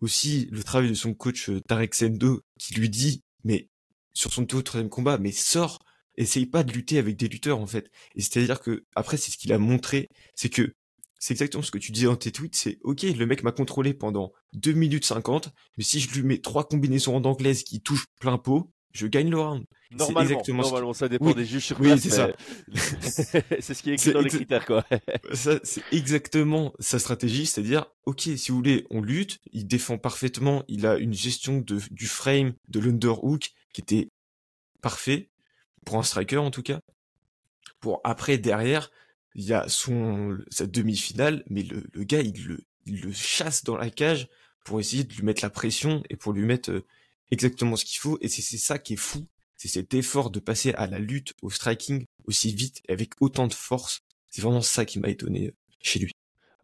Aussi 0.00 0.48
le 0.50 0.62
travail 0.62 0.88
de 0.88 0.94
son 0.94 1.14
coach 1.14 1.50
euh, 1.50 1.60
Tarek 1.60 1.94
Sendo 1.94 2.42
qui 2.58 2.74
lui 2.74 2.88
dit 2.88 3.22
mais 3.44 3.68
sur 4.12 4.32
son 4.32 4.46
troisième 4.46 4.88
combat 4.88 5.18
mais 5.18 5.32
sors, 5.32 5.78
essaye 6.16 6.46
pas 6.46 6.62
de 6.62 6.72
lutter 6.72 6.98
avec 6.98 7.16
des 7.16 7.28
lutteurs 7.28 7.60
en 7.60 7.66
fait. 7.66 7.90
Et 8.16 8.22
c'est-à-dire 8.22 8.60
que 8.60 8.84
après 8.94 9.16
c'est 9.16 9.30
ce 9.30 9.38
qu'il 9.38 9.52
a 9.52 9.58
montré, 9.58 10.08
c'est 10.34 10.48
que 10.48 10.74
c'est 11.18 11.34
exactement 11.34 11.62
ce 11.62 11.70
que 11.70 11.78
tu 11.78 11.92
disais 11.92 12.06
dans 12.06 12.16
tes 12.16 12.32
tweets, 12.32 12.56
c'est 12.56 12.78
ok, 12.82 13.02
le 13.02 13.26
mec 13.26 13.42
m'a 13.42 13.52
contrôlé 13.52 13.92
pendant 13.92 14.32
2 14.54 14.72
minutes 14.72 15.04
50, 15.04 15.52
mais 15.76 15.84
si 15.84 16.00
je 16.00 16.10
lui 16.12 16.22
mets 16.22 16.38
trois 16.38 16.66
combinaisons 16.66 17.14
en 17.14 17.24
anglaise 17.24 17.62
qui 17.62 17.82
touchent 17.82 18.06
plein 18.20 18.38
pot, 18.38 18.72
je 18.92 19.06
gagne 19.06 19.30
le 19.30 19.38
round. 19.38 19.64
Normalement, 19.92 20.20
exactement 20.20 20.62
normalement 20.62 20.92
ça 20.92 21.08
dépend 21.08 21.32
des 21.32 21.44
juges 21.44 21.66
sur 21.66 21.76
place. 21.76 21.92
Oui, 21.94 22.00
c'est 22.00 22.10
ça. 22.10 22.30
c'est 23.60 23.74
ce 23.74 23.82
qui 23.82 23.90
est 23.90 23.94
écrit 23.94 24.12
dans 24.12 24.20
les 24.20 24.30
critères, 24.30 24.64
quoi. 24.64 24.84
c'est 25.32 25.82
exactement 25.92 26.72
sa 26.78 26.98
stratégie, 26.98 27.46
c'est-à-dire, 27.46 27.86
ok, 28.06 28.20
si 28.20 28.50
vous 28.50 28.56
voulez, 28.56 28.86
on 28.90 29.00
lutte, 29.00 29.40
il 29.52 29.66
défend 29.66 29.98
parfaitement, 29.98 30.64
il 30.68 30.86
a 30.86 30.96
une 30.96 31.14
gestion 31.14 31.58
de, 31.58 31.80
du 31.90 32.06
frame, 32.06 32.52
de 32.68 32.80
l'underhook 32.80 33.50
qui 33.72 33.80
était 33.80 34.10
parfait, 34.80 35.30
pour 35.84 35.98
un 35.98 36.02
striker 36.02 36.38
en 36.38 36.50
tout 36.50 36.62
cas. 36.62 36.80
Pour 37.80 38.00
après, 38.04 38.38
derrière, 38.38 38.90
il 39.34 39.44
y 39.44 39.52
a 39.52 39.68
son, 39.68 40.38
sa 40.50 40.66
demi-finale, 40.66 41.44
mais 41.48 41.62
le, 41.62 41.84
le 41.92 42.04
gars, 42.04 42.20
il 42.20 42.46
le, 42.46 42.60
il 42.86 43.00
le 43.00 43.12
chasse 43.12 43.64
dans 43.64 43.76
la 43.76 43.90
cage 43.90 44.28
pour 44.64 44.80
essayer 44.80 45.04
de 45.04 45.12
lui 45.12 45.22
mettre 45.22 45.42
la 45.42 45.50
pression 45.50 46.02
et 46.10 46.16
pour 46.16 46.32
lui 46.32 46.44
mettre 46.44 46.70
euh, 46.70 46.86
exactement 47.30 47.76
ce 47.76 47.84
qu'il 47.84 47.98
faut. 47.98 48.18
Et 48.20 48.28
c'est 48.28 48.58
ça 48.58 48.78
qui 48.78 48.94
est 48.94 48.96
fou. 48.96 49.26
C'est 49.56 49.68
cet 49.68 49.92
effort 49.94 50.30
de 50.30 50.40
passer 50.40 50.72
à 50.74 50.86
la 50.86 50.98
lutte, 50.98 51.34
au 51.42 51.50
striking 51.50 52.06
aussi 52.24 52.54
vite 52.54 52.80
et 52.88 52.92
avec 52.92 53.10
autant 53.20 53.46
de 53.46 53.52
force. 53.52 54.00
C'est 54.28 54.42
vraiment 54.42 54.62
ça 54.62 54.84
qui 54.84 54.98
m'a 54.98 55.08
étonné 55.08 55.52
chez 55.80 55.98
lui. 55.98 56.12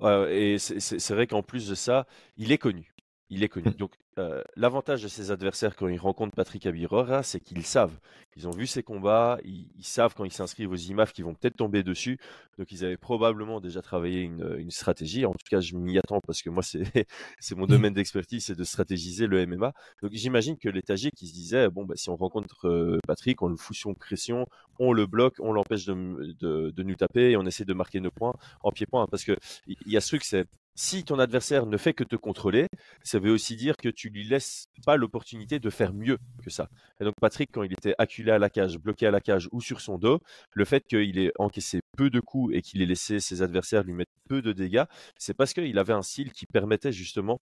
Ouais, 0.01 0.55
et 0.55 0.59
c'est 0.59 1.11
vrai 1.11 1.27
qu'en 1.27 1.43
plus 1.43 1.69
de 1.69 1.75
ça, 1.75 2.07
il 2.37 2.53
est 2.53 2.59
connu. 2.59 2.95
Il 3.29 3.43
est 3.43 3.49
connu. 3.49 3.71
Mmh. 3.71 3.75
Donc, 3.75 3.93
euh, 4.19 4.43
l'avantage 4.55 5.03
de 5.03 5.09
ses 5.09 5.33
adversaires 5.33 5.75
quand 5.75 5.89
ils 5.89 5.99
rencontrent 5.99 6.37
Patrick 6.37 6.65
Abirora, 6.65 7.25
c'est 7.25 7.41
qu'ils 7.41 7.67
savent. 7.67 7.99
Ils 8.37 8.47
ont 8.47 8.53
vu 8.53 8.67
ses 8.67 8.85
combats, 8.85 9.39
ils, 9.45 9.69
savent 9.83 10.15
quand 10.15 10.25
ils 10.25 10.33
s'inscrivent 10.33 10.71
aux 10.71 10.77
IMAF 10.77 11.13
qu'ils 11.13 11.25
vont 11.25 11.35
peut-être 11.35 11.57
tomber 11.57 11.83
dessus. 11.83 12.19
Donc, 12.57 12.71
ils 12.71 12.85
avaient 12.85 12.97
probablement 12.97 13.61
déjà 13.61 13.83
travaillé 13.83 14.21
une, 14.21 14.71
stratégie. 14.71 15.27
En 15.27 15.33
tout 15.33 15.47
cas, 15.51 15.61
je 15.61 15.75
m'y 15.75 15.99
attends 15.99 16.21
parce 16.21 16.41
que 16.41 16.51
moi, 16.51 16.63
c'est 16.63 16.85
mon 17.57 17.65
mmh. 17.65 17.67
domaine 17.67 17.95
d'expertise, 17.95 18.45
c'est 18.45 18.57
de 18.57 18.65
stratégiser 18.65 19.27
le 19.27 19.45
MMA. 19.45 19.73
Donc, 20.03 20.13
j'imagine 20.13 20.57
que 20.57 20.69
les 20.69 20.83
Tajiks, 20.83 21.15
qui 21.17 21.27
se 21.27 21.35
disaient, 21.35 21.69
bon, 21.69 21.85
bah, 21.85 21.95
si 21.97 22.09
on 22.09 22.17
rencontre 22.17 22.69
euh, 22.69 22.99
Patrick, 23.09 23.43
on 23.43 23.49
le 23.49 23.57
fout 23.57 23.77
sous 23.77 23.93
pression, 23.95 24.47
on 24.79 24.93
le 24.93 25.07
bloque, 25.07 25.37
on 25.41 25.53
l'empêche 25.53 25.85
de, 25.85 26.37
de, 26.71 26.83
nous 26.85 26.95
taper 26.95 27.33
et 27.33 27.37
on 27.37 27.45
essaie 27.45 27.65
de 27.65 27.75
marquer 27.75 27.99
nos 27.99 28.13
points 28.13 28.35
en 28.63 28.71
pied-point. 28.71 29.07
Parce 29.11 29.25
que 29.25 29.33
il 29.67 29.77
y 29.87 29.97
a 29.97 30.01
ce 30.01 30.09
truc, 30.09 30.23
c'est 30.23 30.47
si 30.77 31.05
ton 31.05 31.19
adversaire 31.19 31.67
ne 31.67 31.77
fait 31.79 31.95
que 31.95 32.05
te 32.05 32.17
contrôler, 32.17 32.67
ça 33.03 33.19
veut 33.19 33.33
aussi 33.33 33.57
dire 33.57 33.77
que 33.77 33.89
tu 33.89 34.11
lui 34.11 34.25
laisses 34.25 34.67
pas 34.85 34.97
l'opportunité 34.97 35.59
de 35.59 35.71
faire 35.71 35.95
mieux 35.95 36.19
que 36.45 36.51
ça. 36.51 36.69
Et 37.01 37.05
donc 37.05 37.15
Patrick, 37.21 37.51
quand 37.51 37.63
il 37.63 37.73
était 37.73 37.95
acculé 37.99 38.31
à 38.31 38.39
la 38.39 38.51
cage, 38.51 38.79
bloqué 38.79 39.07
à 39.07 39.11
la 39.11 39.21
cage 39.21 39.49
ou 39.53 39.61
sur 39.63 39.81
son 39.81 39.97
dos, 39.99 40.21
le 40.53 40.65
fait 40.67 40.85
qu'il 40.87 41.19
ait 41.19 41.33
encaissé 41.39 41.81
peu 41.97 42.11
de 42.11 42.21
coups 42.21 42.55
et 42.55 42.63
qu'il 42.63 42.83
ait 42.83 42.87
laissé 42.87 43.21
ses 43.21 43.41
adversaires 43.43 43.83
lui 43.85 43.95
mettre 43.95 44.13
peu 44.29 44.43
de 44.43 44.53
dégâts, 44.53 44.85
c'est 45.19 45.35
parce 45.35 45.55
qu'il 45.55 45.79
avait 45.79 45.95
un 45.95 46.03
style 46.03 46.33
qui 46.33 46.45
permettait 46.47 46.93
justement 46.93 47.41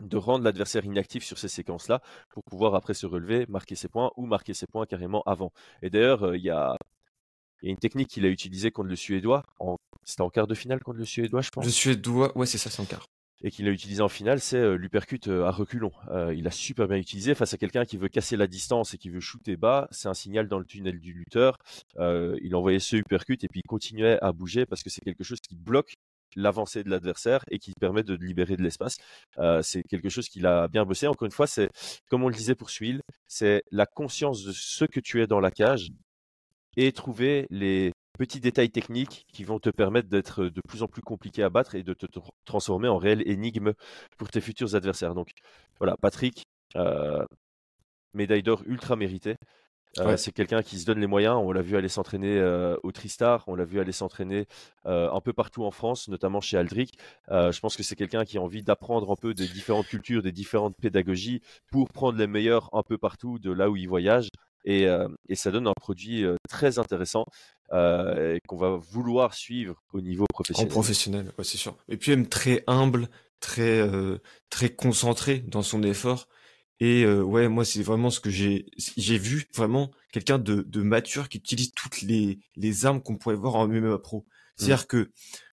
de 0.00 0.16
rendre 0.16 0.44
l'adversaire 0.44 0.84
inactif 0.84 1.24
sur 1.24 1.38
ces 1.38 1.48
séquences-là 1.48 2.00
pour 2.30 2.42
pouvoir 2.44 2.74
après 2.74 2.94
se 2.94 3.06
relever, 3.06 3.44
marquer 3.48 3.74
ses 3.74 3.88
points 3.88 4.10
ou 4.16 4.26
marquer 4.26 4.54
ses 4.54 4.66
points 4.66 4.86
carrément 4.86 5.22
avant. 5.26 5.52
Et 5.82 5.90
d'ailleurs, 5.90 6.24
euh, 6.24 6.36
il 6.36 6.42
y 6.42 6.50
a 6.50 6.76
il 7.64 7.68
y 7.68 7.70
a 7.70 7.72
une 7.72 7.78
technique 7.78 8.08
qu'il 8.08 8.26
a 8.26 8.28
utilisée 8.28 8.70
contre 8.70 8.90
le 8.90 8.96
Suédois. 8.96 9.42
En... 9.58 9.78
C'était 10.04 10.20
en 10.20 10.28
quart 10.28 10.46
de 10.46 10.54
finale 10.54 10.80
contre 10.80 10.98
le 10.98 11.06
Suédois, 11.06 11.40
je 11.40 11.48
pense. 11.48 11.64
Le 11.64 11.70
Suédois, 11.70 12.36
ouais, 12.36 12.44
c'est 12.44 12.58
ça, 12.58 12.68
c'est 12.68 12.82
en 12.82 12.84
quart. 12.84 13.06
Et 13.42 13.50
qu'il 13.50 13.66
a 13.66 13.70
utilisé 13.70 14.02
en 14.02 14.08
finale, 14.10 14.38
c'est 14.40 14.58
euh, 14.58 14.76
l'uppercut 14.76 15.20
euh, 15.28 15.46
à 15.46 15.50
reculons. 15.50 15.92
Euh, 16.10 16.34
il 16.34 16.46
a 16.46 16.50
super 16.50 16.86
bien 16.88 16.98
utilisé 16.98 17.34
face 17.34 17.54
à 17.54 17.56
quelqu'un 17.56 17.86
qui 17.86 17.96
veut 17.96 18.08
casser 18.08 18.36
la 18.36 18.46
distance 18.46 18.92
et 18.92 18.98
qui 18.98 19.08
veut 19.08 19.20
shooter 19.20 19.56
bas. 19.56 19.88
C'est 19.92 20.08
un 20.08 20.14
signal 20.14 20.46
dans 20.46 20.58
le 20.58 20.66
tunnel 20.66 21.00
du 21.00 21.14
lutteur. 21.14 21.56
il 21.98 22.54
envoyait 22.54 22.80
ce 22.80 22.96
uppercut 22.96 23.42
et 23.42 23.48
puis 23.48 23.62
il 23.64 23.68
continuait 23.68 24.18
à 24.20 24.32
bouger 24.32 24.66
parce 24.66 24.82
que 24.82 24.90
c'est 24.90 25.00
quelque 25.00 25.24
chose 25.24 25.40
qui 25.40 25.56
bloque 25.56 25.94
l'avancée 26.36 26.84
de 26.84 26.90
l'adversaire 26.90 27.44
et 27.50 27.58
qui 27.58 27.72
permet 27.80 28.02
de 28.02 28.14
libérer 28.14 28.56
de 28.56 28.62
l'espace. 28.62 28.98
c'est 29.62 29.82
quelque 29.84 30.10
chose 30.10 30.28
qu'il 30.28 30.44
a 30.46 30.68
bien 30.68 30.84
bossé. 30.84 31.06
Encore 31.06 31.24
une 31.24 31.32
fois, 31.32 31.46
c'est 31.46 31.70
comme 32.10 32.24
on 32.24 32.28
le 32.28 32.34
disait 32.34 32.54
pour 32.54 32.68
Suil, 32.68 33.00
c'est 33.26 33.62
la 33.70 33.86
conscience 33.86 34.44
de 34.44 34.52
ce 34.52 34.84
que 34.84 35.00
tu 35.00 35.22
es 35.22 35.26
dans 35.26 35.40
la 35.40 35.50
cage 35.50 35.90
et 36.76 36.92
trouver 36.92 37.46
les 37.50 37.92
petits 38.18 38.40
détails 38.40 38.70
techniques 38.70 39.26
qui 39.32 39.44
vont 39.44 39.58
te 39.58 39.70
permettre 39.70 40.08
d'être 40.08 40.44
de 40.44 40.60
plus 40.68 40.82
en 40.82 40.88
plus 40.88 41.02
compliqué 41.02 41.42
à 41.42 41.50
battre 41.50 41.74
et 41.74 41.82
de 41.82 41.94
te 41.94 42.06
transformer 42.44 42.88
en 42.88 42.98
réel 42.98 43.22
énigme 43.28 43.72
pour 44.16 44.30
tes 44.30 44.40
futurs 44.40 44.74
adversaires. 44.74 45.14
Donc 45.14 45.30
voilà, 45.78 45.96
Patrick, 45.96 46.44
euh, 46.76 47.24
médaille 48.14 48.42
d'or 48.42 48.62
ultra 48.66 48.96
méritée. 48.96 49.36
Euh, 50.00 50.16
c'est 50.16 50.32
quelqu'un 50.32 50.62
qui 50.62 50.80
se 50.80 50.86
donne 50.86 50.98
les 50.98 51.06
moyens. 51.06 51.36
On 51.36 51.52
l'a 51.52 51.62
vu 51.62 51.76
aller 51.76 51.88
s'entraîner 51.88 52.36
euh, 52.38 52.76
au 52.82 52.90
Tristar, 52.90 53.44
on 53.46 53.54
l'a 53.54 53.64
vu 53.64 53.78
aller 53.78 53.92
s'entraîner 53.92 54.46
un 54.84 55.20
peu 55.20 55.32
partout 55.32 55.64
en 55.64 55.70
France, 55.70 56.08
notamment 56.08 56.40
chez 56.40 56.56
Aldric. 56.56 56.98
je 57.28 57.60
pense 57.60 57.76
que 57.76 57.82
c'est 57.82 57.96
quelqu'un 57.96 58.24
qui 58.24 58.38
a 58.38 58.40
envie 58.40 58.62
d'apprendre 58.62 59.10
un 59.10 59.16
peu 59.16 59.34
des 59.34 59.46
différentes 59.48 59.86
cultures, 59.86 60.22
des 60.22 60.32
différentes 60.32 60.76
pédagogies 60.76 61.42
pour 61.70 61.90
prendre 61.90 62.18
les 62.18 62.26
meilleurs 62.26 62.70
un 62.72 62.82
peu 62.82 62.98
partout 62.98 63.38
de 63.38 63.52
là 63.52 63.70
où 63.70 63.76
il 63.76 63.88
voyage 63.88 64.28
et, 64.64 64.86
ça 65.34 65.50
donne 65.50 65.66
un 65.66 65.74
produit 65.74 66.24
très 66.48 66.78
intéressant 66.78 67.26
et 67.72 68.38
qu'on 68.46 68.56
va 68.56 68.76
vouloir 68.76 69.34
suivre 69.34 69.82
au 69.92 70.00
niveau 70.00 70.26
professionnel. 70.32 70.70
En 70.70 70.70
professionnel, 70.70 71.32
ouais, 71.38 71.44
c'est 71.44 71.58
sûr. 71.58 71.76
Et 71.88 71.96
puis 71.96 72.10
même 72.12 72.28
très 72.28 72.62
humble, 72.66 73.08
très 73.40 73.86
très 74.50 74.70
concentré 74.70 75.40
dans 75.40 75.62
son 75.62 75.82
effort. 75.82 76.28
Et 76.80 77.06
ouais, 77.06 77.48
moi 77.48 77.64
c'est 77.64 77.82
vraiment 77.82 78.10
ce 78.10 78.20
que 78.20 78.30
j'ai 78.30 78.66
j'ai 78.76 79.18
vu 79.18 79.46
vraiment 79.54 79.90
quelqu'un 80.12 80.38
de, 80.38 80.62
de 80.62 80.82
mature 80.82 81.28
qui 81.28 81.38
utilise 81.38 81.72
toutes 81.72 82.02
les 82.02 82.38
les 82.56 82.86
armes 82.86 83.02
qu'on 83.02 83.16
pourrait 83.16 83.36
voir 83.36 83.56
en 83.56 83.68
MMA 83.68 83.98
pro. 83.98 84.18
Mmh. 84.18 84.24
C'est-à-dire 84.56 84.86
que 84.86 85.10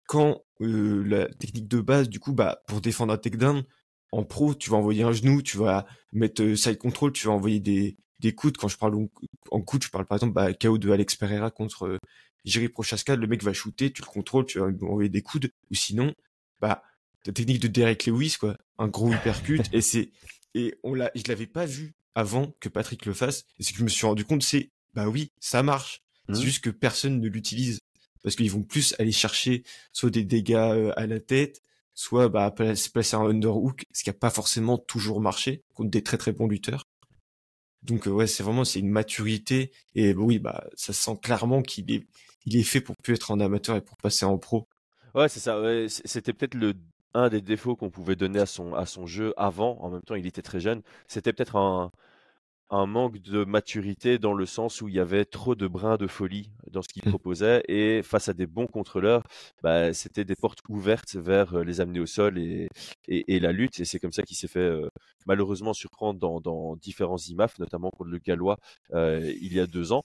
quand 0.10 0.44
la 0.60 1.28
technique 1.28 1.68
de 1.68 1.82
base, 1.82 2.10
du 2.10 2.20
coup, 2.20 2.34
bah 2.34 2.64
pour 2.68 2.82
défendre 2.82 3.14
un 3.14 3.18
takedown, 3.18 3.64
en 4.12 4.24
pro, 4.24 4.56
tu 4.56 4.72
vas 4.72 4.78
envoyer 4.78 5.04
un 5.04 5.12
genou, 5.12 5.42
tu 5.42 5.58
vas 5.58 5.86
mettre 6.12 6.56
side 6.56 6.80
control, 6.80 7.12
tu 7.12 7.28
vas 7.28 7.34
envoyer 7.34 7.60
des, 7.60 7.96
des 8.20 8.34
coudes. 8.34 8.58
Quand 8.58 8.68
je 8.68 8.78
parle 8.78 9.08
en 9.52 9.62
coude, 9.62 9.84
je 9.84 9.90
parle 9.90 10.06
par 10.06 10.18
exemple 10.18 10.34
bah, 10.34 10.54
KO 10.54 10.78
de 10.78 10.92
Alex 10.92 11.16
Pereira 11.16 11.52
contre 11.52 11.86
euh, 11.86 11.98
Jiri 12.46 12.70
Prochaska. 12.70 13.16
Le 13.16 13.28
mec 13.28 13.44
va 13.44 13.54
shooter, 13.54 13.92
tu 13.92 14.02
le 14.02 14.08
contrôles, 14.08 14.46
tu 14.46 14.60
vas 14.60 14.68
envoyer 14.68 15.10
des 15.10 15.22
coudes. 15.22 15.52
Ou 15.72 15.76
sinon, 15.76 16.14
bah, 16.60 16.84
ta 17.24 17.32
technique 17.32 17.60
de 17.62 17.68
Derek 17.68 18.06
Lewis, 18.06 18.38
quoi, 18.40 18.58
un 18.78 18.88
gros 18.88 19.12
hypercute. 19.12 19.70
et 19.74 19.82
c'est 19.82 20.12
et 20.56 20.76
on 20.84 20.94
l'a, 20.94 21.12
je 21.16 21.24
l'avais 21.28 21.48
pas 21.48 21.66
vu 21.66 21.94
avant 22.16 22.54
que 22.60 22.70
Patrick 22.70 23.06
le 23.06 23.14
fasse. 23.14 23.46
Et 23.60 23.64
c'est 23.64 23.74
que 23.74 23.80
je 23.80 23.84
me 23.84 23.90
suis 23.90 24.06
rendu 24.06 24.26
compte, 24.26 24.44
c'est 24.44 24.72
bah 24.94 25.08
oui, 25.08 25.32
ça 25.40 25.64
marche. 25.64 26.02
C'est 26.28 26.40
mmh. 26.40 26.44
juste 26.44 26.64
que 26.64 26.70
personne 26.70 27.20
ne 27.20 27.28
l'utilise 27.28 27.80
parce 28.24 28.36
qu'ils 28.36 28.52
vont 28.52 28.64
plus 28.64 28.96
aller 29.00 29.12
chercher 29.12 29.64
soit 29.94 30.10
des 30.10 30.24
dégâts 30.24 30.56
euh, 30.56 30.92
à 30.98 31.08
la 31.08 31.20
tête, 31.20 31.62
soit 31.94 32.30
bah 32.30 32.52
placer 32.52 33.16
un 33.16 33.26
underhook, 33.26 33.86
ce 33.92 34.04
qui 34.04 34.10
a 34.10 34.14
pas 34.14 34.30
forcément 34.30 34.78
toujours 34.78 35.22
marché 35.22 35.64
contre 35.74 35.90
des 35.90 36.04
très 36.04 36.18
très 36.18 36.32
bons 36.32 36.48
lutteurs. 36.48 36.84
Donc 37.84 38.06
ouais, 38.06 38.28
c'est 38.28 38.44
vraiment 38.44 38.66
c'est 38.66 38.80
une 38.80 38.90
maturité 38.90 39.72
et 39.96 40.14
bah, 40.14 40.22
oui 40.22 40.40
bah 40.40 40.66
ça 40.76 40.94
sent 40.94 41.18
clairement 41.22 41.62
qu'il 41.62 41.90
est 41.92 42.64
fait 42.64 42.82
pour 42.82 42.96
plus 42.98 43.14
être 43.14 43.32
en 43.32 43.40
amateur 43.40 43.76
et 43.76 43.82
pour 43.82 43.98
passer 43.98 44.26
en 44.26 44.38
pro. 44.38 44.68
Ouais, 45.16 45.30
c'est 45.30 45.40
ça. 45.40 45.60
C'était 45.88 46.34
peut-être 46.34 46.58
un 47.14 47.30
des 47.30 47.42
défauts 47.42 47.76
qu'on 47.76 47.90
pouvait 47.90 48.16
donner 48.16 48.40
à 48.40 48.46
son 48.46 48.74
à 48.74 48.86
son 48.86 49.06
jeu 49.06 49.34
avant. 49.38 49.80
En 49.82 49.90
même 49.90 50.02
temps, 50.02 50.16
il 50.16 50.28
était 50.28 50.42
très 50.42 50.60
jeune. 50.60 50.82
C'était 51.08 51.34
peut-être 51.34 51.56
un 51.56 51.92
un 52.70 52.86
manque 52.86 53.20
de 53.20 53.44
maturité 53.46 54.20
dans 54.20 54.34
le 54.34 54.46
sens 54.46 54.82
où 54.82 54.88
il 54.88 54.96
y 54.96 55.00
avait 55.00 55.26
trop 55.26 55.56
de 55.56 55.68
brins 55.68 55.98
de 55.98 56.08
folie 56.08 56.52
dans 56.70 56.82
ce 56.82 56.88
qu'il 56.88 57.02
mmh. 57.06 57.10
proposait 57.10 57.64
et 57.68 58.04
face 58.04 58.30
à 58.30 58.34
des 58.34 58.46
bons 58.46 58.68
contrôleurs, 58.68 59.24
bah, 59.64 59.94
c'était 59.94 60.26
des 60.26 60.36
portes 60.36 60.60
ouvertes 60.70 61.16
vers 61.16 61.56
euh, 61.56 61.64
les 61.64 61.82
amener 61.82 62.00
au 62.00 62.06
sol 62.06 62.38
et, 62.38 62.68
et, 63.08 63.40
la 63.40 63.52
lutte 63.52 63.80
et 63.80 63.86
c'est 63.86 64.00
comme 64.00 64.12
ça 64.12 64.24
qu'il 64.24 64.38
s'est 64.38 64.48
fait 64.48 64.60
euh, 64.60 64.90
malheureusement 65.26 65.74
surprendre 65.74 66.20
dans, 66.20 66.40
dans, 66.40 66.76
différents 66.76 67.18
IMAF, 67.18 67.58
notamment 67.60 67.90
contre 67.90 68.10
le 68.10 68.20
Gallois 68.20 68.58
euh, 68.94 69.34
il 69.42 69.54
y 69.54 69.60
a 69.60 69.68
deux 69.68 69.92
ans. 69.92 70.04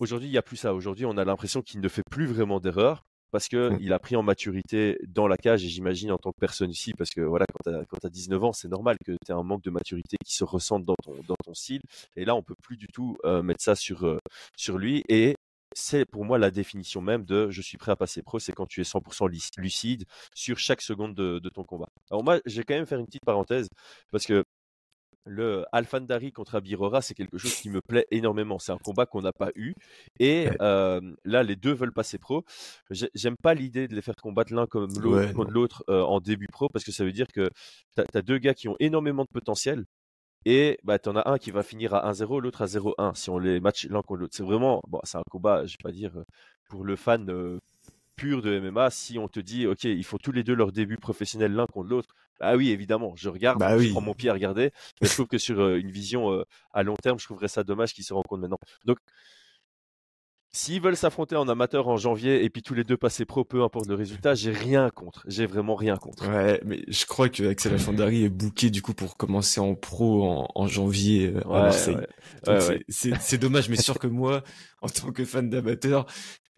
Aujourd'hui, 0.00 0.28
il 0.28 0.32
n'y 0.32 0.38
a 0.38 0.42
plus 0.42 0.56
ça. 0.56 0.74
Aujourd'hui, 0.74 1.04
on 1.04 1.18
a 1.18 1.24
l'impression 1.24 1.60
qu'il 1.60 1.80
ne 1.80 1.88
fait 1.88 2.02
plus 2.10 2.26
vraiment 2.26 2.58
d'erreurs 2.58 3.04
parce 3.30 3.48
que 3.48 3.70
mmh. 3.70 3.78
il 3.80 3.92
a 3.92 3.98
pris 3.98 4.16
en 4.16 4.22
maturité 4.22 4.98
dans 5.06 5.28
la 5.28 5.36
cage 5.36 5.64
et 5.64 5.68
j'imagine 5.68 6.12
en 6.12 6.18
tant 6.18 6.32
que 6.32 6.38
personne 6.38 6.70
ici 6.70 6.92
parce 6.96 7.10
que 7.10 7.20
voilà 7.20 7.46
quand 7.48 7.98
tu 7.98 8.06
as, 8.06 8.10
19 8.10 8.44
ans 8.44 8.52
c'est 8.52 8.68
normal 8.68 8.96
que 9.04 9.12
tu 9.12 9.32
aies 9.32 9.34
un 9.34 9.42
manque 9.42 9.62
de 9.62 9.70
maturité 9.70 10.16
qui 10.24 10.34
se 10.34 10.44
ressente 10.44 10.84
dans 10.84 10.96
ton 11.02 11.14
dans 11.26 11.36
ton 11.44 11.54
style 11.54 11.80
et 12.16 12.24
là 12.24 12.34
on 12.34 12.42
peut 12.42 12.54
plus 12.62 12.76
du 12.76 12.86
tout 12.88 13.16
euh, 13.24 13.42
mettre 13.42 13.62
ça 13.62 13.74
sur 13.74 14.06
euh, 14.06 14.18
sur 14.56 14.78
lui 14.78 15.04
et 15.08 15.34
c'est 15.74 16.04
pour 16.04 16.24
moi 16.24 16.38
la 16.38 16.50
définition 16.50 17.00
même 17.00 17.24
de 17.24 17.50
je 17.50 17.62
suis 17.62 17.78
prêt 17.78 17.92
à 17.92 17.96
passer 17.96 18.22
pro, 18.22 18.38
c'est 18.38 18.52
quand 18.52 18.66
tu 18.66 18.80
es 18.80 18.84
100% 18.84 19.28
lucide 19.58 20.04
sur 20.34 20.58
chaque 20.58 20.82
seconde 20.82 21.14
de, 21.14 21.38
de 21.38 21.48
ton 21.48 21.64
combat. 21.64 21.88
Alors 22.10 22.24
moi, 22.24 22.40
j'ai 22.46 22.64
quand 22.64 22.74
même 22.74 22.86
faire 22.86 22.98
une 22.98 23.06
petite 23.06 23.24
parenthèse 23.24 23.68
parce 24.10 24.26
que 24.26 24.44
le 25.24 25.64
Alfandari 25.72 26.32
contre 26.32 26.54
Abirora, 26.54 27.02
c'est 27.02 27.14
quelque 27.14 27.38
chose 27.38 27.54
qui 27.54 27.70
me 27.70 27.80
plaît 27.80 28.06
énormément. 28.10 28.58
C'est 28.58 28.72
un 28.72 28.78
combat 28.78 29.06
qu'on 29.06 29.22
n'a 29.22 29.32
pas 29.32 29.50
eu. 29.54 29.74
Et 30.18 30.48
là, 30.58 31.42
les 31.42 31.56
deux 31.56 31.72
veulent 31.72 31.92
passer 31.92 32.18
pro. 32.18 32.44
J'aime 32.90 33.36
pas 33.42 33.54
l'idée 33.54 33.88
de 33.88 33.94
les 33.94 34.02
faire 34.02 34.16
combattre 34.16 34.52
l'un 34.52 34.66
comme 34.66 34.90
l'autre 34.98 35.32
contre 35.32 35.50
l'autre 35.50 35.84
en 35.88 36.20
début 36.20 36.48
pro 36.48 36.68
parce 36.68 36.84
que 36.84 36.92
ça 36.92 37.04
veut 37.04 37.12
dire 37.12 37.26
que 37.28 37.48
tu 37.96 38.02
as, 38.14 38.22
deux 38.22 38.38
gars 38.38 38.54
qui 38.54 38.68
ont 38.68 38.76
énormément 38.80 39.22
de 39.24 39.30
potentiel. 39.32 39.84
Et 40.46 40.78
bah, 40.84 40.98
tu 40.98 41.08
en 41.10 41.16
as 41.16 41.30
un 41.30 41.36
qui 41.36 41.50
va 41.50 41.62
finir 41.62 41.94
à 41.94 42.10
1-0, 42.10 42.40
l'autre 42.40 42.62
à 42.62 42.66
0-1 42.66 43.14
si 43.14 43.28
on 43.28 43.38
les 43.38 43.60
match 43.60 43.86
l'un 43.90 44.00
contre 44.00 44.20
l'autre. 44.20 44.34
C'est 44.34 44.42
vraiment, 44.42 44.80
bon, 44.88 45.00
c'est 45.04 45.18
un 45.18 45.22
combat, 45.30 45.66
je 45.66 45.72
vais 45.72 45.82
pas 45.82 45.92
dire 45.92 46.12
pour 46.70 46.84
le 46.84 46.96
fan 46.96 47.60
pur 48.16 48.42
de 48.42 48.58
MMA, 48.60 48.90
si 48.90 49.18
on 49.18 49.28
te 49.28 49.40
dit, 49.40 49.66
OK, 49.66 49.84
il 49.84 50.04
faut 50.04 50.18
tous 50.18 50.32
les 50.32 50.44
deux 50.44 50.54
leur 50.54 50.72
début 50.72 50.98
professionnel 50.98 51.52
l'un 51.52 51.66
contre 51.66 51.88
l'autre, 51.88 52.14
ah 52.40 52.56
oui, 52.56 52.70
évidemment, 52.70 53.12
je 53.16 53.28
regarde, 53.28 53.58
bah 53.58 53.78
je 53.78 53.90
prends 53.90 54.00
mon 54.00 54.14
pied 54.14 54.30
à 54.30 54.32
regarder, 54.32 54.70
mais 55.00 55.08
je 55.08 55.12
trouve 55.12 55.26
que 55.26 55.38
sur 55.38 55.74
une 55.74 55.90
vision 55.90 56.44
à 56.72 56.82
long 56.82 56.96
terme, 56.96 57.18
je 57.18 57.24
trouverais 57.24 57.48
ça 57.48 57.64
dommage 57.64 57.92
qu'ils 57.94 58.04
se 58.04 58.14
rencontrent 58.14 58.40
maintenant. 58.40 58.58
Donc, 58.84 58.98
S'ils 60.52 60.80
veulent 60.80 60.96
s'affronter 60.96 61.36
en 61.36 61.48
amateur 61.48 61.86
en 61.86 61.96
janvier 61.96 62.42
et 62.42 62.50
puis 62.50 62.62
tous 62.62 62.74
les 62.74 62.82
deux 62.82 62.96
passer 62.96 63.24
pro, 63.24 63.44
peu 63.44 63.62
importe 63.62 63.86
le 63.86 63.94
résultat, 63.94 64.34
j'ai 64.34 64.50
rien 64.50 64.90
contre. 64.90 65.22
J'ai 65.28 65.46
vraiment 65.46 65.76
rien 65.76 65.96
contre. 65.96 66.28
Ouais, 66.28 66.60
mais 66.64 66.82
je 66.88 67.06
crois 67.06 67.28
que 67.28 67.44
Axel 67.44 67.72
Afandari 67.74 68.24
est 68.24 68.28
booké 68.28 68.70
du 68.70 68.82
coup 68.82 68.92
pour 68.92 69.16
commencer 69.16 69.60
en 69.60 69.76
pro 69.76 70.48
en, 70.52 70.66
janvier 70.66 71.34
à 71.44 71.48
Marseille. 71.48 71.96
c'est 72.88 73.38
dommage, 73.38 73.68
mais 73.68 73.76
sûr 73.76 74.00
que 74.00 74.08
moi, 74.08 74.42
en 74.82 74.88
tant 74.88 75.12
que 75.12 75.24
fan 75.24 75.48
d'amateur, 75.48 76.06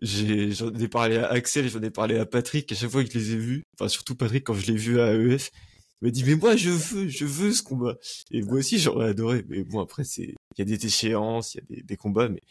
j'en 0.00 0.72
ai, 0.74 0.88
parlé 0.88 1.18
à 1.18 1.26
Axel, 1.26 1.68
j'en 1.68 1.82
ai 1.82 1.90
parlé 1.90 2.18
à 2.18 2.24
Patrick. 2.24 2.72
À 2.72 2.74
chaque 2.74 2.90
fois 2.90 3.04
que 3.04 3.10
je 3.12 3.18
les 3.18 3.32
ai 3.32 3.36
vus, 3.36 3.62
enfin 3.78 3.88
surtout 3.88 4.14
Patrick 4.14 4.44
quand 4.44 4.54
je 4.54 4.66
l'ai 4.68 4.76
vu 4.76 5.00
à 5.00 5.12
EF, 5.12 5.50
il 5.50 5.71
m'a 6.02 6.10
dit 6.10 6.24
mais 6.24 6.34
moi 6.36 6.56
je 6.56 6.70
veux, 6.70 7.08
je 7.08 7.24
veux 7.24 7.52
ce 7.52 7.62
combat. 7.62 7.96
Et 8.30 8.42
moi 8.42 8.54
aussi 8.54 8.78
j'aurais 8.78 9.08
adoré. 9.08 9.44
Mais 9.48 9.62
bon 9.64 9.80
après 9.80 10.04
c'est, 10.04 10.34
il 10.56 10.58
y 10.58 10.62
a 10.62 10.64
des 10.64 10.86
échéances, 10.86 11.54
il 11.54 11.76
y 11.76 11.80
a 11.80 11.82
des, 11.84 11.96
combats, 11.96 12.28
mais 12.28 12.42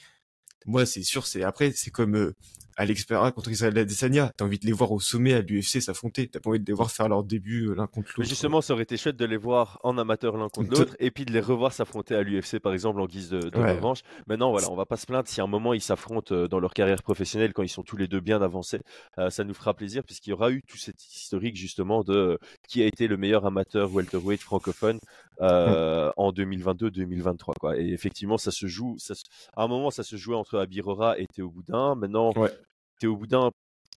moi 0.66 0.86
c'est 0.86 1.04
sûr 1.04 1.28
c'est 1.28 1.44
après 1.44 1.72
c'est 1.72 1.92
comme 1.92 2.16
euh, 2.16 2.36
Alex 2.82 3.06
Pereira 3.06 3.32
contre 3.32 3.52
Israël 3.52 3.78
Adesanya. 3.78 4.32
T'as 4.36 4.44
envie 4.44 4.58
de 4.58 4.66
les 4.66 4.72
voir 4.72 4.92
au 4.92 5.00
sommet 5.00 5.36
à 5.36 5.42
l'UFC 5.42 5.80
s'affronter. 5.82 6.28
T'as 6.28 6.40
pas 6.40 6.50
envie 6.50 6.60
de 6.60 6.66
les 6.66 6.74
voir 6.74 6.90
faire 6.90 7.08
leur 7.08 7.24
début 7.24 7.68
euh, 7.68 7.76
l'un 7.76 7.86
contre 7.86 8.12
l'autre. 8.18 8.28
Justement, 8.28 8.60
ça 8.60 8.74
aurait 8.74 8.82
été 8.84 8.98
chouette 8.98 9.18
de 9.18 9.26
les 9.26 9.38
voir 9.38 9.80
en 9.84 10.00
amateur 10.00 10.36
l'un 10.36 10.50
contre 10.50 10.72
l'autre 10.72 10.96
et 11.00 11.12
puis 11.12 11.26
de 11.26 11.32
les 11.32 11.42
revoir 11.42 11.74
s'affronter 11.74 12.16
à 12.16 12.24
l'UFC 12.24 12.58
par 12.58 12.74
exemple 12.74 13.00
en 13.00 13.06
guise 13.06 13.30
de, 13.30 13.56
revanche. 13.56 14.00
Maintenant, 14.26 14.50
voilà, 14.50 14.72
on 14.72 14.76
va 14.76 14.88
pas 14.88 14.98
se 14.98 15.06
plaindre 15.06 15.28
si 15.28 15.42
à 15.42 15.44
un 15.44 15.48
moment 15.48 15.76
ils 15.76 15.82
s'affrontent 15.82 16.34
euh, 16.34 16.48
dans 16.48 16.60
leur 16.60 16.74
carrière 16.74 17.04
professionnelle 17.04 17.54
quand 17.54 17.62
ils 17.62 17.70
sont 17.70 17.84
tous 17.84 17.98
les 17.98 18.08
deux 18.08 18.20
bien 18.20 18.42
avancés. 18.42 18.82
Euh, 19.20 19.30
ça 19.30 19.44
nous 19.44 19.54
fera 19.54 19.76
plaisir 19.76 20.04
puisqu'il 20.04 20.32
y 20.32 20.34
aura 20.34 20.50
eu 20.50 20.64
tout 20.64 20.78
cet 20.78 21.06
historique 21.06 21.56
justement 21.56 22.04
de 22.04 22.40
qui 22.68 22.82
a 22.82 22.88
été 22.88 23.08
le 23.08 23.16
meilleur 23.16 23.46
amateur 23.46 23.94
welterweight 23.94 24.42
francophone 24.42 24.98
mm. 25.40 25.44
en 26.18 26.32
2022-2023 26.32 27.54
quoi. 27.60 27.78
Et 27.78 27.90
effectivement, 27.90 28.40
ça 28.40 28.50
se 28.50 28.66
joue. 28.66 28.96
Ça, 28.98 29.14
à 29.56 29.66
un 29.66 29.68
moment, 29.68 29.92
ça 29.92 30.02
se 30.02 30.16
jouait 30.16 30.36
entre 30.36 30.58
Abirora 30.58 31.20
et 31.20 31.28
Théo 31.28 31.52
Boudin. 31.52 31.94
Maintenant, 31.94 32.32
bout 33.08 33.28
d'un 33.28 33.52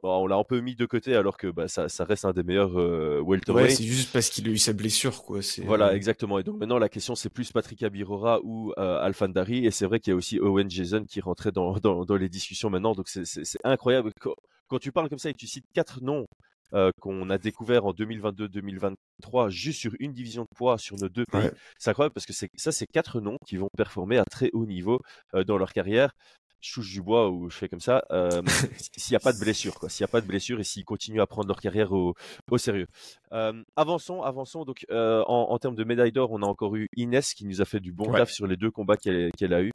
on 0.03 0.27
l'a 0.27 0.37
un 0.37 0.45
peu 0.45 0.61
mis 0.61 0.75
de 0.75 0.87
côté 0.87 1.15
alors 1.15 1.37
que 1.37 1.47
bah, 1.47 1.69
ça, 1.69 1.89
ça 1.89 2.05
reste 2.05 2.25
un 2.25 2.33
des 2.33 2.43
meilleurs 2.43 2.79
euh, 2.79 3.21
welterweight. 3.21 3.69
Ouais, 3.69 3.75
c'est 3.75 3.85
juste 3.85 4.13
parce 4.13 4.31
qu'il 4.31 4.49
a 4.49 4.51
eu 4.51 4.59
sa 4.59 4.73
blessure, 4.73 5.23
quoi. 5.23 5.41
Voilà, 5.65 5.89
euh, 5.89 5.95
exactement. 5.95 6.39
Et 6.39 6.43
donc 6.43 6.59
maintenant, 6.59 6.79
la 6.79 6.89
question, 6.89 7.15
c'est 7.15 7.29
plus 7.29 7.53
Patrick 7.53 7.83
Abirora 7.83 8.41
ou 8.43 8.73
euh, 8.79 8.99
Alfandari. 9.01 9.65
Et 9.65 9.71
c'est 9.71 9.87
vrai 9.87 10.01
qu'il 10.01 10.11
y 10.11 10.15
a 10.15 10.17
aussi 10.17 10.41
Owen 10.41 10.69
Jason 10.69 11.05
qui 11.05 11.21
rentrait 11.21 11.53
dans, 11.53 11.75
dans, 11.79 12.05
dans 12.05 12.17
les 12.17 12.29
discussions 12.29 12.71
maintenant. 12.71 12.95
Donc 12.95 13.09
c'est 13.09 13.45
incroyable. 13.65 14.11
Quand, 14.21 14.35
quand, 14.69 14.79
tu 14.79 14.91
parles 14.91 15.09
comme 15.09 15.19
ça 15.19 15.31
et 15.31 15.35
que 15.35 15.39
tu 15.39 15.47
cites 15.47 15.67
quatre 15.73 16.03
noms 16.03 16.27
euh, 16.75 16.91
qu'on 17.03 17.29
a 17.29 17.37
découvert 17.37 17.85
en 17.85 17.93
2022-2023 17.93 19.51
juste 19.51 19.79
sur 19.79 19.93
une 20.01 20.15
division 20.15 20.45
de 20.45 20.57
poids 20.57 20.79
sur 20.79 20.97
nos 20.97 21.11
deux 21.11 21.27
pays. 21.31 21.51
C'est 21.79 21.91
incroyable 21.91 22.15
parce 22.15 22.25
que 22.25 22.33
ça, 22.33 22.73
c'est 22.73 22.87
quatre 22.87 23.21
noms 23.21 23.37
qui 23.47 23.59
vont 23.59 23.69
performer 23.77 24.17
à 24.17 24.25
très 24.25 24.49
haut 24.55 24.65
niveau 24.65 24.99
euh, 25.35 25.45
dans 25.45 25.59
leur 25.59 25.75
carrière 25.75 26.15
je 26.63 26.75
touche 26.75 26.93
du 26.93 27.03
bois 27.03 27.29
ou 27.29 27.51
je 27.51 27.57
fais 27.57 27.69
comme 27.69 27.81
ça, 27.81 28.05
euh, 28.13 28.41
s'il 28.97 29.13
n'y 29.13 29.17
a 29.17 29.21
pas 29.21 29.33
de 29.33 29.39
blessure, 29.39 29.75
quoi. 29.75 29.89
S'il 29.89 30.05
n'y 30.05 30.09
a 30.09 30.13
pas 30.13 30.21
de 30.21 30.27
blessure 30.27 30.61
et 30.61 30.65
s'ils 30.65 30.85
continuent 30.85 31.21
à 31.21 31.27
prendre 31.27 31.49
leur 31.49 31.61
carrière 31.61 31.93
au, 31.93 32.15
au 32.51 32.59
sérieux. 32.59 32.87
Euh, 33.33 33.53
avançons, 33.77 34.23
avançons. 34.23 34.65
Donc, 34.65 34.87
euh, 34.91 35.25
en, 35.27 35.51
en, 35.51 35.59
termes 35.59 35.75
de 35.75 35.85
médaille 35.85 36.13
d'or, 36.13 36.31
on 36.31 36.43
a 36.43 36.47
encore 36.47 36.77
eu 36.77 36.89
Inès 36.97 37.35
qui 37.35 37.47
nous 37.47 37.61
a 37.61 37.65
fait 37.65 37.81
du 37.81 37.93
bon 37.93 38.13
taf 38.13 38.31
sur 38.31 38.47
les 38.47 38.57
deux 38.57 38.71
combats 38.71 38.97
qu'elle 38.97 39.55
a 39.55 39.63
eu. 39.63 39.73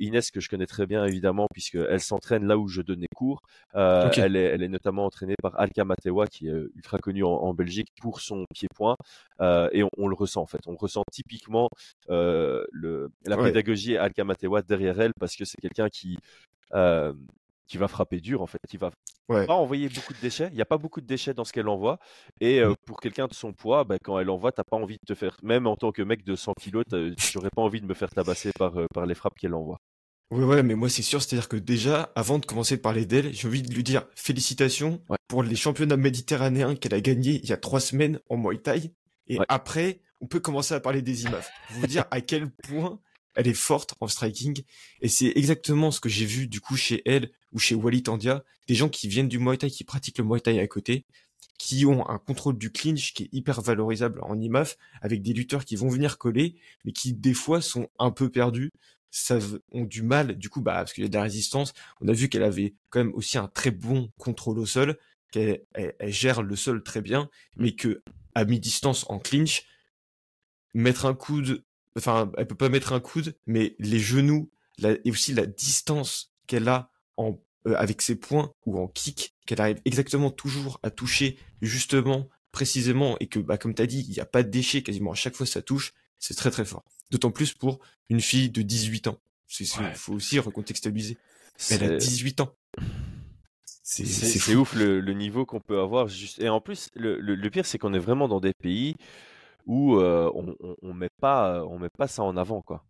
Inès 0.00 0.30
que 0.30 0.40
je 0.40 0.48
connais 0.48 0.66
très 0.66 0.86
bien 0.86 1.04
évidemment 1.04 1.46
puisqu'elle 1.52 2.00
s'entraîne 2.00 2.46
là 2.46 2.56
où 2.56 2.68
je 2.68 2.80
donnais 2.80 3.08
cours. 3.14 3.42
Elle, 3.74 4.36
est, 4.36 4.44
elle 4.44 4.62
est 4.62 4.68
notamment 4.68 5.04
entraînée 5.04 5.34
par 5.42 5.58
Alka 5.60 5.84
Matewa 5.84 6.26
qui 6.28 6.48
est 6.48 6.52
ultra 6.76 6.98
connu 6.98 7.24
en, 7.24 7.30
en 7.30 7.52
Belgique 7.52 7.88
pour 8.00 8.20
son 8.20 8.46
pied-point 8.54 8.96
et 9.40 9.82
on, 9.82 9.90
on, 9.98 10.08
le 10.08 10.14
ressent 10.14 10.40
en 10.40 10.46
fait. 10.46 10.60
On 10.66 10.76
ressent 10.76 11.02
typiquement 11.10 11.68
le, 12.08 13.10
la 13.26 13.36
pédagogie 13.36 13.96
Alka 13.96 14.24
Matewa 14.24 14.62
derrière 14.62 15.00
elle 15.00 15.12
parce 15.18 15.36
que 15.36 15.44
c'est 15.44 15.60
quelqu'un 15.60 15.88
qui 15.88 16.16
euh, 16.74 17.12
qui 17.66 17.78
va 17.78 17.88
frapper 17.88 18.20
dur 18.20 18.42
en 18.42 18.46
fait, 18.46 18.60
qui 18.68 18.76
va 18.76 18.90
pas 19.28 19.54
envoyer 19.54 19.88
beaucoup 19.88 20.12
de 20.12 20.20
déchets. 20.20 20.48
Il 20.52 20.56
n'y 20.56 20.62
a 20.62 20.66
pas 20.66 20.78
beaucoup 20.78 21.00
de 21.00 21.06
déchets 21.06 21.34
dans 21.34 21.44
ce 21.44 21.52
qu'elle 21.52 21.68
envoie. 21.68 21.98
Et 22.40 22.60
euh, 22.60 22.70
mmh. 22.70 22.76
pour 22.84 23.00
quelqu'un 23.00 23.26
de 23.26 23.34
son 23.34 23.52
poids, 23.52 23.84
bah, 23.84 23.96
quand 24.02 24.18
elle 24.18 24.30
envoie, 24.30 24.52
t'as 24.52 24.64
pas 24.64 24.76
envie 24.76 24.98
de 24.98 25.06
te 25.06 25.14
faire, 25.14 25.36
même 25.42 25.66
en 25.66 25.76
tant 25.76 25.92
que 25.92 26.02
mec 26.02 26.24
de 26.24 26.36
100 26.36 26.52
kilos, 26.60 26.84
j'aurais 27.32 27.50
pas 27.50 27.62
envie 27.62 27.80
de 27.80 27.86
me 27.86 27.94
faire 27.94 28.10
tabasser 28.10 28.52
par, 28.52 28.78
euh, 28.78 28.86
par 28.92 29.06
les 29.06 29.14
frappes 29.14 29.38
qu'elle 29.38 29.54
envoie. 29.54 29.78
Ouais, 30.30 30.62
mais 30.62 30.74
moi 30.74 30.88
c'est 30.88 31.02
sûr, 31.02 31.20
c'est-à-dire 31.20 31.48
que 31.48 31.58
déjà, 31.58 32.10
avant 32.14 32.38
de 32.38 32.46
commencer 32.46 32.78
de 32.78 32.80
parler 32.80 33.04
d'elle, 33.04 33.34
j'ai 33.34 33.48
envie 33.48 33.60
de 33.60 33.72
lui 33.74 33.82
dire 33.82 34.04
félicitations 34.14 35.02
pour 35.28 35.42
les 35.42 35.56
championnats 35.56 35.98
méditerranéens 35.98 36.74
qu'elle 36.74 36.94
a 36.94 37.02
gagnés 37.02 37.40
il 37.42 37.50
y 37.50 37.52
a 37.52 37.58
trois 37.58 37.80
semaines 37.80 38.18
en 38.30 38.38
Muay 38.38 38.56
Thai. 38.56 38.92
Et 39.28 39.38
après, 39.48 40.00
on 40.22 40.26
peut 40.26 40.40
commencer 40.40 40.72
à 40.72 40.80
parler 40.80 41.02
des 41.02 41.24
images. 41.24 41.44
Vous 41.70 41.86
dire 41.86 42.06
à 42.10 42.22
quel 42.22 42.50
point 42.50 42.98
elle 43.34 43.48
est 43.48 43.54
forte 43.54 43.94
en 44.00 44.08
striking 44.08 44.62
et 45.00 45.08
c'est 45.08 45.32
exactement 45.36 45.90
ce 45.90 46.00
que 46.00 46.08
j'ai 46.08 46.26
vu 46.26 46.46
du 46.46 46.60
coup 46.60 46.76
chez 46.76 47.02
elle 47.06 47.30
ou 47.52 47.58
chez 47.58 47.74
Wally 47.74 48.02
Tandia, 48.02 48.44
des 48.68 48.74
gens 48.74 48.88
qui 48.88 49.08
viennent 49.08 49.28
du 49.28 49.38
Muay 49.38 49.58
Thai, 49.58 49.70
qui 49.70 49.84
pratiquent 49.84 50.18
le 50.18 50.24
Muay 50.24 50.40
Thai 50.40 50.58
à 50.58 50.66
côté, 50.66 51.04
qui 51.58 51.86
ont 51.86 52.08
un 52.08 52.18
contrôle 52.18 52.58
du 52.58 52.72
clinch 52.72 53.12
qui 53.14 53.24
est 53.24 53.28
hyper 53.32 53.60
valorisable 53.60 54.20
en 54.22 54.40
IMAF, 54.40 54.76
avec 55.00 55.22
des 55.22 55.32
lutteurs 55.32 55.64
qui 55.64 55.76
vont 55.76 55.88
venir 55.88 56.18
coller, 56.18 56.56
mais 56.84 56.92
qui 56.92 57.12
des 57.12 57.34
fois 57.34 57.60
sont 57.60 57.88
un 57.98 58.10
peu 58.10 58.30
perdus, 58.30 58.70
ça 59.10 59.38
ont 59.72 59.84
du 59.84 60.02
mal, 60.02 60.38
du 60.38 60.48
coup, 60.48 60.62
bah, 60.62 60.74
parce 60.74 60.92
qu'il 60.92 61.04
y 61.04 61.06
a 61.06 61.08
de 61.08 61.14
la 61.14 61.22
résistance. 61.22 61.74
On 62.00 62.08
a 62.08 62.12
vu 62.12 62.28
qu'elle 62.28 62.42
avait 62.42 62.74
quand 62.90 63.04
même 63.04 63.14
aussi 63.14 63.38
un 63.38 63.46
très 63.46 63.70
bon 63.70 64.10
contrôle 64.18 64.58
au 64.58 64.66
sol, 64.66 64.98
qu'elle 65.30 65.62
gère 66.00 66.42
le 66.42 66.56
sol 66.56 66.82
très 66.82 67.02
bien, 67.02 67.28
mais 67.56 67.72
que 67.72 68.02
à 68.34 68.44
mi-distance 68.44 69.04
en 69.10 69.18
clinch, 69.18 69.66
mettre 70.74 71.04
un 71.04 71.14
coude 71.14 71.62
enfin, 71.96 72.30
elle 72.36 72.46
peut 72.46 72.54
pas 72.54 72.68
mettre 72.68 72.92
un 72.92 73.00
coude, 73.00 73.34
mais 73.46 73.74
les 73.78 74.00
genoux, 74.00 74.50
et 74.82 75.10
aussi 75.10 75.34
la 75.34 75.46
distance 75.46 76.32
qu'elle 76.46 76.68
a 76.68 76.90
en, 77.16 77.38
euh, 77.66 77.74
avec 77.76 78.02
ses 78.02 78.16
poings 78.16 78.52
ou 78.66 78.78
en 78.78 78.88
kick, 78.88 79.34
qu'elle 79.46 79.60
arrive 79.60 79.80
exactement 79.84 80.30
toujours 80.30 80.80
à 80.82 80.90
toucher 80.90 81.38
justement, 81.60 82.28
précisément, 82.50 83.16
et 83.20 83.28
que, 83.28 83.38
bah, 83.38 83.58
comme 83.58 83.74
t'as 83.74 83.86
dit, 83.86 84.04
il 84.08 84.12
n'y 84.12 84.20
a 84.20 84.26
pas 84.26 84.42
de 84.42 84.50
déchets 84.50 84.82
quasiment 84.82 85.12
à 85.12 85.16
chaque 85.16 85.36
fois 85.36 85.46
ça 85.46 85.62
touche, 85.62 85.92
c'est 86.18 86.34
très 86.34 86.50
très 86.50 86.64
fort. 86.64 86.84
D'autant 87.10 87.30
plus 87.30 87.52
pour 87.52 87.80
une 88.08 88.20
fille 88.20 88.50
de 88.50 88.62
18 88.62 89.08
ans. 89.08 89.18
Il 89.60 89.66
faut 89.94 90.14
aussi 90.14 90.38
recontextualiser. 90.38 91.18
Elle 91.70 91.84
a 91.84 91.96
18 91.96 92.40
ans. 92.40 92.56
C'est 93.82 94.54
ouf 94.54 94.74
le, 94.74 95.00
le 95.00 95.12
niveau 95.12 95.44
qu'on 95.44 95.60
peut 95.60 95.80
avoir. 95.80 96.08
Juste... 96.08 96.40
Et 96.40 96.48
en 96.48 96.60
plus, 96.60 96.90
le, 96.94 97.20
le, 97.20 97.34
le 97.34 97.50
pire, 97.50 97.66
c'est 97.66 97.78
qu'on 97.78 97.92
est 97.92 97.98
vraiment 97.98 98.28
dans 98.28 98.40
des 98.40 98.54
pays 98.54 98.96
où 99.66 99.96
on, 99.96 100.56
on, 100.82 100.94
met 100.94 101.10
pas 101.20 101.64
on 101.64 101.78
met 101.78 101.90
pas 101.90 102.08
ça 102.08 102.22
en 102.22 102.36
avant 102.36 102.62
quoi. 102.62 102.84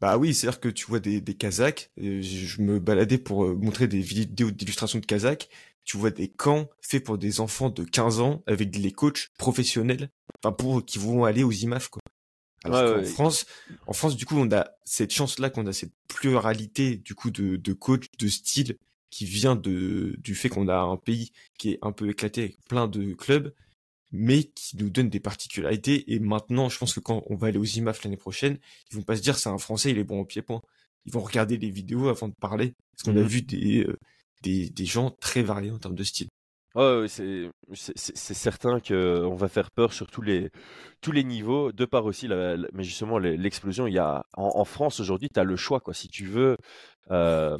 Bah 0.00 0.18
oui, 0.18 0.34
c'est-à-dire 0.34 0.60
que 0.60 0.68
tu 0.68 0.86
vois 0.86 0.98
des, 0.98 1.20
des 1.20 1.34
Kazakhs, 1.34 1.92
je 1.96 2.60
me 2.60 2.80
baladais 2.80 3.18
pour 3.18 3.46
montrer 3.56 3.86
des 3.86 4.00
vidéos 4.00 4.50
d'illustration 4.50 4.98
de 4.98 5.06
Kazakhs, 5.06 5.48
tu 5.84 5.96
vois 5.96 6.10
des 6.10 6.28
camps 6.28 6.68
faits 6.82 7.04
pour 7.04 7.16
des 7.16 7.40
enfants 7.40 7.70
de 7.70 7.84
15 7.84 8.20
ans 8.20 8.42
avec 8.46 8.70
des 8.70 8.90
coachs 8.90 9.30
professionnels, 9.38 10.10
enfin 10.42 10.52
pour 10.52 10.84
qui 10.84 10.98
vont 10.98 11.24
aller 11.24 11.44
aux 11.44 11.52
IMAF 11.52 11.88
quoi. 11.88 12.02
Alors 12.64 12.96
qu'en 12.96 13.04
France, 13.04 13.46
en 13.86 13.92
France 13.92 14.16
du 14.16 14.26
coup 14.26 14.36
on 14.36 14.50
a 14.50 14.68
cette 14.84 15.12
chance-là 15.12 15.50
qu'on 15.50 15.66
a 15.66 15.72
cette 15.72 15.92
pluralité 16.08 16.96
du 16.96 17.14
coup 17.14 17.30
de, 17.30 17.54
de 17.54 17.72
coachs, 17.72 18.06
de 18.18 18.26
style 18.26 18.76
qui 19.10 19.24
vient 19.24 19.54
de 19.54 20.16
du 20.18 20.34
fait 20.34 20.48
qu'on 20.48 20.66
a 20.66 20.76
un 20.76 20.96
pays 20.96 21.30
qui 21.56 21.70
est 21.70 21.78
un 21.82 21.92
peu 21.92 22.10
éclaté 22.10 22.40
avec 22.42 22.58
plein 22.68 22.88
de 22.88 23.14
clubs 23.14 23.54
mais 24.16 24.44
qui 24.44 24.76
nous 24.78 24.90
donne 24.90 25.08
des 25.10 25.20
particularités. 25.20 26.12
Et 26.12 26.18
maintenant, 26.18 26.68
je 26.68 26.78
pense 26.78 26.94
que 26.94 27.00
quand 27.00 27.22
on 27.26 27.36
va 27.36 27.48
aller 27.48 27.58
aux 27.58 27.64
IMAF 27.64 28.02
l'année 28.04 28.16
prochaine, 28.16 28.58
ils 28.90 28.96
vont 28.96 29.02
pas 29.02 29.16
se 29.16 29.22
dire 29.22 29.38
c'est 29.38 29.48
un 29.48 29.58
Français, 29.58 29.90
il 29.90 29.98
est 29.98 30.04
bon 30.04 30.20
au 30.20 30.24
pied-point. 30.24 30.62
Ils 31.04 31.12
vont 31.12 31.20
regarder 31.20 31.56
les 31.56 31.70
vidéos 31.70 32.08
avant 32.08 32.28
de 32.28 32.34
parler, 32.34 32.74
parce 32.92 33.04
qu'on 33.04 33.16
a 33.16 33.24
mmh 33.24 33.26
vu 33.26 33.42
des, 33.42 33.84
euh, 33.84 33.96
des, 34.42 34.70
des 34.70 34.86
gens 34.86 35.10
très 35.10 35.42
variés 35.42 35.70
en 35.70 35.78
termes 35.78 35.94
de 35.94 36.04
style. 36.04 36.28
Ouais, 36.74 37.06
c'est 37.08 37.50
c'est 37.72 38.34
certain 38.34 38.80
qu'on 38.80 39.34
va 39.34 39.48
faire 39.48 39.70
peur 39.70 39.94
sur 39.94 40.08
tous 40.10 40.20
les 40.20 40.50
tous 41.00 41.10
les 41.10 41.24
niveaux, 41.24 41.72
de 41.72 41.84
part 41.86 42.04
aussi, 42.04 42.28
la, 42.28 42.56
mais 42.74 42.84
justement 42.84 43.18
l'explosion. 43.18 43.86
Il 43.86 43.94
y 43.94 43.98
a 43.98 44.26
en, 44.34 44.64
France 44.66 45.00
aujourd'hui, 45.00 45.30
tu 45.32 45.40
as 45.40 45.44
le 45.44 45.56
choix 45.56 45.80
quoi. 45.80 45.94
Si 45.94 46.08
tu 46.08 46.26
veux, 46.26 46.58
euh, 47.10 47.56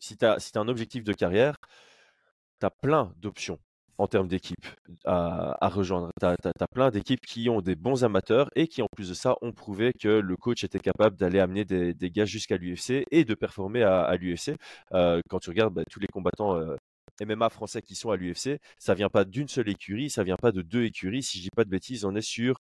si 0.00 0.16
tu 0.16 0.24
as 0.24 0.40
si 0.40 0.50
as 0.58 0.60
un 0.60 0.68
objectif 0.68 1.04
de 1.04 1.12
carrière, 1.12 1.58
tu 2.60 2.66
as 2.66 2.70
plein 2.70 3.12
d'options 3.18 3.60
en 3.98 4.06
termes 4.06 4.28
d'équipe 4.28 4.66
à, 5.04 5.68
rejoindre. 5.68 6.10
Tu 6.20 6.26
as, 6.26 6.68
plein 6.72 6.90
d'équipes 6.90 7.24
qui 7.26 7.48
ont 7.48 7.60
des 7.60 7.74
bons 7.76 8.04
amateurs 8.04 8.48
et 8.56 8.68
qui, 8.68 8.82
en 8.82 8.88
plus 8.94 9.08
de 9.10 9.14
ça, 9.14 9.36
ont 9.42 9.52
prouvé 9.52 9.92
que 9.92 10.08
le 10.08 10.36
coach 10.36 10.64
était 10.64 10.78
capable 10.78 11.16
d'aller 11.16 11.40
amener 11.40 11.64
des, 11.64 12.10
gars 12.10 12.24
jusqu'à 12.24 12.56
l'UFC 12.56 13.04
et 13.10 13.24
de 13.24 13.34
performer 13.34 13.82
à, 13.82 14.02
à 14.02 14.16
l'UFC. 14.16 14.56
Euh, 14.92 15.20
quand 15.28 15.38
tu 15.38 15.50
regardes 15.50 15.74
bah, 15.74 15.82
tous 15.90 16.00
les 16.00 16.06
combattants 16.06 16.56
euh, 16.56 16.76
MMA 17.24 17.48
français 17.50 17.82
qui 17.82 17.94
sont 17.94 18.10
à 18.10 18.16
l'UFC, 18.16 18.58
ça 18.78 18.94
vient 18.94 19.08
pas 19.08 19.24
d'une 19.24 19.48
seule 19.48 19.68
écurie, 19.68 20.10
ça 20.10 20.24
vient 20.24 20.36
pas 20.36 20.52
de 20.52 20.62
deux 20.62 20.84
écuries. 20.84 21.22
Si 21.22 21.38
je 21.38 21.44
dis 21.44 21.50
pas 21.54 21.64
de 21.64 21.70
bêtises, 21.70 22.04
on 22.04 22.14
est 22.14 22.22
sur 22.22 22.56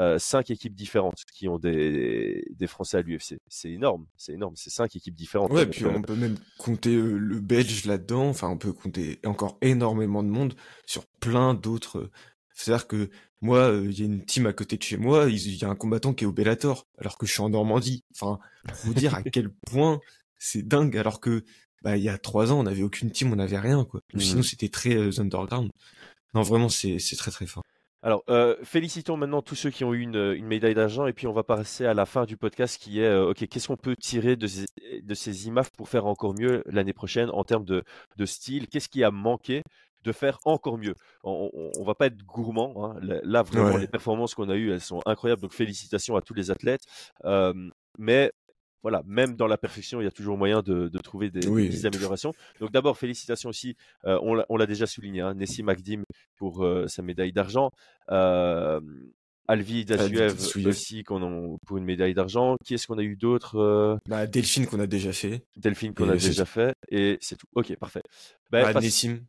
euh, 0.00 0.18
cinq 0.18 0.50
équipes 0.50 0.74
différentes 0.74 1.24
qui 1.30 1.46
ont 1.46 1.58
des, 1.58 2.46
des 2.50 2.66
Français 2.66 2.96
à 2.96 3.02
l'UFC. 3.02 3.38
C'est 3.48 3.70
énorme, 3.70 4.06
c'est 4.16 4.32
énorme, 4.32 4.54
c'est 4.56 4.70
cinq 4.70 4.96
équipes 4.96 5.14
différentes. 5.14 5.52
Ouais, 5.52 5.66
puis 5.66 5.84
on 5.84 6.00
peut 6.00 6.16
même 6.16 6.38
compter 6.56 6.94
euh, 6.94 7.18
le 7.18 7.38
Belge 7.38 7.84
là-dedans, 7.84 8.28
enfin 8.28 8.48
on 8.48 8.56
peut 8.56 8.72
compter 8.72 9.18
encore 9.26 9.58
énormément 9.60 10.22
de 10.22 10.28
monde 10.28 10.54
sur 10.86 11.04
plein 11.20 11.52
d'autres. 11.52 12.10
C'est-à-dire 12.54 12.86
que 12.86 13.10
moi, 13.42 13.58
euh, 13.58 13.88
il 13.90 13.98
y 13.98 14.02
a 14.02 14.06
une 14.06 14.24
team 14.24 14.46
à 14.46 14.54
côté 14.54 14.78
de 14.78 14.82
chez 14.82 14.96
moi, 14.96 15.28
il 15.28 15.54
y 15.54 15.64
a 15.64 15.68
un 15.68 15.76
combattant 15.76 16.14
qui 16.14 16.24
est 16.24 16.26
au 16.26 16.32
Bellator, 16.32 16.86
alors 16.96 17.18
que 17.18 17.26
je 17.26 17.32
suis 17.32 17.42
en 17.42 17.50
Normandie. 17.50 18.02
Enfin, 18.14 18.38
pour 18.64 18.76
vous 18.84 18.94
dire 18.94 19.14
à 19.14 19.22
quel 19.22 19.50
point 19.70 20.00
c'est 20.38 20.66
dingue, 20.66 20.96
alors 20.96 21.20
que 21.20 21.44
bah 21.82 21.98
il 21.98 22.02
y 22.02 22.08
a 22.08 22.16
trois 22.16 22.52
ans 22.52 22.60
on 22.60 22.62
n'avait 22.62 22.82
aucune 22.82 23.10
team, 23.10 23.34
on 23.34 23.36
n'avait 23.36 23.58
rien 23.58 23.84
quoi. 23.84 24.00
Mmh. 24.14 24.20
Sinon 24.20 24.42
c'était 24.42 24.70
très 24.70 25.20
underground. 25.20 25.70
Non 26.32 26.40
vraiment 26.40 26.70
c'est 26.70 26.98
très 27.18 27.30
très 27.30 27.46
fort. 27.46 27.64
Alors, 28.02 28.24
euh, 28.30 28.56
félicitons 28.62 29.18
maintenant 29.18 29.42
tous 29.42 29.54
ceux 29.54 29.70
qui 29.70 29.84
ont 29.84 29.92
eu 29.92 30.00
une, 30.00 30.34
une 30.34 30.46
médaille 30.46 30.74
d'argent 30.74 31.06
et 31.06 31.12
puis 31.12 31.26
on 31.26 31.32
va 31.32 31.42
passer 31.42 31.84
à 31.84 31.92
la 31.92 32.06
fin 32.06 32.24
du 32.24 32.38
podcast 32.38 32.80
qui 32.80 33.00
est, 33.00 33.06
euh, 33.06 33.30
ok, 33.30 33.46
qu'est-ce 33.46 33.68
qu'on 33.68 33.76
peut 33.76 33.94
tirer 33.94 34.36
de 34.36 34.46
ces, 34.46 34.66
de 35.02 35.14
ces 35.14 35.48
IMAF 35.48 35.70
pour 35.70 35.88
faire 35.88 36.06
encore 36.06 36.34
mieux 36.34 36.62
l'année 36.66 36.94
prochaine 36.94 37.28
en 37.30 37.44
termes 37.44 37.66
de, 37.66 37.84
de 38.16 38.26
style? 38.26 38.68
Qu'est-ce 38.68 38.88
qui 38.88 39.04
a 39.04 39.10
manqué 39.10 39.62
de 40.02 40.12
faire 40.12 40.38
encore 40.46 40.78
mieux? 40.78 40.94
On, 41.24 41.50
on, 41.78 41.84
va 41.84 41.94
pas 41.94 42.06
être 42.06 42.24
gourmand. 42.24 42.86
Hein. 42.86 43.00
Là, 43.02 43.42
vraiment, 43.42 43.76
les 43.76 43.86
performances 43.88 44.34
qu'on 44.34 44.48
a 44.48 44.56
eues, 44.56 44.72
elles 44.72 44.80
sont 44.80 45.02
incroyables. 45.04 45.42
Donc, 45.42 45.52
félicitations 45.52 46.16
à 46.16 46.22
tous 46.22 46.32
les 46.32 46.50
athlètes. 46.50 46.84
Euh, 47.26 47.52
mais 47.98 48.32
voilà, 48.82 49.02
même 49.06 49.36
dans 49.36 49.46
la 49.46 49.58
perfection, 49.58 50.00
il 50.00 50.04
y 50.04 50.06
a 50.06 50.10
toujours 50.10 50.38
moyen 50.38 50.62
de, 50.62 50.88
de 50.88 50.98
trouver 50.98 51.30
des, 51.30 51.40
des, 51.40 51.86
améliorations. 51.86 52.32
Donc 52.60 52.72
d'abord, 52.72 52.96
félicitations 52.96 53.50
aussi, 53.50 53.76
euh, 54.06 54.18
on 54.22 54.56
l'a 54.56 54.66
déjà 54.66 54.86
souligné, 54.86 55.20
hein, 55.20 55.34
Nessie 55.34 55.62
Magdim 55.62 56.02
pour 56.36 56.64
euh, 56.64 56.86
sa 56.88 57.02
médaille 57.02 57.32
d'argent. 57.32 57.70
Euh, 58.10 58.80
Alvi 59.48 59.84
Dasuev 59.84 60.36
aussi 60.66 61.02
qu'on 61.02 61.58
pour 61.66 61.76
une 61.76 61.84
médaille 61.84 62.14
d'argent. 62.14 62.56
Qui 62.64 62.74
est-ce 62.74 62.86
qu'on 62.86 62.98
a 62.98 63.02
eu 63.02 63.16
d'autres 63.16 63.98
bah, 64.06 64.28
Delphine 64.28 64.66
qu'on 64.66 64.78
a 64.78 64.86
déjà 64.86 65.12
fait. 65.12 65.44
Delphine 65.56 65.92
qu'on 65.92 66.08
a 66.08 66.16
déjà 66.16 66.44
fait 66.44 66.74
et 66.88 67.18
c'est 67.20 67.36
tout. 67.36 67.48
Ok, 67.56 67.74
parfait. 67.76 68.02
Bah, 68.50 68.70
ah, 68.72 68.80
Nessim. 68.80 69.24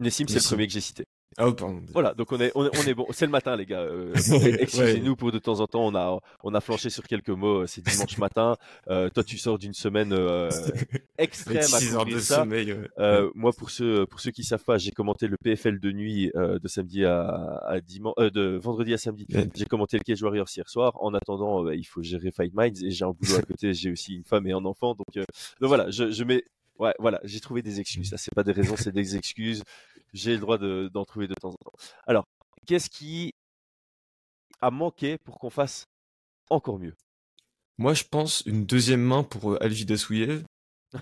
Nessim, 0.00 0.26
c'est 0.26 0.42
le 0.42 0.48
premier 0.48 0.66
que 0.66 0.72
j'ai 0.72 0.80
cité. 0.80 1.04
Ah, 1.40 1.52
pardon. 1.52 1.80
Voilà, 1.92 2.14
donc 2.14 2.32
on 2.32 2.40
est, 2.40 2.50
on 2.56 2.64
est, 2.64 2.94
bon. 2.94 3.06
C'est 3.12 3.24
le 3.24 3.30
matin, 3.30 3.54
les 3.54 3.64
gars. 3.64 3.82
Euh, 3.82 4.12
excusez-nous 4.58 5.14
pour 5.14 5.30
de 5.30 5.38
temps 5.38 5.60
en 5.60 5.68
temps, 5.68 5.86
on 5.86 5.94
a, 5.94 6.18
on 6.42 6.52
a 6.52 6.60
flanché 6.60 6.90
sur 6.90 7.04
quelques 7.04 7.28
mots. 7.28 7.64
C'est 7.68 7.80
dimanche 7.80 8.18
matin. 8.18 8.56
Euh, 8.90 9.08
toi, 9.08 9.22
tu 9.22 9.38
sors 9.38 9.56
d'une 9.56 9.72
semaine 9.72 10.12
euh, 10.12 10.50
extrême 11.18 11.58
à 11.58 11.94
heures 11.94 12.04
de 12.06 12.18
ça. 12.18 12.38
Sommeil, 12.38 12.76
Moi, 13.36 13.52
pour 13.52 13.70
ceux, 13.70 14.04
pour 14.06 14.18
ceux 14.18 14.32
qui 14.32 14.42
savent 14.42 14.64
pas, 14.64 14.78
j'ai 14.78 14.90
commenté 14.90 15.28
le 15.28 15.36
PFL 15.36 15.78
de 15.78 15.92
nuit 15.92 16.32
de 16.34 16.68
samedi 16.68 17.04
à, 17.04 17.60
à 17.64 17.80
dimanche, 17.80 18.16
de 18.16 18.58
vendredi 18.60 18.92
à 18.92 18.98
samedi. 18.98 19.26
J'ai 19.54 19.66
commenté 19.66 19.96
le 19.96 20.02
Cage 20.02 20.22
Warriors 20.22 20.48
hier 20.54 20.68
soir. 20.68 20.92
En 21.00 21.14
attendant, 21.14 21.62
bah, 21.62 21.76
il 21.76 21.84
faut 21.84 22.02
gérer 22.02 22.32
Fight 22.32 22.52
Minds 22.52 22.82
et 22.82 22.90
j'ai 22.90 23.04
un 23.04 23.12
boulot 23.12 23.36
à 23.38 23.42
côté. 23.42 23.72
J'ai 23.74 23.92
aussi 23.92 24.16
une 24.16 24.24
femme 24.24 24.46
et 24.48 24.52
un 24.52 24.64
enfant, 24.64 24.94
donc, 24.94 25.06
donc 25.14 25.68
voilà, 25.68 25.88
je, 25.90 26.10
je 26.10 26.24
mets 26.24 26.42
Ouais, 26.78 26.94
voilà, 27.00 27.20
j'ai 27.24 27.40
trouvé 27.40 27.60
des 27.60 27.80
excuses. 27.80 28.08
Ça, 28.08 28.16
c'est 28.16 28.32
pas 28.32 28.44
des 28.44 28.52
raisons, 28.52 28.76
c'est 28.76 28.92
des 28.92 29.16
excuses. 29.16 29.64
J'ai 30.12 30.32
le 30.32 30.38
droit 30.38 30.58
d'en 30.58 31.04
trouver 31.04 31.28
de 31.28 31.34
temps 31.34 31.50
en 31.50 31.56
temps. 31.56 31.72
Alors, 32.06 32.24
qu'est-ce 32.66 32.90
qui 32.90 33.32
a 34.60 34.70
manqué 34.70 35.18
pour 35.18 35.38
qu'on 35.38 35.50
fasse 35.50 35.86
encore 36.50 36.78
mieux? 36.78 36.94
Moi, 37.78 37.94
je 37.94 38.04
pense 38.04 38.42
une 38.46 38.64
deuxième 38.66 39.02
main 39.02 39.22
pour 39.22 39.52
euh, 39.52 39.62
Alvida 39.62 39.96
Souyev. 39.96 40.44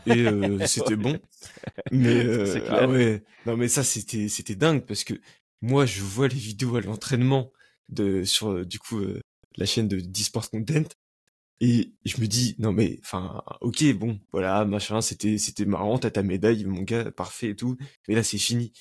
Et 0.06 0.26
euh, 0.26 0.58
c'était 0.66 0.96
bon. 0.96 1.18
Mais 1.92 2.24
euh, 2.24 2.60
ah 2.68 2.88
ouais, 2.88 3.22
non 3.46 3.56
mais 3.56 3.68
ça 3.68 3.84
c'était 3.84 4.28
c'était 4.28 4.56
dingue 4.56 4.84
parce 4.84 5.04
que 5.04 5.14
moi 5.62 5.86
je 5.86 6.02
vois 6.02 6.26
les 6.26 6.34
vidéos 6.34 6.74
à 6.74 6.80
l'entraînement 6.80 7.52
de 7.88 8.24
sur 8.24 8.66
du 8.66 8.80
coup 8.80 9.00
la 9.56 9.64
chaîne 9.64 9.86
de 9.86 10.00
Disport 10.00 10.50
Content 10.50 10.88
et 11.60 11.94
je 12.04 12.20
me 12.20 12.26
dis, 12.26 12.54
non 12.58 12.72
mais, 12.72 12.98
enfin, 13.02 13.42
ok, 13.62 13.84
bon, 13.94 14.20
voilà, 14.32 14.64
machin, 14.64 15.00
c'était, 15.00 15.38
c'était 15.38 15.64
marrant, 15.64 15.98
t'as 15.98 16.10
ta 16.10 16.22
médaille, 16.22 16.64
mon 16.66 16.82
gars, 16.82 17.10
parfait 17.10 17.50
et 17.50 17.56
tout. 17.56 17.76
Mais 18.08 18.14
là, 18.14 18.22
c'est 18.22 18.38
fini. 18.38 18.72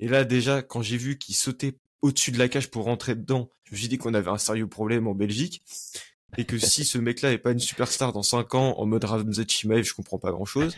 Et 0.00 0.08
là, 0.08 0.24
déjà, 0.24 0.62
quand 0.62 0.82
j'ai 0.82 0.96
vu 0.96 1.18
qu'il 1.18 1.34
sautait 1.34 1.78
au-dessus 2.02 2.30
de 2.30 2.38
la 2.38 2.48
cage 2.48 2.70
pour 2.70 2.84
rentrer 2.84 3.14
dedans, 3.14 3.50
je 3.64 3.72
me 3.72 3.76
suis 3.76 3.88
dit 3.88 3.98
qu'on 3.98 4.14
avait 4.14 4.30
un 4.30 4.38
sérieux 4.38 4.68
problème 4.68 5.06
en 5.06 5.14
Belgique. 5.14 5.62
Et 6.36 6.44
que 6.44 6.58
si 6.58 6.84
ce 6.84 6.98
mec-là 6.98 7.32
est 7.32 7.38
pas 7.38 7.52
une 7.52 7.58
superstar 7.58 8.12
dans 8.12 8.22
5 8.22 8.54
ans 8.54 8.78
en 8.78 8.84
mode 8.84 9.04
Ramzat 9.04 9.48
Chimaev, 9.48 9.84
je 9.84 9.94
comprends 9.94 10.18
pas 10.18 10.30
grand-chose. 10.30 10.76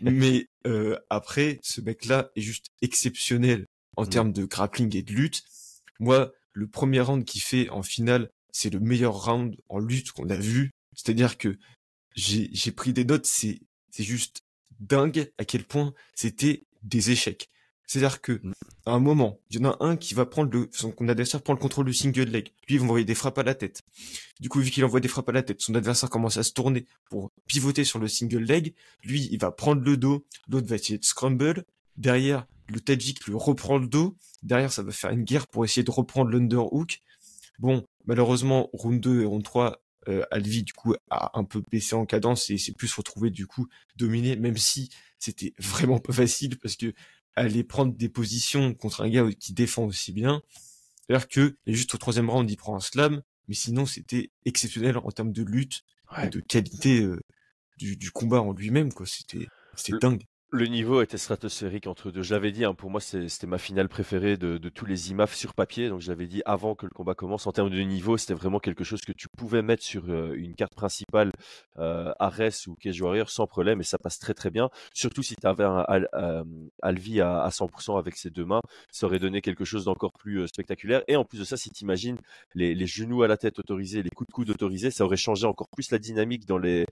Mais 0.00 0.48
euh, 0.66 0.98
après, 1.10 1.60
ce 1.62 1.80
mec-là 1.80 2.30
est 2.34 2.40
juste 2.40 2.66
exceptionnel 2.82 3.66
en 3.96 4.02
mmh. 4.02 4.08
termes 4.08 4.32
de 4.32 4.44
grappling 4.44 4.96
et 4.96 5.02
de 5.02 5.12
lutte. 5.12 5.42
Moi, 6.00 6.32
le 6.52 6.66
premier 6.66 7.00
round 7.00 7.24
qu'il 7.24 7.40
fait 7.40 7.68
en 7.70 7.82
finale, 7.82 8.30
c'est 8.50 8.70
le 8.70 8.80
meilleur 8.80 9.14
round 9.24 9.56
en 9.68 9.78
lutte 9.78 10.10
qu'on 10.10 10.28
a 10.28 10.36
vu. 10.36 10.72
C'est-à-dire 10.96 11.38
que 11.38 11.56
j'ai, 12.16 12.72
pris 12.72 12.92
des 12.92 13.04
notes, 13.04 13.26
c'est, 13.26 13.60
c'est 13.90 14.02
juste 14.02 14.42
dingue 14.80 15.30
à 15.38 15.44
quel 15.44 15.64
point 15.64 15.94
c'était 16.14 16.64
des 16.82 17.10
échecs. 17.10 17.48
C'est-à-dire 17.90 18.20
que, 18.20 18.30
mmh. 18.30 18.52
à 18.86 18.92
un 18.92 19.00
moment, 19.00 19.40
il 19.50 19.58
y 19.58 19.66
en 19.66 19.70
a 19.72 19.76
un 19.80 19.96
qui 19.96 20.14
va 20.14 20.24
prendre 20.24 20.48
le, 20.52 20.68
son 20.70 20.94
adversaire 21.08 21.42
prend 21.42 21.54
le 21.54 21.58
contrôle 21.58 21.86
du 21.86 21.92
single 21.92 22.22
leg. 22.22 22.52
Lui, 22.68 22.76
il 22.76 22.78
va 22.78 22.84
envoyer 22.84 23.04
des 23.04 23.16
frappes 23.16 23.38
à 23.38 23.42
la 23.42 23.56
tête. 23.56 23.82
Du 24.38 24.48
coup, 24.48 24.60
vu 24.60 24.70
qu'il 24.70 24.84
envoie 24.84 25.00
des 25.00 25.08
frappes 25.08 25.28
à 25.28 25.32
la 25.32 25.42
tête, 25.42 25.60
son 25.60 25.74
adversaire 25.74 26.08
commence 26.08 26.36
à 26.36 26.44
se 26.44 26.52
tourner 26.52 26.86
pour 27.10 27.32
pivoter 27.48 27.82
sur 27.82 27.98
le 27.98 28.06
single 28.06 28.44
leg. 28.44 28.74
Lui, 29.02 29.28
il 29.32 29.40
va 29.40 29.50
prendre 29.50 29.82
le 29.82 29.96
dos. 29.96 30.24
L'autre 30.48 30.68
va 30.68 30.76
essayer 30.76 30.98
de 30.98 31.04
scramble. 31.04 31.64
Derrière, 31.96 32.46
le 32.68 32.78
Tadjik 32.78 33.24
lui 33.24 33.34
reprend 33.34 33.78
le 33.78 33.88
dos. 33.88 34.16
Derrière, 34.44 34.70
ça 34.70 34.84
va 34.84 34.92
faire 34.92 35.10
une 35.10 35.24
guerre 35.24 35.48
pour 35.48 35.64
essayer 35.64 35.82
de 35.82 35.90
reprendre 35.90 36.30
l'underhook. 36.30 37.00
Bon, 37.58 37.84
malheureusement, 38.06 38.70
round 38.72 39.00
2 39.00 39.22
et 39.22 39.24
round 39.24 39.42
3, 39.42 39.82
euh, 40.06 40.22
Alvi, 40.30 40.62
du 40.62 40.74
coup, 40.74 40.94
a 41.10 41.36
un 41.36 41.42
peu 41.42 41.60
baissé 41.72 41.96
en 41.96 42.06
cadence 42.06 42.50
et 42.50 42.56
s'est 42.56 42.70
plus 42.70 42.94
retrouvé, 42.94 43.30
du 43.30 43.48
coup, 43.48 43.66
dominé, 43.96 44.36
même 44.36 44.56
si 44.56 44.90
c'était 45.18 45.54
vraiment 45.58 45.98
pas 45.98 46.12
facile 46.12 46.56
parce 46.58 46.76
que 46.76 46.94
aller 47.36 47.64
prendre 47.64 47.94
des 47.94 48.08
positions 48.08 48.74
contre 48.74 49.02
un 49.02 49.08
gars 49.08 49.26
qui 49.38 49.52
défend 49.52 49.84
aussi 49.84 50.12
bien, 50.12 50.42
alors 51.08 51.28
que, 51.28 51.56
juste 51.66 51.94
au 51.94 51.98
troisième 51.98 52.30
round, 52.30 52.48
il 52.50 52.56
prend 52.56 52.76
un 52.76 52.80
slam, 52.80 53.22
mais 53.48 53.54
sinon, 53.54 53.84
c'était 53.86 54.30
exceptionnel 54.44 54.96
en 54.98 55.10
termes 55.10 55.32
de 55.32 55.42
lutte 55.42 55.82
et 56.22 56.28
de 56.28 56.40
qualité 56.40 57.00
euh, 57.00 57.18
du, 57.78 57.96
du, 57.96 58.10
combat 58.10 58.40
en 58.40 58.52
lui-même, 58.52 58.92
quoi. 58.92 59.06
C'était, 59.06 59.48
c'était 59.74 59.98
dingue. 59.98 60.22
Le 60.52 60.66
niveau 60.66 61.00
était 61.00 61.16
stratosphérique 61.16 61.86
entre 61.86 62.10
deux. 62.10 62.22
Je 62.22 62.34
l'avais 62.34 62.50
dit, 62.50 62.64
hein, 62.64 62.74
pour 62.74 62.90
moi, 62.90 63.00
c'était 63.00 63.46
ma 63.46 63.58
finale 63.58 63.88
préférée 63.88 64.36
de, 64.36 64.58
tous 64.68 64.84
les 64.84 65.12
IMAF 65.12 65.32
sur 65.32 65.54
papier. 65.54 65.88
Donc, 65.88 66.00
je 66.00 66.08
l'avais 66.08 66.26
dit 66.26 66.42
avant 66.44 66.74
que 66.74 66.86
le 66.86 66.90
combat 66.90 67.14
commence. 67.14 67.46
En 67.46 67.52
termes 67.52 67.70
de 67.70 67.78
niveau, 67.78 68.16
c'était 68.16 68.34
vraiment 68.34 68.58
quelque 68.58 68.82
chose 68.82 69.00
que 69.02 69.12
tu 69.12 69.28
pouvais 69.28 69.62
mettre 69.62 69.84
sur 69.84 70.02
euh, 70.08 70.34
une 70.34 70.56
carte 70.56 70.74
principale, 70.74 71.30
euh, 71.78 72.12
Ares 72.18 72.66
ou 72.66 72.74
Cage 72.74 73.00
Warrior 73.00 73.30
sans 73.30 73.46
problème. 73.46 73.80
Et 73.80 73.84
ça 73.84 73.96
passe 73.96 74.18
très, 74.18 74.34
très 74.34 74.50
bien. 74.50 74.70
Surtout 74.92 75.22
si 75.22 75.36
tu 75.36 75.46
avais 75.46 75.62
un 75.62 75.84
euh, 76.14 76.42
Alvi 76.82 77.20
à, 77.20 77.48
100% 77.48 77.96
avec 77.96 78.16
ses 78.16 78.30
deux 78.30 78.44
mains. 78.44 78.60
Ça 78.90 79.06
aurait 79.06 79.20
donné 79.20 79.42
quelque 79.42 79.64
chose 79.64 79.84
d'encore 79.84 80.12
plus 80.12 80.48
spectaculaire. 80.48 81.04
Et 81.06 81.14
en 81.14 81.24
plus 81.24 81.38
de 81.38 81.44
ça, 81.44 81.56
si 81.56 81.70
tu 81.70 81.84
imagines 81.84 82.16
les, 82.56 82.86
genoux 82.86 83.22
à 83.22 83.28
la 83.28 83.36
tête 83.36 83.60
autorisés, 83.60 84.02
les 84.02 84.10
coups 84.10 84.26
de 84.26 84.32
coude 84.32 84.50
autorisés, 84.50 84.90
ça 84.90 85.04
aurait 85.04 85.16
changé 85.16 85.46
encore 85.46 85.68
plus 85.68 85.92
la 85.92 85.98
dynamique 85.98 86.44
dans 86.44 86.58
les, 86.58 86.86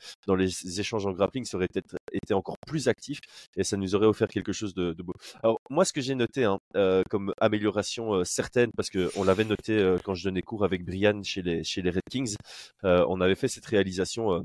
échanges 0.78 1.06
en 1.06 1.10
grappling. 1.10 1.44
Ça 1.44 1.56
aurait 1.56 1.68
été 2.12 2.34
encore 2.34 2.56
plus 2.64 2.86
actif 2.86 3.18
et 3.56 3.64
ça 3.64 3.76
nous 3.76 3.94
aurait 3.94 4.06
offert 4.06 4.28
quelque 4.28 4.52
chose 4.52 4.74
de, 4.74 4.92
beau. 5.02 5.12
Alors 5.42 5.60
moi, 5.70 5.84
ce 5.84 5.92
que 5.92 6.00
j'ai 6.00 6.14
noté 6.14 6.44
hein, 6.44 6.58
euh, 6.76 7.02
comme 7.10 7.32
amélioration 7.40 8.14
euh, 8.14 8.24
certaine, 8.24 8.70
parce 8.76 8.90
que 8.90 9.10
on 9.16 9.24
l'avait 9.24 9.44
noté 9.44 9.78
euh, 9.78 9.98
quand 10.02 10.14
je 10.14 10.24
donnais 10.24 10.42
cours 10.42 10.64
avec 10.64 10.84
Brian 10.84 11.22
chez 11.22 11.42
les 11.42 11.64
chez 11.64 11.82
les 11.82 11.90
Red 11.90 12.02
Kings, 12.10 12.36
on 12.82 13.20
avait 13.20 13.34
fait 13.34 13.48
cette 13.48 13.66
réalisation 13.66 14.44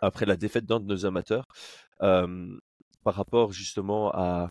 après 0.00 0.26
la 0.26 0.36
défaite 0.36 0.66
d'un 0.66 0.80
de 0.80 0.86
nos 0.86 1.06
amateurs 1.06 1.44
par 1.98 3.14
rapport 3.14 3.52
justement 3.52 4.10
à 4.12 4.48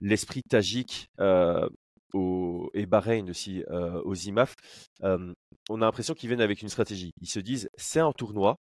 l'esprit 0.00 0.42
tagique 0.42 1.08
et 1.20 2.86
Bahreïn 2.86 3.30
aussi 3.30 3.62
aux 4.04 4.14
IMAF. 4.14 4.54
on 5.02 5.82
a 5.82 5.84
l'impression 5.84 6.14
qu'ils 6.14 6.28
viennent 6.28 6.40
avec 6.40 6.62
une 6.62 6.68
stratégie. 6.68 7.12
Ils 7.20 7.28
se 7.28 7.40
disent 7.40 7.68
c'est 7.76 8.00
un 8.00 8.12
tournoi, 8.12 8.56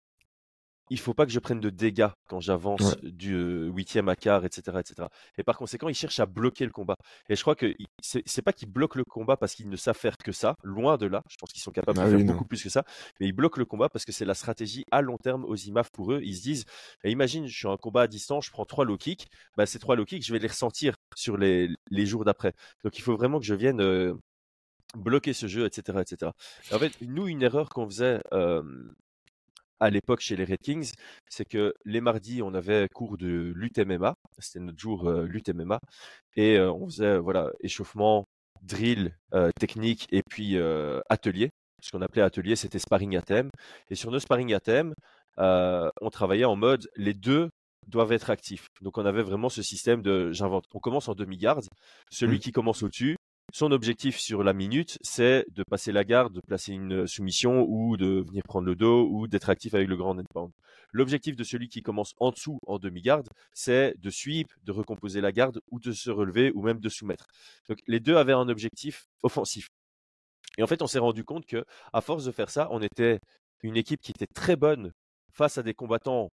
il 0.90 0.98
faut 0.98 1.14
pas 1.14 1.24
que 1.24 1.32
je 1.32 1.38
prenne 1.38 1.60
de 1.60 1.70
dégâts 1.70 2.08
quand 2.26 2.40
j'avance 2.40 2.96
du 3.02 3.70
huitième 3.74 4.08
à 4.08 4.16
quart, 4.16 4.44
etc., 4.44 4.78
etc. 4.80 5.08
Et 5.38 5.44
par 5.44 5.56
conséquent, 5.56 5.88
ils 5.88 5.94
cherchent 5.94 6.20
à 6.20 6.26
bloquer 6.26 6.64
le 6.64 6.72
combat. 6.72 6.96
Et 7.28 7.36
je 7.36 7.42
crois 7.42 7.54
que 7.54 7.74
c'est 8.02 8.42
pas 8.42 8.52
qu'ils 8.52 8.70
bloquent 8.70 8.98
le 8.98 9.04
combat 9.04 9.36
parce 9.36 9.54
qu'ils 9.54 9.68
ne 9.68 9.76
savent 9.76 9.96
faire 9.96 10.16
que 10.18 10.32
ça, 10.32 10.56
loin 10.64 10.96
de 10.98 11.06
là. 11.06 11.22
Je 11.28 11.36
pense 11.36 11.52
qu'ils 11.52 11.62
sont 11.62 11.70
capables 11.70 11.96
de 11.96 12.02
ah 12.02 12.08
faire 12.08 12.24
beaucoup 12.24 12.44
plus 12.44 12.62
que 12.62 12.68
ça. 12.68 12.84
Mais 13.20 13.26
ils 13.26 13.32
bloquent 13.32 13.58
le 13.58 13.64
combat 13.64 13.88
parce 13.88 14.04
que 14.04 14.12
c'est 14.12 14.24
la 14.24 14.34
stratégie 14.34 14.84
à 14.90 15.00
long 15.00 15.16
terme 15.16 15.44
aux 15.44 15.56
IMAF 15.56 15.90
pour 15.90 16.12
eux. 16.12 16.20
Ils 16.24 16.36
se 16.36 16.42
disent, 16.42 16.64
eh, 17.04 17.10
imagine, 17.10 17.46
je 17.46 17.56
suis 17.56 17.68
en 17.68 17.76
combat 17.76 18.02
à 18.02 18.06
distance, 18.08 18.46
je 18.46 18.50
prends 18.50 18.64
trois 18.64 18.84
low 18.84 18.96
kicks. 18.96 19.28
Bah, 19.56 19.66
ces 19.66 19.78
trois 19.78 19.94
low 19.94 20.04
kicks, 20.04 20.26
je 20.26 20.32
vais 20.32 20.40
les 20.40 20.48
ressentir 20.48 20.96
sur 21.14 21.36
les, 21.36 21.70
les 21.90 22.06
jours 22.06 22.24
d'après. 22.24 22.52
Donc 22.82 22.98
il 22.98 23.02
faut 23.02 23.16
vraiment 23.16 23.38
que 23.38 23.46
je 23.46 23.54
vienne 23.54 24.18
bloquer 24.96 25.32
ce 25.34 25.46
jeu, 25.46 25.66
etc., 25.66 25.98
etc. 26.00 26.32
en 26.72 26.78
fait, 26.80 26.92
nous, 27.00 27.28
une 27.28 27.42
erreur 27.42 27.68
qu'on 27.68 27.86
faisait 27.86 28.20
à 29.80 29.90
l'époque 29.90 30.20
chez 30.20 30.36
les 30.36 30.44
Red 30.44 30.58
Kings, 30.62 30.92
c'est 31.28 31.46
que 31.46 31.74
les 31.84 32.00
mardis, 32.00 32.42
on 32.42 32.54
avait 32.54 32.86
cours 32.94 33.16
de 33.16 33.52
lutte-MMA, 33.56 34.14
c'était 34.38 34.60
notre 34.60 34.78
jour 34.78 35.08
euh, 35.08 35.26
lutte-MMA, 35.26 35.80
et 36.36 36.56
euh, 36.56 36.70
on 36.70 36.86
faisait 36.86 37.18
voilà 37.18 37.50
échauffement, 37.60 38.26
drill, 38.62 39.16
euh, 39.34 39.50
technique 39.58 40.06
et 40.12 40.22
puis 40.28 40.58
atelier. 41.08 41.50
Ce 41.82 41.90
qu'on 41.90 42.02
appelait 42.02 42.22
atelier, 42.22 42.56
c'était 42.56 42.78
sparring 42.78 43.16
à 43.16 43.22
thème. 43.22 43.48
Et 43.88 43.94
sur 43.94 44.10
nos 44.10 44.20
sparring 44.20 44.52
à 44.52 44.60
thème, 44.60 44.92
on 45.38 46.10
travaillait 46.12 46.44
en 46.44 46.56
mode 46.56 46.88
les 46.96 47.14
deux 47.14 47.48
doivent 47.86 48.12
être 48.12 48.28
actifs. 48.28 48.66
Donc 48.82 48.98
on 48.98 49.06
avait 49.06 49.22
vraiment 49.22 49.48
ce 49.48 49.62
système 49.62 50.02
de 50.02 50.30
j'invente. 50.32 50.64
On 50.74 50.78
commence 50.78 51.08
en 51.08 51.14
demi-garde. 51.14 51.66
Celui 52.10 52.36
mmh. 52.36 52.40
qui 52.40 52.52
commence 52.52 52.82
au-dessus, 52.82 53.16
son 53.52 53.72
objectif 53.72 54.18
sur 54.18 54.42
la 54.42 54.52
minute, 54.52 54.98
c'est 55.02 55.44
de 55.50 55.62
passer 55.62 55.92
la 55.92 56.04
garde, 56.04 56.34
de 56.34 56.40
placer 56.40 56.72
une 56.72 57.06
soumission 57.06 57.64
ou 57.68 57.96
de 57.96 58.24
venir 58.26 58.42
prendre 58.44 58.66
le 58.66 58.76
dos 58.76 59.08
ou 59.10 59.28
d'être 59.28 59.50
actif 59.50 59.74
avec 59.74 59.88
le 59.88 59.96
grand 59.96 60.18
endpoint. 60.18 60.50
L'objectif 60.92 61.36
de 61.36 61.44
celui 61.44 61.68
qui 61.68 61.82
commence 61.82 62.14
en 62.18 62.30
dessous 62.30 62.58
en 62.66 62.78
demi-garde, 62.78 63.28
c'est 63.52 63.94
de 63.98 64.10
sweep, 64.10 64.52
de 64.64 64.72
recomposer 64.72 65.20
la 65.20 65.32
garde 65.32 65.60
ou 65.70 65.78
de 65.78 65.92
se 65.92 66.10
relever 66.10 66.52
ou 66.54 66.62
même 66.62 66.80
de 66.80 66.88
soumettre. 66.88 67.26
Donc 67.68 67.78
les 67.86 68.00
deux 68.00 68.16
avaient 68.16 68.32
un 68.32 68.48
objectif 68.48 69.06
offensif. 69.22 69.68
Et 70.58 70.62
en 70.62 70.66
fait, 70.66 70.82
on 70.82 70.86
s'est 70.86 70.98
rendu 70.98 71.24
compte 71.24 71.46
que 71.46 71.64
à 71.92 72.00
force 72.00 72.24
de 72.24 72.32
faire 72.32 72.50
ça, 72.50 72.68
on 72.70 72.82
était 72.82 73.20
une 73.62 73.76
équipe 73.76 74.00
qui 74.00 74.10
était 74.10 74.26
très 74.26 74.56
bonne 74.56 74.92
face 75.32 75.58
à 75.58 75.62
des 75.62 75.74
combattants 75.74 76.30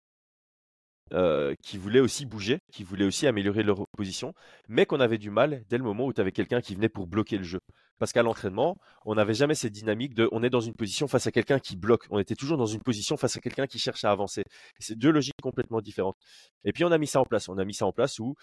euh, 1.12 1.54
qui 1.62 1.78
voulaient 1.78 2.00
aussi 2.00 2.26
bouger, 2.26 2.60
qui 2.72 2.84
voulaient 2.84 3.06
aussi 3.06 3.28
améliorer 3.28 3.62
leur 3.64 3.86
position, 3.98 4.34
mais 4.68 4.86
qu'on 4.86 5.00
avait 5.00 5.18
du 5.18 5.30
mal 5.30 5.64
dès 5.70 5.78
le 5.78 5.84
moment 5.84 6.06
où 6.06 6.14
tu 6.14 6.22
avais 6.22 6.32
quelqu'un 6.32 6.62
qui 6.62 6.76
venait 6.76 6.90
pour 6.90 7.08
bloquer 7.08 7.38
le 7.38 7.44
jeu. 7.44 7.60
Parce 8.00 8.12
qu'à 8.12 8.24
l'entraînement, 8.24 8.78
on 9.06 9.16
n'avait 9.16 9.34
jamais 9.34 9.54
cette 9.54 9.74
dynamique 9.74 10.14
de 10.16 10.28
on 10.32 10.44
est 10.44 10.50
dans 10.50 10.62
une 10.62 10.74
position 10.74 11.08
face 11.08 11.28
à 11.28 11.32
quelqu'un 11.32 11.60
qui 11.60 11.76
bloque. 11.76 12.06
On 12.10 12.20
était 12.20 12.36
toujours 12.36 12.58
dans 12.58 12.66
une 12.66 12.82
position 12.82 13.18
face 13.18 13.38
à 13.38 13.40
quelqu'un 13.40 13.68
qui 13.68 13.80
cherche 13.80 14.04
à 14.04 14.12
avancer. 14.12 14.44
C'est 14.80 14.98
deux 14.98 15.12
logiques 15.12 15.36
complètement 15.42 15.82
différentes. 15.82 16.18
Et 16.64 16.74
puis 16.74 16.84
on 16.84 16.92
a 16.92 16.98
mis 16.98 17.08
ça 17.08 17.20
en 17.20 17.26
place. 17.26 17.48
On 17.48 17.58
a 17.58 17.66
mis 17.66 17.74
ça 17.76 17.86
en 17.86 17.92
place 17.92 18.20
où 18.20 18.36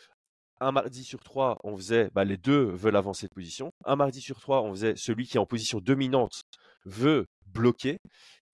un 0.60 0.72
mardi 0.72 1.04
sur 1.04 1.20
trois, 1.20 1.58
on 1.64 1.76
faisait 1.76 2.10
bah, 2.14 2.24
les 2.24 2.36
deux 2.36 2.62
veulent 2.62 2.96
avancer 2.96 3.26
de 3.26 3.34
position. 3.34 3.72
Un 3.84 3.96
mardi 3.96 4.20
sur 4.20 4.38
trois, 4.38 4.62
on 4.62 4.70
faisait 4.70 4.94
celui 4.96 5.26
qui 5.26 5.38
est 5.38 5.40
en 5.40 5.46
position 5.46 5.80
dominante 5.80 6.42
veut 6.84 7.26
bloquer. 7.46 7.98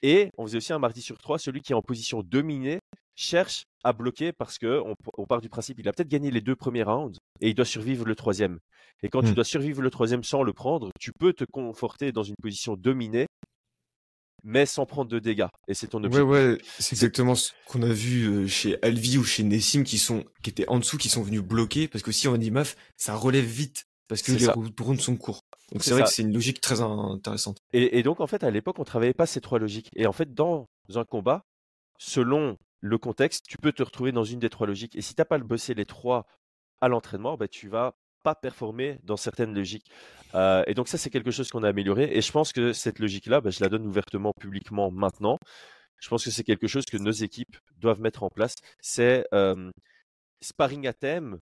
Et 0.03 0.31
on 0.39 0.47
faisait 0.47 0.59
aussi 0.59 0.73
un 0.73 0.79
mardi 0.79 1.03
sur 1.03 1.19
trois, 1.19 1.39
celui 1.39 1.61
qui 1.63 1.73
est 1.73 1.77
en 1.77 1.83
position 1.83 2.23
dominée 2.23 2.79
cherche 3.17 3.65
à 3.83 3.93
bloquer 3.93 4.33
parce 4.33 4.59
que 4.59 4.83
on, 5.17 5.27
part 5.27 5.41
du 5.41 5.49
principe 5.49 5.79
il 5.79 5.89
a 5.89 5.93
peut-être 5.93 6.09
gagné 6.09 6.31
les 6.31 6.41
deux 6.41 6.57
premiers 6.57 6.83
rounds 6.83 7.19
et 7.41 7.49
il 7.49 7.55
doit 7.55 7.65
survivre 7.65 8.05
le 8.05 8.15
troisième. 8.15 8.59
Et 9.03 9.09
quand 9.09 9.23
tu 9.23 9.31
mmh. 9.31 9.35
dois 9.35 9.45
survivre 9.45 9.83
le 9.83 9.91
troisième 9.91 10.23
sans 10.23 10.43
le 10.43 10.53
prendre, 10.53 10.91
tu 11.01 11.13
peux 11.19 11.33
te 11.33 11.45
conforter 11.45 12.13
dans 12.13 12.23
une 12.23 12.37
position 12.41 12.77
dominée 12.77 13.27
mais 14.47 14.65
sans 14.65 14.87
prendre 14.87 15.11
de 15.11 15.19
dégâts. 15.19 15.49
Et 15.67 15.75
c'est 15.75 15.89
ton 15.89 15.99
objectif. 16.05 16.29
Ouais, 16.29 16.51
ouais, 16.51 16.59
c'est 16.79 16.95
exactement 16.95 17.35
ce 17.35 17.51
qu'on 17.67 17.83
a 17.83 17.93
vu 17.93 18.27
euh, 18.27 18.47
chez 18.47 18.81
Alvi 18.83 19.19
ou 19.19 19.25
chez 19.25 19.43
Nessim 19.43 19.83
qui 19.83 19.99
sont, 19.99 20.25
qui 20.43 20.51
étaient 20.51 20.69
en 20.69 20.79
dessous, 20.79 20.97
qui 20.97 21.09
sont 21.09 21.23
venus 21.23 21.43
bloquer 21.43 21.89
parce 21.89 22.03
que 22.03 22.13
si 22.13 22.29
on 22.29 22.37
dit 22.37 22.53
maf, 22.53 22.77
ça 22.97 23.17
relève 23.17 23.45
vite 23.45 23.87
parce 24.09 24.23
que 24.23 24.33
les 24.33 24.47
rounds 24.47 25.03
sont 25.03 25.17
courts. 25.17 25.41
Donc 25.73 25.83
c'est 25.83 25.91
vrai 25.91 26.05
que 26.05 26.11
c'est 26.11 26.23
une 26.23 26.33
logique 26.33 26.61
très 26.61 26.81
intéressante. 26.81 27.59
Et, 27.73 28.05
donc 28.05 28.21
en 28.21 28.29
fait 28.29 28.45
à 28.45 28.51
l'époque 28.53 28.79
on 28.79 28.85
travaillait 28.85 29.15
pas 29.15 29.27
ces 29.27 29.41
trois 29.41 29.59
logiques. 29.59 29.91
Et 29.97 30.07
en 30.07 30.13
fait 30.13 30.33
dans 30.33 30.69
un 30.95 31.05
combat, 31.05 31.43
selon 31.99 32.57
le 32.87 32.99
contexte, 32.99 33.47
tu 33.47 33.59
peux 33.59 33.73
te 33.73 33.83
retrouver 33.83 34.13
dans 34.13 34.25
une 34.25 34.39
des 34.39 34.51
trois 34.51 34.67
logiques. 34.67 34.97
Et 34.97 35.03
si 35.03 35.15
tu 35.15 35.21
n'as 35.21 35.25
pas 35.25 35.39
bossé 35.39 35.75
les 35.75 35.85
trois 35.87 36.27
à 36.81 36.89
l'entraînement, 36.89 37.37
bah, 37.37 37.49
tu 37.49 37.69
vas 37.69 37.95
pas 38.23 38.35
performer 38.35 38.99
dans 39.05 39.17
certaines 39.17 39.55
logiques. 39.55 39.91
Euh, 40.35 40.65
et 40.67 40.75
donc 40.75 40.89
ça, 40.89 40.99
c'est 40.99 41.11
quelque 41.11 41.31
chose 41.31 41.51
qu'on 41.51 41.63
a 41.63 41.69
amélioré. 41.69 42.11
Et 42.13 42.21
je 42.21 42.33
pense 42.33 42.53
que 42.53 42.73
cette 42.73 42.99
logique-là, 42.99 43.41
bah, 43.41 43.51
je 43.51 43.63
la 43.63 43.69
donne 43.69 43.87
ouvertement, 43.87 44.33
publiquement 44.41 44.91
maintenant. 44.91 45.39
Je 45.99 46.09
pense 46.09 46.25
que 46.25 46.31
c'est 46.31 46.45
quelque 46.45 46.67
chose 46.67 46.85
que 46.85 46.97
nos 46.97 47.13
équipes 47.13 47.57
doivent 47.79 48.01
mettre 48.01 48.23
en 48.23 48.29
place. 48.29 48.55
C'est 48.81 49.27
euh, 49.33 49.71
sparring 50.43 50.87
à 50.87 50.93
thème 50.93 51.39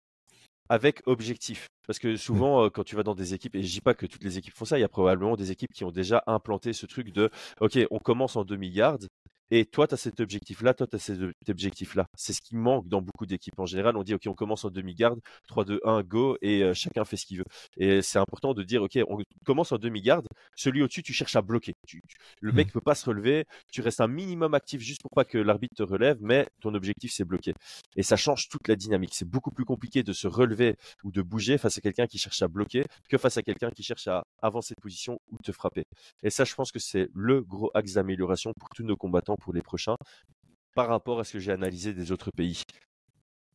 avec 0.69 1.03
objectif. 1.07 1.69
Parce 1.87 1.99
que 1.99 2.09
mmh. 2.09 2.17
souvent, 2.17 2.65
euh, 2.65 2.71
quand 2.71 2.85
tu 2.85 2.97
vas 2.97 3.03
dans 3.03 3.15
des 3.15 3.35
équipes, 3.35 3.55
et 3.57 3.63
je 3.63 3.73
dis 3.73 3.81
pas 3.81 3.95
que 3.95 4.07
toutes 4.07 4.25
les 4.25 4.39
équipes 4.39 4.55
font 4.55 4.65
ça, 4.65 4.79
il 4.79 4.81
y 4.81 4.85
a 4.85 4.89
probablement 4.89 5.37
des 5.37 5.51
équipes 5.51 5.73
qui 5.73 5.85
ont 5.85 5.91
déjà 5.91 6.23
implanté 6.27 6.73
ce 6.73 6.87
truc 6.87 7.13
de, 7.13 7.31
OK, 7.61 7.79
on 7.91 7.99
commence 7.99 8.37
en 8.37 8.45
demi-garde, 8.45 9.09
et 9.57 9.67
toi, 9.67 9.87
tu 9.87 9.95
as 9.95 9.97
cet 9.97 10.19
objectif-là, 10.19 10.75
toi, 10.75 10.87
tu 10.87 10.97
as 10.97 10.99
cet 10.99 11.49
objectif-là. 11.49 12.07
C'est 12.17 12.33
ce 12.33 12.43
qui 12.43 12.57
manque 12.57 12.89
dans 12.89 13.01
beaucoup 13.01 13.25
d'équipes. 13.25 13.59
En 13.59 13.67
général, 13.67 13.97
on 13.97 14.03
dit, 14.03 14.15
OK, 14.15 14.23
on 14.27 14.35
commence 14.35 14.65
en 14.65 14.71
demi-garde, 14.71 15.21
3, 15.47 15.65
2, 15.65 15.81
1, 15.85 16.03
go, 16.03 16.37
et 16.43 16.75
chacun 16.75 17.05
fait 17.05 17.17
ce 17.17 17.25
qu'il 17.25 17.39
veut. 17.39 17.45
Et 17.77 18.03
c'est 18.03 18.19
important 18.19 18.53
de 18.53 18.65
dire, 18.65 18.83
OK, 18.83 18.99
on 19.09 19.19
commence 19.45 19.71
en 19.71 19.79
demi-garde, 19.79 20.27
celui 20.57 20.83
au-dessus, 20.83 21.05
tu 21.05 21.13
cherches 21.13 21.37
à 21.37 21.43
bloquer. 21.43 21.75
le 22.41 22.51
mmh. 22.51 22.57
mec 22.57 22.67
ne 22.67 22.73
peut 22.73 22.81
pas 22.81 22.97
se 22.97 23.09
relever, 23.09 23.45
tu 23.71 23.81
restes 23.81 24.01
un 24.01 24.09
minimum 24.09 24.55
actif 24.55 24.81
juste 24.81 25.03
pour 25.03 25.11
pas 25.13 25.25
que 25.25 25.39
l'arbitre 25.39 25.77
te 25.77 25.83
relève, 25.85 26.19
mais 26.21 26.49
ton 26.61 26.75
objectif, 26.75 27.13
c'est 27.13 27.25
bloquer. 27.25 27.55
Et 27.95 28.03
ça 28.03 28.17
change 28.17 28.49
toute 28.49 28.67
la 28.67 28.75
dynamique. 28.75 29.15
C'est 29.15 29.29
beaucoup 29.29 29.53
plus 29.53 29.65
compliqué 29.65 30.03
de 30.03 30.13
se 30.13 30.27
relever 30.27 30.77
ou 31.05 31.13
de 31.13 31.23
bouger 31.23 31.59
face 31.59 31.79
à 31.79 31.81
quelqu'un 31.81 32.07
qui 32.07 32.19
cherche 32.19 32.43
à 32.43 32.49
bloquer 32.49 32.85
que 33.09 33.19
face 33.19 33.37
à 33.37 33.43
quelqu'un 33.43 33.71
qui 33.71 33.83
cherche 33.85 34.09
à 34.09 34.25
avancer 34.43 34.75
de 34.75 34.81
position 34.81 35.21
ou 35.31 35.39
te 35.39 35.53
frapper. 35.53 35.85
Et 36.23 36.31
ça, 36.31 36.45
je 36.45 36.55
pense 36.55 36.73
que 36.73 36.79
c'est 36.79 37.09
le 37.15 37.43
gros 37.43 37.71
axe 37.75 37.93
d'amélioration 37.93 38.53
pour 38.59 38.69
tous 38.71 38.83
nos 38.83 38.97
combattants 38.97 39.37
pour 39.45 39.53
les 39.53 39.63
prochains 39.63 39.97
par 40.75 40.89
rapport 40.89 41.21
à 41.21 41.25
ce 41.25 41.35
que 41.35 41.39
j'ai 41.39 41.53
analysé 41.53 41.93
des 41.93 42.11
autres 42.11 42.31
pays. 42.35 42.63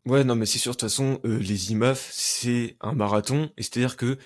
Ouais, 0.06 0.24
non, 0.24 0.36
mais 0.36 0.46
c'est 0.46 0.60
sûr, 0.60 0.72
de 0.72 0.76
toute 0.76 0.90
façon, 0.90 1.20
euh, 1.26 1.38
les 1.40 1.72
IMAF, 1.72 2.10
c'est 2.14 2.78
un 2.80 2.94
marathon, 2.94 3.52
et 3.58 3.64
c'est-à-dire 3.64 3.98
que 3.98 4.18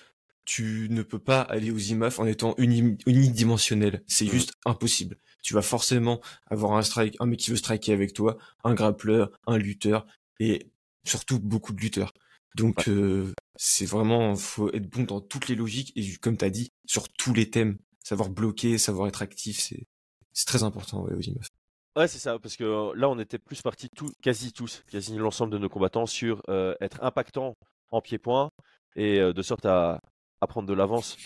tu 0.45 0.87
ne 0.91 1.01
peux 1.01 1.19
pas 1.19 1.41
aller 1.41 1.71
aux 1.71 1.77
IMAF 1.77 2.19
en 2.19 2.25
étant 2.25 2.53
unidimensionnel. 2.57 4.03
C'est 4.07 4.25
mmh. 4.25 4.29
juste 4.29 4.53
impossible. 4.65 5.17
Tu 5.41 5.53
vas 5.53 5.61
forcément 5.61 6.21
avoir 6.47 6.73
un 6.73 6.83
strike, 6.83 7.15
un 7.19 7.25
mec 7.25 7.39
qui 7.39 7.49
veut 7.49 7.55
striker 7.57 7.93
avec 7.93 8.13
toi, 8.13 8.37
un 8.63 8.73
grappleur, 8.73 9.31
un 9.47 9.57
lutteur, 9.57 10.05
et 10.39 10.69
surtout 11.05 11.39
beaucoup 11.39 11.73
de 11.73 11.81
lutteurs. 11.81 12.13
Donc, 12.55 12.87
euh, 12.87 13.33
c'est 13.55 13.85
vraiment, 13.85 14.35
faut 14.35 14.71
être 14.73 14.87
bon 14.87 15.03
dans 15.03 15.21
toutes 15.21 15.47
les 15.47 15.55
logiques, 15.55 15.91
et 15.95 16.15
comme 16.17 16.37
tu 16.37 16.45
as 16.45 16.49
dit, 16.49 16.71
sur 16.85 17.09
tous 17.09 17.33
les 17.33 17.49
thèmes. 17.49 17.77
Savoir 18.03 18.29
bloquer, 18.29 18.77
savoir 18.77 19.07
être 19.07 19.21
actif, 19.21 19.59
c'est 19.59 19.87
c'est 20.33 20.45
très 20.45 20.63
important 20.63 21.03
ouais, 21.03 21.13
aux 21.13 21.21
IMAF. 21.21 21.47
Ouais, 21.95 22.07
c'est 22.07 22.19
ça, 22.19 22.39
parce 22.39 22.55
que 22.55 22.63
euh, 22.63 22.93
là, 22.95 23.07
on 23.07 23.19
était 23.19 23.37
plus 23.37 23.61
partis, 23.61 23.87
tout, 23.95 24.11
quasi 24.21 24.51
tous, 24.51 24.83
quasi 24.91 25.15
l'ensemble 25.15 25.53
de 25.53 25.59
nos 25.59 25.69
combattants, 25.69 26.07
sur 26.07 26.41
euh, 26.49 26.73
être 26.81 27.03
impactant 27.03 27.55
en 27.91 28.01
pied-point 28.01 28.49
et 28.95 29.19
euh, 29.19 29.31
de 29.31 29.41
sorte 29.43 29.65
à 29.65 29.99
prendre 30.47 30.67
de 30.67 30.73
l'avance. 30.73 31.17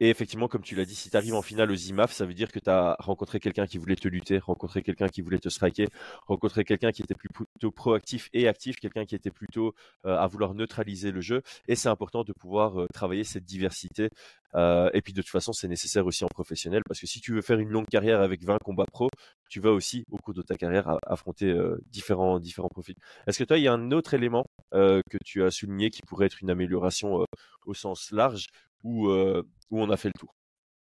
Et 0.00 0.10
effectivement, 0.10 0.48
comme 0.48 0.62
tu 0.62 0.74
l'as 0.74 0.84
dit, 0.84 0.94
si 0.94 1.08
tu 1.08 1.16
arrives 1.16 1.34
en 1.34 1.42
finale 1.42 1.70
aux 1.70 1.76
IMAF, 1.76 2.12
ça 2.12 2.26
veut 2.26 2.34
dire 2.34 2.50
que 2.50 2.58
tu 2.58 2.68
as 2.68 2.96
rencontré 2.98 3.38
quelqu'un 3.38 3.66
qui 3.66 3.78
voulait 3.78 3.94
te 3.94 4.08
lutter, 4.08 4.38
rencontré 4.38 4.82
quelqu'un 4.82 5.08
qui 5.08 5.22
voulait 5.22 5.38
te 5.38 5.48
striker, 5.48 5.86
rencontré 6.26 6.64
quelqu'un 6.64 6.90
qui 6.90 7.02
était 7.02 7.14
plutôt 7.14 7.70
proactif 7.70 8.28
et 8.32 8.48
actif, 8.48 8.76
quelqu'un 8.76 9.04
qui 9.04 9.14
était 9.14 9.30
plutôt 9.30 9.72
euh, 10.04 10.16
à 10.16 10.26
vouloir 10.26 10.54
neutraliser 10.54 11.12
le 11.12 11.20
jeu. 11.20 11.42
Et 11.68 11.76
c'est 11.76 11.88
important 11.88 12.24
de 12.24 12.32
pouvoir 12.32 12.80
euh, 12.80 12.88
travailler 12.92 13.22
cette 13.22 13.44
diversité. 13.44 14.08
Euh, 14.56 14.90
et 14.94 15.00
puis 15.00 15.12
de 15.12 15.22
toute 15.22 15.30
façon, 15.30 15.52
c'est 15.52 15.68
nécessaire 15.68 16.06
aussi 16.06 16.24
en 16.24 16.28
professionnel 16.28 16.82
parce 16.86 17.00
que 17.00 17.06
si 17.06 17.20
tu 17.20 17.32
veux 17.32 17.42
faire 17.42 17.60
une 17.60 17.70
longue 17.70 17.88
carrière 17.88 18.20
avec 18.20 18.42
20 18.44 18.58
combats 18.64 18.86
pro, 18.90 19.10
tu 19.48 19.60
vas 19.60 19.70
aussi 19.70 20.04
au 20.10 20.16
cours 20.16 20.34
de 20.34 20.42
ta 20.42 20.56
carrière 20.56 20.98
affronter 21.06 21.54
différents, 21.90 22.40
différents 22.40 22.68
profils. 22.68 22.96
Est-ce 23.26 23.38
que 23.38 23.44
toi, 23.44 23.58
il 23.58 23.64
y 23.64 23.68
a 23.68 23.72
un 23.72 23.90
autre 23.92 24.14
élément 24.14 24.46
que 24.72 25.18
tu 25.24 25.42
as 25.42 25.50
souligné 25.50 25.90
qui 25.90 26.02
pourrait 26.02 26.26
être 26.26 26.40
une 26.40 26.50
amélioration 26.50 27.24
au 27.66 27.74
sens 27.74 28.10
large 28.12 28.46
ou, 28.84 29.08
où 29.10 29.82
on 29.82 29.90
a 29.90 29.96
fait 29.96 30.08
le 30.08 30.18
tour. 30.18 30.34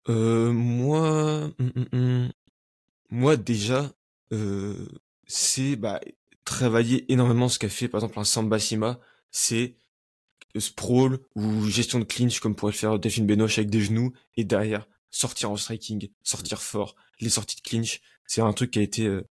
Euh, 0.09 0.53
Moi, 0.53 1.51
hum, 1.59 1.73
hum, 1.77 1.87
hum, 1.93 2.33
moi 3.11 3.37
déjà, 3.37 3.93
euh, 4.33 4.89
c'est 5.27 5.77
bah, 5.77 6.01
travailler 6.45 7.11
énormément 7.13 7.49
ce 7.49 7.59
qu'a 7.59 7.69
fait 7.69 7.89
par 7.89 8.01
exemple 8.01 8.19
un 8.21 8.25
Samba 8.25 8.59
Sima, 8.59 9.01
c'est 9.31 9.77
sprawl 10.59 11.21
ou 11.37 11.67
gestion 11.67 11.99
de 12.01 12.05
clinch 12.05 12.41
comme 12.41 12.57
pourrait 12.57 12.73
faire 12.73 12.99
Delphine 12.99 13.27
Benoche 13.27 13.59
avec 13.59 13.71
des 13.71 13.83
genoux 13.83 14.13
et 14.37 14.45
derrière 14.45 14.89
sortir 15.11 15.51
en 15.51 15.57
striking, 15.57 16.11
sortir 16.23 16.63
fort, 16.63 16.97
les 17.21 17.31
sorties 17.31 17.57
de 17.57 17.63
clinch, 17.63 18.01
c'est 18.27 18.41
un 18.43 18.53
truc 18.53 18.73
qui 18.73 18.81
a 18.81 18.83
été 18.83 19.07
euh, 19.07 19.27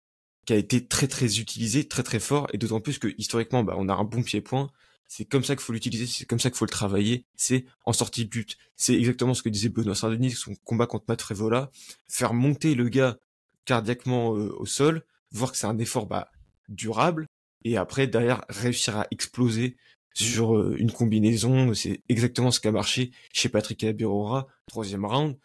qui 0.45 0.53
a 0.53 0.57
été 0.57 0.87
très 0.87 1.07
très 1.07 1.39
utilisé, 1.39 1.87
très 1.87 2.03
très 2.03 2.19
fort 2.19 2.47
et 2.53 2.57
d'autant 2.57 2.81
plus 2.81 2.99
que 2.99 3.13
historiquement 3.17 3.63
bah, 3.63 3.75
on 3.77 3.89
a 3.89 3.93
un 3.95 4.03
bon 4.05 4.23
pied-point 4.23 4.71
c'est 5.13 5.25
comme 5.25 5.43
ça 5.43 5.57
qu'il 5.57 5.63
faut 5.63 5.73
l'utiliser, 5.73 6.05
c'est 6.05 6.23
comme 6.23 6.39
ça 6.39 6.49
qu'il 6.49 6.57
faut 6.57 6.63
le 6.63 6.69
travailler, 6.69 7.25
c'est 7.35 7.65
en 7.83 7.91
sortie 7.91 8.23
de 8.23 8.29
but. 8.29 8.57
C'est 8.77 8.95
exactement 8.95 9.33
ce 9.33 9.43
que 9.43 9.49
disait 9.49 9.67
Benoît 9.67 9.93
Saint-Denis, 9.93 10.31
son 10.31 10.55
combat 10.63 10.87
contre 10.87 11.03
Matt 11.09 11.21
Frevola, 11.21 11.69
faire 12.07 12.33
monter 12.33 12.75
le 12.75 12.87
gars 12.87 13.17
cardiaquement 13.65 14.37
euh, 14.37 14.55
au 14.57 14.65
sol, 14.65 15.03
voir 15.31 15.51
que 15.51 15.57
c'est 15.57 15.67
un 15.67 15.77
effort 15.79 16.05
bah, 16.05 16.31
durable, 16.69 17.27
et 17.65 17.75
après 17.75 18.07
derrière 18.07 18.45
réussir 18.47 18.95
à 18.95 19.07
exploser 19.11 19.75
sur 20.13 20.55
euh, 20.55 20.77
une 20.79 20.93
combinaison, 20.93 21.73
c'est 21.73 22.03
exactement 22.07 22.49
ce 22.49 22.61
qui 22.61 22.69
a 22.69 22.71
marché 22.71 23.11
chez 23.33 23.49
Patrick 23.49 23.83
Abirora, 23.83 24.47
troisième 24.65 25.05
round. 25.05 25.37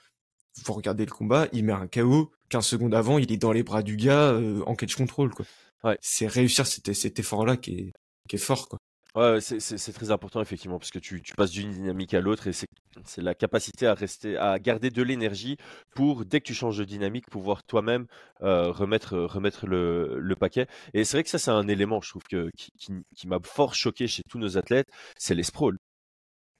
Vous 0.65 0.75
regardez 0.75 1.05
le 1.05 1.11
combat, 1.11 1.49
il 1.53 1.65
met 1.65 1.73
un 1.73 1.89
KO, 1.89 2.31
15 2.51 2.65
secondes 2.65 2.95
avant, 2.95 3.19
il 3.19 3.33
est 3.33 3.37
dans 3.37 3.51
les 3.51 3.65
bras 3.65 3.83
du 3.83 3.97
gars 3.97 4.31
euh, 4.31 4.63
en 4.65 4.77
catch 4.77 4.95
control 4.95 5.35
quoi. 5.35 5.45
Ouais. 5.83 5.99
C'est 6.01 6.29
réussir 6.29 6.69
cet, 6.69 6.93
cet 6.93 7.19
effort-là 7.19 7.57
qui 7.57 7.73
est, 7.73 7.93
qui 8.29 8.37
est 8.37 8.39
fort 8.39 8.69
quoi. 8.69 8.79
Ouais, 9.17 9.41
c'est 9.41 9.93
très 9.95 10.11
important 10.11 10.43
effectivement 10.43 10.79
parce 10.79 10.91
que 10.91 10.99
tu, 10.99 11.23
tu 11.23 11.33
passes 11.35 11.51
d'une 11.51 11.71
dynamique 11.71 12.13
à 12.13 12.21
l'autre 12.21 12.49
et 12.49 12.53
c'est 12.53 13.23
la 13.23 13.35
capacité 13.35 13.87
à 13.87 13.95
rester, 13.95 14.37
à 14.37 14.59
garder 14.59 14.91
de 14.91 15.03
l'énergie 15.03 15.57
pour 15.95 16.27
dès 16.27 16.41
que 16.41 16.45
tu 16.45 16.53
changes 16.53 16.77
de 16.77 16.85
dynamique 16.85 17.25
pouvoir 17.31 17.65
toi-même 17.65 18.07
euh, 18.43 18.71
remettre 18.71 19.17
remettre 19.17 19.67
le, 19.67 20.19
le 20.21 20.37
paquet. 20.37 20.67
Et 20.93 21.05
c'est 21.05 21.17
vrai 21.17 21.25
que 21.25 21.31
ça 21.31 21.39
c'est 21.39 21.51
un 21.51 21.67
élément 21.67 22.03
je 22.03 22.11
trouve 22.11 22.25
que 22.25 22.51
qui, 22.59 22.73
qui, 23.15 23.27
m'a 23.27 23.39
fort 23.43 23.75
choqué 23.75 24.07
chez 24.07 24.23
tous 24.29 24.39
nos 24.39 24.59
athlètes, 24.59 24.89
c'est 25.17 25.35
les 25.35 25.45
sprawls. 25.45 25.79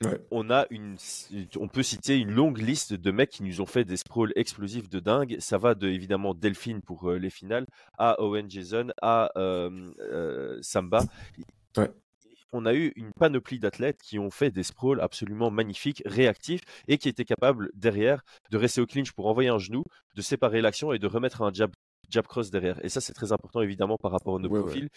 Ouais. 0.03 0.19
On 0.31 0.49
a 0.51 0.67
une, 0.71 0.97
on 1.59 1.69
peut 1.69 1.83
citer 1.83 2.17
une 2.17 2.31
longue 2.31 2.59
liste 2.59 2.95
de 2.95 3.11
mecs 3.11 3.31
qui 3.31 3.43
nous 3.43 3.61
ont 3.61 3.67
fait 3.67 3.85
des 3.85 3.99
sprawls 3.99 4.33
explosifs 4.35 4.89
de 4.89 5.01
dingue. 5.01 5.37
Ça 5.41 5.59
va 5.59 5.75
de 5.75 5.89
évidemment 5.89 6.33
Delphine 6.33 6.81
pour 6.81 7.11
euh, 7.11 7.19
les 7.19 7.31
finales 7.31 7.67
à 7.99 8.21
Owen 8.23 8.51
Jason 8.51 8.89
à 9.03 9.31
euh, 9.37 9.91
euh 10.01 10.59
Samba. 10.63 11.03
Ouais 11.77 11.91
on 12.53 12.67
a 12.67 12.75
eu 12.75 12.93
une 12.97 13.13
panoplie 13.13 13.59
d'athlètes 13.59 14.01
qui 14.03 14.19
ont 14.19 14.31
fait 14.31 14.51
des 14.51 14.63
sprawls 14.63 15.01
absolument 15.01 15.51
magnifiques, 15.51 16.03
réactifs, 16.07 16.63
et 16.89 16.99
qui 16.99 17.09
étaient 17.09 17.25
capables 17.25 17.71
derrière 17.75 18.23
de 18.51 18.57
rester 18.57 18.81
au 18.81 18.87
clinch 18.87 19.13
pour 19.13 19.27
envoyer 19.27 19.49
un 19.49 19.59
genou, 19.59 19.83
de 20.15 20.23
séparer 20.23 20.61
l'action 20.61 20.93
et 20.93 20.99
de 20.99 21.07
remettre 21.07 21.43
un 21.43 21.53
jab 21.53 21.71
jab 22.09 22.27
cross 22.27 22.51
derrière. 22.51 22.83
Et 22.85 22.89
ça, 22.89 23.01
c'est 23.01 23.13
très 23.13 23.33
important 23.33 23.61
évidemment 23.61 23.99
par 23.99 24.13
rapport 24.13 24.37
à 24.37 24.39
nos 24.39 24.49
profils. 24.49 24.89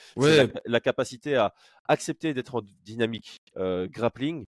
La, 0.65 0.79
capacité 0.79 1.35
à 1.35 1.53
accepter 1.87 2.33
d'être 2.33 2.55
en 2.55 2.61
dynamique 2.83 3.39
euh, 3.57 3.87
grappling 3.87 4.45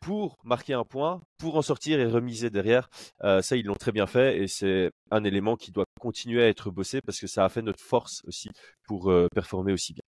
pour 0.00 0.36
marquer 0.44 0.74
un 0.74 0.84
point, 0.84 1.22
pour 1.38 1.56
en 1.56 1.62
sortir 1.62 1.98
et 1.98 2.06
remiser 2.06 2.50
derrière. 2.50 2.90
Euh, 3.22 3.40
ça, 3.40 3.56
ils 3.56 3.64
l'ont 3.64 3.74
très 3.74 3.90
bien 3.90 4.06
fait 4.06 4.38
et 4.42 4.48
c'est 4.48 4.90
un 5.10 5.24
élément 5.24 5.56
qui 5.56 5.72
doit 5.72 5.86
continuer 5.98 6.42
à 6.42 6.48
être 6.48 6.70
bossé 6.70 7.00
parce 7.00 7.18
que 7.18 7.26
ça 7.26 7.44
a 7.44 7.48
fait 7.48 7.62
notre 7.62 7.82
force 7.82 8.22
aussi 8.26 8.50
pour 8.86 9.10
euh, 9.10 9.28
performer 9.34 9.72
aussi 9.72 9.94
bien. 9.94 10.02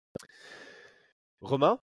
Romain, 1.41 1.79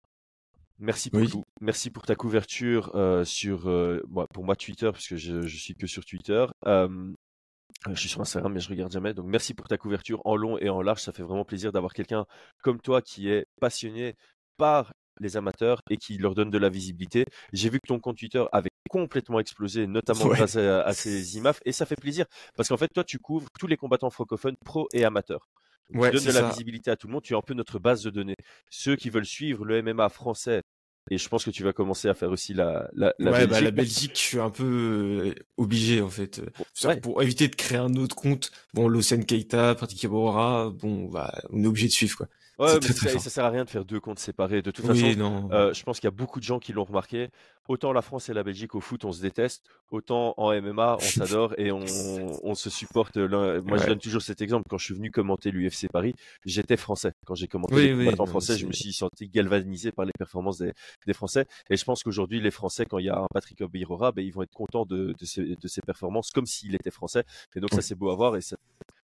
Merci 0.80 1.10
pour 1.10 1.22
Merci 1.62 1.90
pour 1.90 2.06
ta 2.06 2.16
couverture 2.16 2.92
euh, 2.96 3.26
sur, 3.26 3.70
euh, 3.70 4.02
pour 4.34 4.46
moi 4.46 4.56
Twitter, 4.56 4.90
parce 4.92 5.08
que 5.08 5.18
je, 5.18 5.42
je 5.42 5.58
suis 5.58 5.76
que 5.76 5.88
sur 5.88 6.06
Twitter. 6.06 6.46
je 6.66 7.96
suis 7.96 8.10
sur 8.10 8.22
Instagram, 8.22 8.54
mais 8.54 8.60
je 8.60 8.70
regarde 8.70 8.92
jamais. 8.92 9.14
Donc 9.14 9.26
merci 9.26 9.54
pour 9.54 9.68
ta 9.68 9.78
couverture 9.78 10.22
en 10.26 10.36
long 10.36 10.58
et 10.58 10.70
en 10.70 10.82
large. 10.82 11.02
Ça 11.02 11.12
fait 11.12 11.24
vraiment 11.24 11.46
plaisir 11.46 11.72
d'avoir 11.72 11.94
quelqu'un 11.94 12.26
comme 12.64 12.80
toi 12.80 13.02
qui 13.02 13.30
est 13.30 13.46
passionné 13.60 14.16
par 14.58 14.94
les 15.20 15.38
amateurs 15.38 15.82
et 15.90 15.98
qui 15.98 16.18
leur 16.18 16.36
donne 16.36 16.50
de 16.50 16.58
la 16.58 16.70
visibilité. 16.70 17.26
J'ai 17.54 17.70
vu 17.70 17.80
que 17.80 17.88
ton 17.88 18.00
compte 18.00 18.18
Twitter 18.18 18.44
avait 18.52 18.70
complètement 18.90 19.40
explosé, 19.40 19.88
notamment 19.88 20.28
grâce 20.28 20.56
à, 20.56 20.92
ces 20.94 21.38
IMAF, 21.38 21.60
et 21.66 21.72
ça 21.72 21.86
fait 21.86 21.96
plaisir 21.96 22.26
parce 22.56 22.70
qu'en 22.70 22.78
fait, 22.78 22.88
toi, 22.88 23.04
tu 23.04 23.20
couvres 23.20 23.48
tous 23.60 23.68
les 23.68 23.78
combattants 23.78 24.10
francophones 24.10 24.56
pro 24.66 24.88
et 24.94 25.06
amateurs. 25.06 25.48
Tu 25.92 25.98
donnes 26.00 26.12
de 26.12 26.32
la 26.32 26.50
visibilité 26.50 26.92
à 26.92 26.96
tout 26.96 27.08
le 27.08 27.14
monde, 27.14 27.24
tu 27.24 27.34
es 27.34 27.38
un 27.38 27.42
peu 27.42 27.54
notre 27.54 27.80
base 27.80 28.04
de 28.04 28.10
données. 28.10 28.36
Ceux 28.70 28.96
qui 28.96 29.10
veulent 29.10 29.26
suivre 29.26 29.66
le 29.66 29.82
MMA 29.82 30.10
français, 30.10 30.62
et 31.12 31.18
je 31.18 31.28
pense 31.28 31.44
que 31.44 31.50
tu 31.50 31.64
vas 31.64 31.74
commencer 31.74 32.08
à 32.08 32.14
faire 32.14 32.30
aussi 32.30 32.54
la, 32.54 32.90
la, 32.94 33.14
la 33.18 33.32
ouais, 33.32 33.38
Belgique. 33.40 33.52
Bah, 33.52 33.62
la 33.62 33.72
Belgique, 33.72 34.12
je 34.14 34.20
suis 34.20 34.40
un 34.40 34.52
peu 34.52 34.64
euh, 35.26 35.44
obligé 35.58 36.02
en 36.02 36.10
fait. 36.10 36.42
Pour, 37.02 37.22
éviter 37.24 37.48
de 37.48 37.56
créer 37.56 37.80
un 37.80 37.96
autre 37.96 38.16
compte, 38.16 38.52
bon, 38.74 38.88
Losen 38.88 39.26
Keita, 39.26 39.76
Pratique 39.76 40.06
bon, 40.08 41.10
bah, 41.10 41.34
on 41.50 41.64
est 41.64 41.68
obligé 41.68 41.88
de 41.88 41.94
suivre 41.94 42.18
quoi. 42.18 42.28
Ouais, 42.60 42.78
mais 42.82 42.88
ça, 42.88 43.20
ça, 43.20 43.30
sert 43.30 43.46
à 43.46 43.50
rien 43.50 43.64
de 43.64 43.70
faire 43.70 43.86
deux 43.86 44.02
comptes 44.02 44.20
séparés. 44.20 44.62
De 44.62 44.70
toute 44.70 44.86
façon, 44.86 45.50
euh, 45.54 45.74
je 45.74 45.82
pense 45.84 46.02
qu'il 46.02 46.08
y 46.08 46.10
a 46.10 46.12
beaucoup 46.12 46.42
de 46.42 46.44
gens 46.44 46.60
qui 46.60 46.74
l'ont 46.74 46.84
remarqué. 46.84 47.30
Autant 47.70 47.94
la 47.94 48.02
France 48.02 48.30
et 48.30 48.34
la 48.34 48.42
Belgique 48.42 48.74
au 48.74 48.82
foot, 48.82 49.06
on 49.06 49.12
se 49.12 49.22
déteste. 49.22 49.64
Autant 49.92 50.34
en 50.38 50.60
MMA, 50.60 50.96
on 50.96 51.00
s'adore 51.00 51.54
et 51.60 51.72
on, 51.72 51.86
on, 52.44 52.56
se 52.56 52.68
supporte. 52.68 53.16
Moi, 53.18 53.78
je 53.78 53.86
donne 53.86 54.00
toujours 54.00 54.24
cet 54.24 54.42
exemple. 54.42 54.66
Quand 54.68 54.80
je 54.80 54.86
suis 54.86 54.96
venu 54.96 55.12
commenter 55.12 55.52
l'UFC 55.52 55.88
Paris, 55.88 56.16
j'étais 56.46 56.78
français. 56.78 57.12
Quand 57.28 57.36
j'ai 57.36 57.48
commenté 57.48 57.94
oui, 57.94 58.10
en 58.18 58.26
français, 58.26 58.58
je 58.58 58.66
me 58.66 58.72
suis 58.72 58.92
senti 58.92 59.30
galvanisé 59.30 59.92
par 59.92 60.06
les 60.06 60.12
performances 60.18 60.58
des, 60.58 60.74
des 61.06 61.14
Français. 61.14 61.46
Et 61.70 61.78
je 61.78 61.86
pense 61.86 62.02
qu'aujourd'hui, 62.02 62.42
les 62.42 62.50
Français, 62.50 62.88
quand 62.88 62.98
il 62.98 63.06
y 63.06 63.10
a 63.10 63.20
un 63.20 63.28
Patrick 63.32 63.62
Obirora, 63.62 64.12
ben, 64.14 64.26
ils 64.26 64.34
vont 64.34 64.42
être 64.42 64.56
contents 64.56 64.88
de, 64.88 65.14
de, 65.16 65.26
ses, 65.26 65.56
de 65.56 65.68
ses 65.68 65.82
performances 65.82 66.32
comme 66.32 66.48
s'il 66.48 66.74
était 66.74 66.90
français. 66.90 67.24
Et 67.56 67.60
donc, 67.60 67.72
ça, 67.72 67.84
c'est 67.84 67.94
beau 67.94 68.10
à 68.10 68.16
voir. 68.16 68.36
Et 68.36 68.40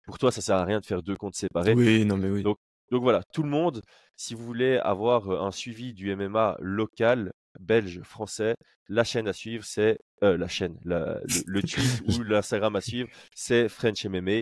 pour 0.06 0.18
toi, 0.18 0.34
ça 0.34 0.42
sert 0.42 0.58
à 0.58 0.66
rien 0.66 0.82
de 0.82 0.86
faire 0.86 1.02
deux 1.02 1.16
comptes 1.16 1.36
séparés. 1.36 1.76
Oui, 1.76 2.04
non, 2.04 2.18
mais 2.18 2.30
oui. 2.30 2.44
Donc, 2.44 2.58
donc 2.92 3.04
voilà, 3.04 3.24
tout 3.32 3.44
le 3.44 3.50
monde, 3.50 3.84
si 4.18 4.34
vous 4.34 4.44
voulez 4.44 4.78
avoir 4.78 5.30
un 5.32 5.52
suivi 5.52 5.94
du 5.94 6.14
MMA 6.14 6.58
local, 6.60 7.32
belge, 7.60 8.02
français, 8.04 8.56
la 8.88 9.04
chaîne 9.04 9.28
à 9.28 9.34
suivre, 9.34 9.64
c'est 9.64 10.00
la 10.22 10.48
chaîne, 10.48 10.78
le, 10.84 11.22
tweet 11.62 12.02
ou 12.08 12.24
l'Instagram 12.24 12.76
à 12.76 12.82
suivre, 12.82 13.10
c'est 13.36 13.70
French 13.70 14.06
MMA, 14.06 14.42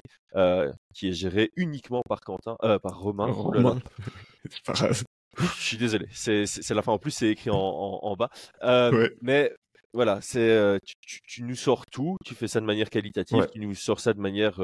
qui 0.94 1.10
est 1.10 1.14
géré 1.14 1.52
uniquement 1.56 2.02
par 2.08 2.22
Quentin, 2.22 2.56
par 2.62 3.00
Romain. 3.00 3.34
Oh 3.36 3.54
Je 5.38 5.62
suis 5.62 5.78
désolé, 5.78 6.08
c'est 6.12 6.70
la 6.72 6.82
fin. 6.82 6.94
En 6.94 6.98
plus, 6.98 7.12
c'est 7.12 7.30
écrit 7.30 7.50
en, 7.52 8.16
bas. 8.16 8.30
Mais 9.22 9.54
voilà, 9.94 10.20
c'est 10.22 10.80
tu, 11.28 11.44
nous 11.44 11.56
sors 11.56 11.86
tout, 11.86 12.18
tu 12.26 12.34
fais 12.36 12.48
ça 12.48 12.60
de 12.60 12.66
manière 12.66 12.90
qualitative, 12.90 13.48
tu 13.52 13.60
nous 13.60 13.76
sors 13.76 14.00
ça 14.00 14.14
de 14.14 14.20
manière 14.20 14.60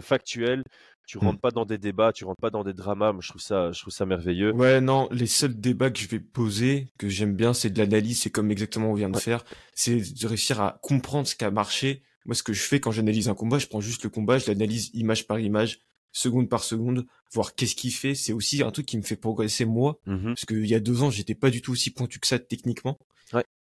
factuelle 0.00 0.62
tu 1.06 1.18
mmh. 1.18 1.20
rentres 1.20 1.40
pas 1.40 1.50
dans 1.52 1.64
des 1.64 1.78
débats, 1.78 2.12
tu 2.12 2.24
rentres 2.24 2.40
pas 2.40 2.50
dans 2.50 2.64
des 2.64 2.74
dramas. 2.74 3.12
Moi, 3.12 3.22
je 3.22 3.28
trouve 3.28 3.40
ça, 3.40 3.70
je 3.72 3.80
trouve 3.80 3.94
ça 3.94 4.06
merveilleux. 4.06 4.52
Ouais, 4.52 4.80
non, 4.80 5.08
les 5.12 5.26
seuls 5.26 5.58
débats 5.58 5.90
que 5.90 6.00
je 6.00 6.08
vais 6.08 6.18
poser, 6.18 6.88
que 6.98 7.08
j'aime 7.08 7.34
bien, 7.34 7.54
c'est 7.54 7.70
de 7.70 7.78
l'analyse. 7.78 8.20
C'est 8.20 8.30
comme 8.30 8.50
exactement 8.50 8.90
on 8.90 8.94
vient 8.94 9.08
de 9.08 9.16
faire. 9.16 9.44
C'est 9.72 9.96
de 9.96 10.26
réussir 10.26 10.60
à 10.60 10.78
comprendre 10.82 11.26
ce 11.26 11.36
qui 11.36 11.44
a 11.44 11.50
marché. 11.50 12.02
Moi, 12.24 12.34
ce 12.34 12.42
que 12.42 12.52
je 12.52 12.62
fais 12.62 12.80
quand 12.80 12.90
j'analyse 12.90 13.28
un 13.28 13.34
combat, 13.34 13.58
je 13.58 13.68
prends 13.68 13.80
juste 13.80 14.02
le 14.02 14.10
combat, 14.10 14.38
je 14.38 14.50
l'analyse 14.50 14.90
image 14.94 15.28
par 15.28 15.38
image, 15.38 15.78
seconde 16.10 16.48
par 16.48 16.64
seconde, 16.64 17.06
voir 17.32 17.54
qu'est-ce 17.54 17.76
qu'il 17.76 17.92
fait. 17.92 18.16
C'est 18.16 18.32
aussi 18.32 18.64
un 18.64 18.72
truc 18.72 18.86
qui 18.86 18.96
me 18.96 19.02
fait 19.02 19.16
progresser 19.16 19.64
moi, 19.64 20.00
mmh 20.06 20.24
parce 20.24 20.44
qu'il 20.44 20.66
y 20.66 20.74
a 20.74 20.80
deux 20.80 21.02
ans, 21.02 21.10
j'étais 21.10 21.36
pas 21.36 21.50
du 21.50 21.62
tout 21.62 21.70
aussi 21.70 21.90
pointu 21.90 22.18
que 22.18 22.26
ça 22.26 22.40
techniquement. 22.40 22.98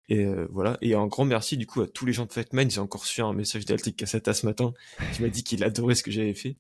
Et 0.10 0.26
euh, 0.26 0.48
voilà. 0.52 0.78
Et 0.82 0.96
un 0.96 1.08
grand 1.08 1.26
merci 1.26 1.58
du 1.58 1.68
coup 1.68 1.82
à 1.82 1.88
tous 1.88 2.06
les 2.06 2.14
gens 2.14 2.26
de 2.26 2.32
Fatman. 2.32 2.70
J'ai 2.70 2.80
encore 2.80 3.02
reçu 3.02 3.22
un 3.22 3.34
message 3.34 3.66
d'Altic 3.66 3.98
Cassata 3.98 4.34
ce 4.34 4.46
matin 4.46 4.74
qui 5.14 5.22
m'a 5.22 5.30
dit 5.30 5.44
qu'il 5.44 5.64
adorait 5.64 5.96
ce 5.96 6.04
que 6.04 6.12
j'avais 6.12 6.34
fait. 6.34 6.56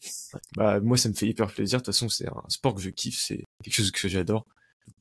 Bah 0.55 0.79
moi 0.79 0.97
ça 0.97 1.09
me 1.09 1.13
fait 1.13 1.27
hyper 1.27 1.47
plaisir. 1.47 1.79
De 1.79 1.85
toute 1.85 1.93
façon 1.93 2.09
c'est 2.09 2.27
un 2.27 2.43
sport 2.49 2.75
que 2.75 2.81
je 2.81 2.89
kiffe, 2.89 3.19
c'est 3.19 3.43
quelque 3.63 3.75
chose 3.75 3.91
que 3.91 4.07
j'adore. 4.07 4.45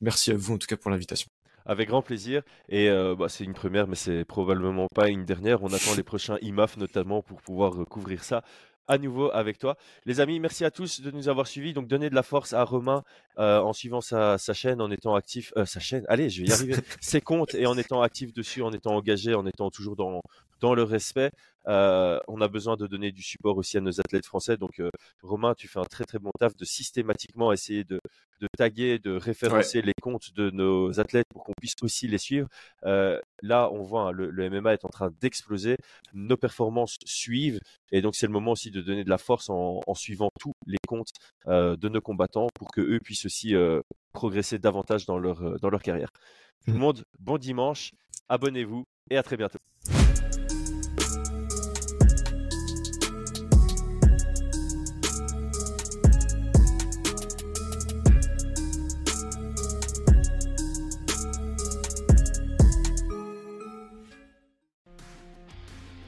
Merci 0.01 0.31
à 0.31 0.35
vous 0.35 0.53
en 0.53 0.57
tout 0.57 0.67
cas 0.67 0.77
pour 0.77 0.91
l'invitation. 0.91 1.29
Avec 1.65 1.89
grand 1.89 2.01
plaisir. 2.01 2.43
Et 2.69 2.89
euh, 2.89 3.13
bah, 3.13 3.27
c'est 3.27 3.43
une 3.43 3.53
première, 3.53 3.87
mais 3.87 3.95
c'est 3.95 4.23
probablement 4.23 4.87
pas 4.95 5.09
une 5.09 5.25
dernière. 5.25 5.63
On 5.63 5.73
attend 5.73 5.95
les 5.95 6.03
prochains 6.03 6.37
IMAF 6.41 6.77
notamment 6.77 7.21
pour 7.21 7.41
pouvoir 7.41 7.85
couvrir 7.85 8.23
ça 8.23 8.41
à 8.87 8.97
nouveau 8.97 9.29
avec 9.31 9.57
toi. 9.57 9.77
Les 10.05 10.19
amis, 10.19 10.39
merci 10.39 10.65
à 10.65 10.71
tous 10.71 11.01
de 11.01 11.11
nous 11.11 11.29
avoir 11.29 11.47
suivis. 11.47 11.73
Donc, 11.73 11.87
donnez 11.87 12.09
de 12.09 12.15
la 12.15 12.23
force 12.23 12.53
à 12.53 12.63
Romain 12.63 13.03
euh, 13.37 13.59
en 13.59 13.73
suivant 13.73 14.01
sa, 14.01 14.37
chaîne, 14.37 14.81
en 14.81 14.89
étant 14.91 15.15
actif. 15.15 15.53
Euh, 15.57 15.65
sa 15.65 15.79
chaîne, 15.79 16.05
allez, 16.07 16.29
je 16.29 16.41
vais 16.41 16.49
y 16.49 16.51
arriver. 16.51 16.75
ses 17.01 17.21
comptes 17.21 17.55
et 17.55 17.65
en 17.65 17.77
étant 17.77 18.01
actif 18.01 18.33
dessus, 18.33 18.61
en 18.61 18.71
étant 18.71 18.95
engagé, 18.95 19.33
en 19.33 19.45
étant 19.45 19.69
toujours 19.69 19.95
dans, 19.95 20.21
dans 20.59 20.73
le 20.75 20.83
respect. 20.83 21.31
Euh, 21.67 22.17
on 22.29 22.39
a 22.39 22.47
besoin 22.47 22.77
de 22.77 22.87
donner 22.87 23.11
du 23.11 23.21
support 23.21 23.57
aussi 23.57 23.77
à 23.77 23.81
nos 23.81 23.99
athlètes 23.99 24.25
français. 24.25 24.57
Donc, 24.57 24.79
euh, 24.79 24.89
Romain, 25.21 25.53
tu 25.53 25.67
fais 25.67 25.79
un 25.79 25.85
très 25.85 26.05
très 26.05 26.17
bon 26.17 26.31
taf 26.39 26.55
de 26.55 26.63
systématiquement 26.63 27.51
essayer 27.51 27.83
de, 27.83 27.99
de 28.39 28.47
taguer, 28.57 28.99
de 28.99 29.11
référencer 29.11 29.81
les 29.81 29.93
comptes 30.01 30.33
de 30.33 30.49
nos 30.51 30.99
athlètes 30.99 31.27
pour 31.29 31.43
qu'on 31.43 31.53
puisse 31.59 31.75
aussi 31.81 32.07
les 32.07 32.17
suivre. 32.17 32.47
Euh, 32.85 33.19
là, 33.41 33.69
on 33.71 33.81
voit, 33.81 34.09
hein, 34.09 34.11
le, 34.11 34.49
MMA 34.49 34.73
est 34.73 34.85
en 34.85 34.89
train 34.89 35.11
d'exploser. 35.19 35.75
Nos 36.13 36.37
performances 36.37 36.97
suivent. 37.05 37.59
Et 37.91 38.01
donc, 38.01 38.15
c'est 38.15 38.27
le 38.27 38.33
moment 38.33 38.51
aussi 38.51 38.71
de 38.71 38.81
donner 38.81 39.03
de 39.03 39.09
la 39.09 39.17
force 39.17 39.49
en, 39.49 39.81
suivant 39.93 40.29
tous 40.39 40.53
les 40.67 40.77
comptes 40.87 41.11
de 41.45 41.89
nos 41.89 42.01
combattants 42.01 42.47
pour 42.53 42.69
que 42.71 42.81
eux 42.81 42.99
puissent 42.99 43.25
aussi 43.25 43.55
progresser 44.13 44.59
davantage 44.59 45.05
dans 45.05 45.17
leur, 45.17 45.59
dans 45.59 45.69
leur 45.69 45.81
carrière. 45.81 46.11
Tout 46.65 46.71
le 46.71 46.77
mmh. 46.77 46.79
monde, 46.79 47.03
bon 47.19 47.37
dimanche, 47.37 47.91
abonnez-vous 48.29 48.85
et 49.09 49.17
à 49.17 49.23
très 49.23 49.37
bientôt. 49.37 49.59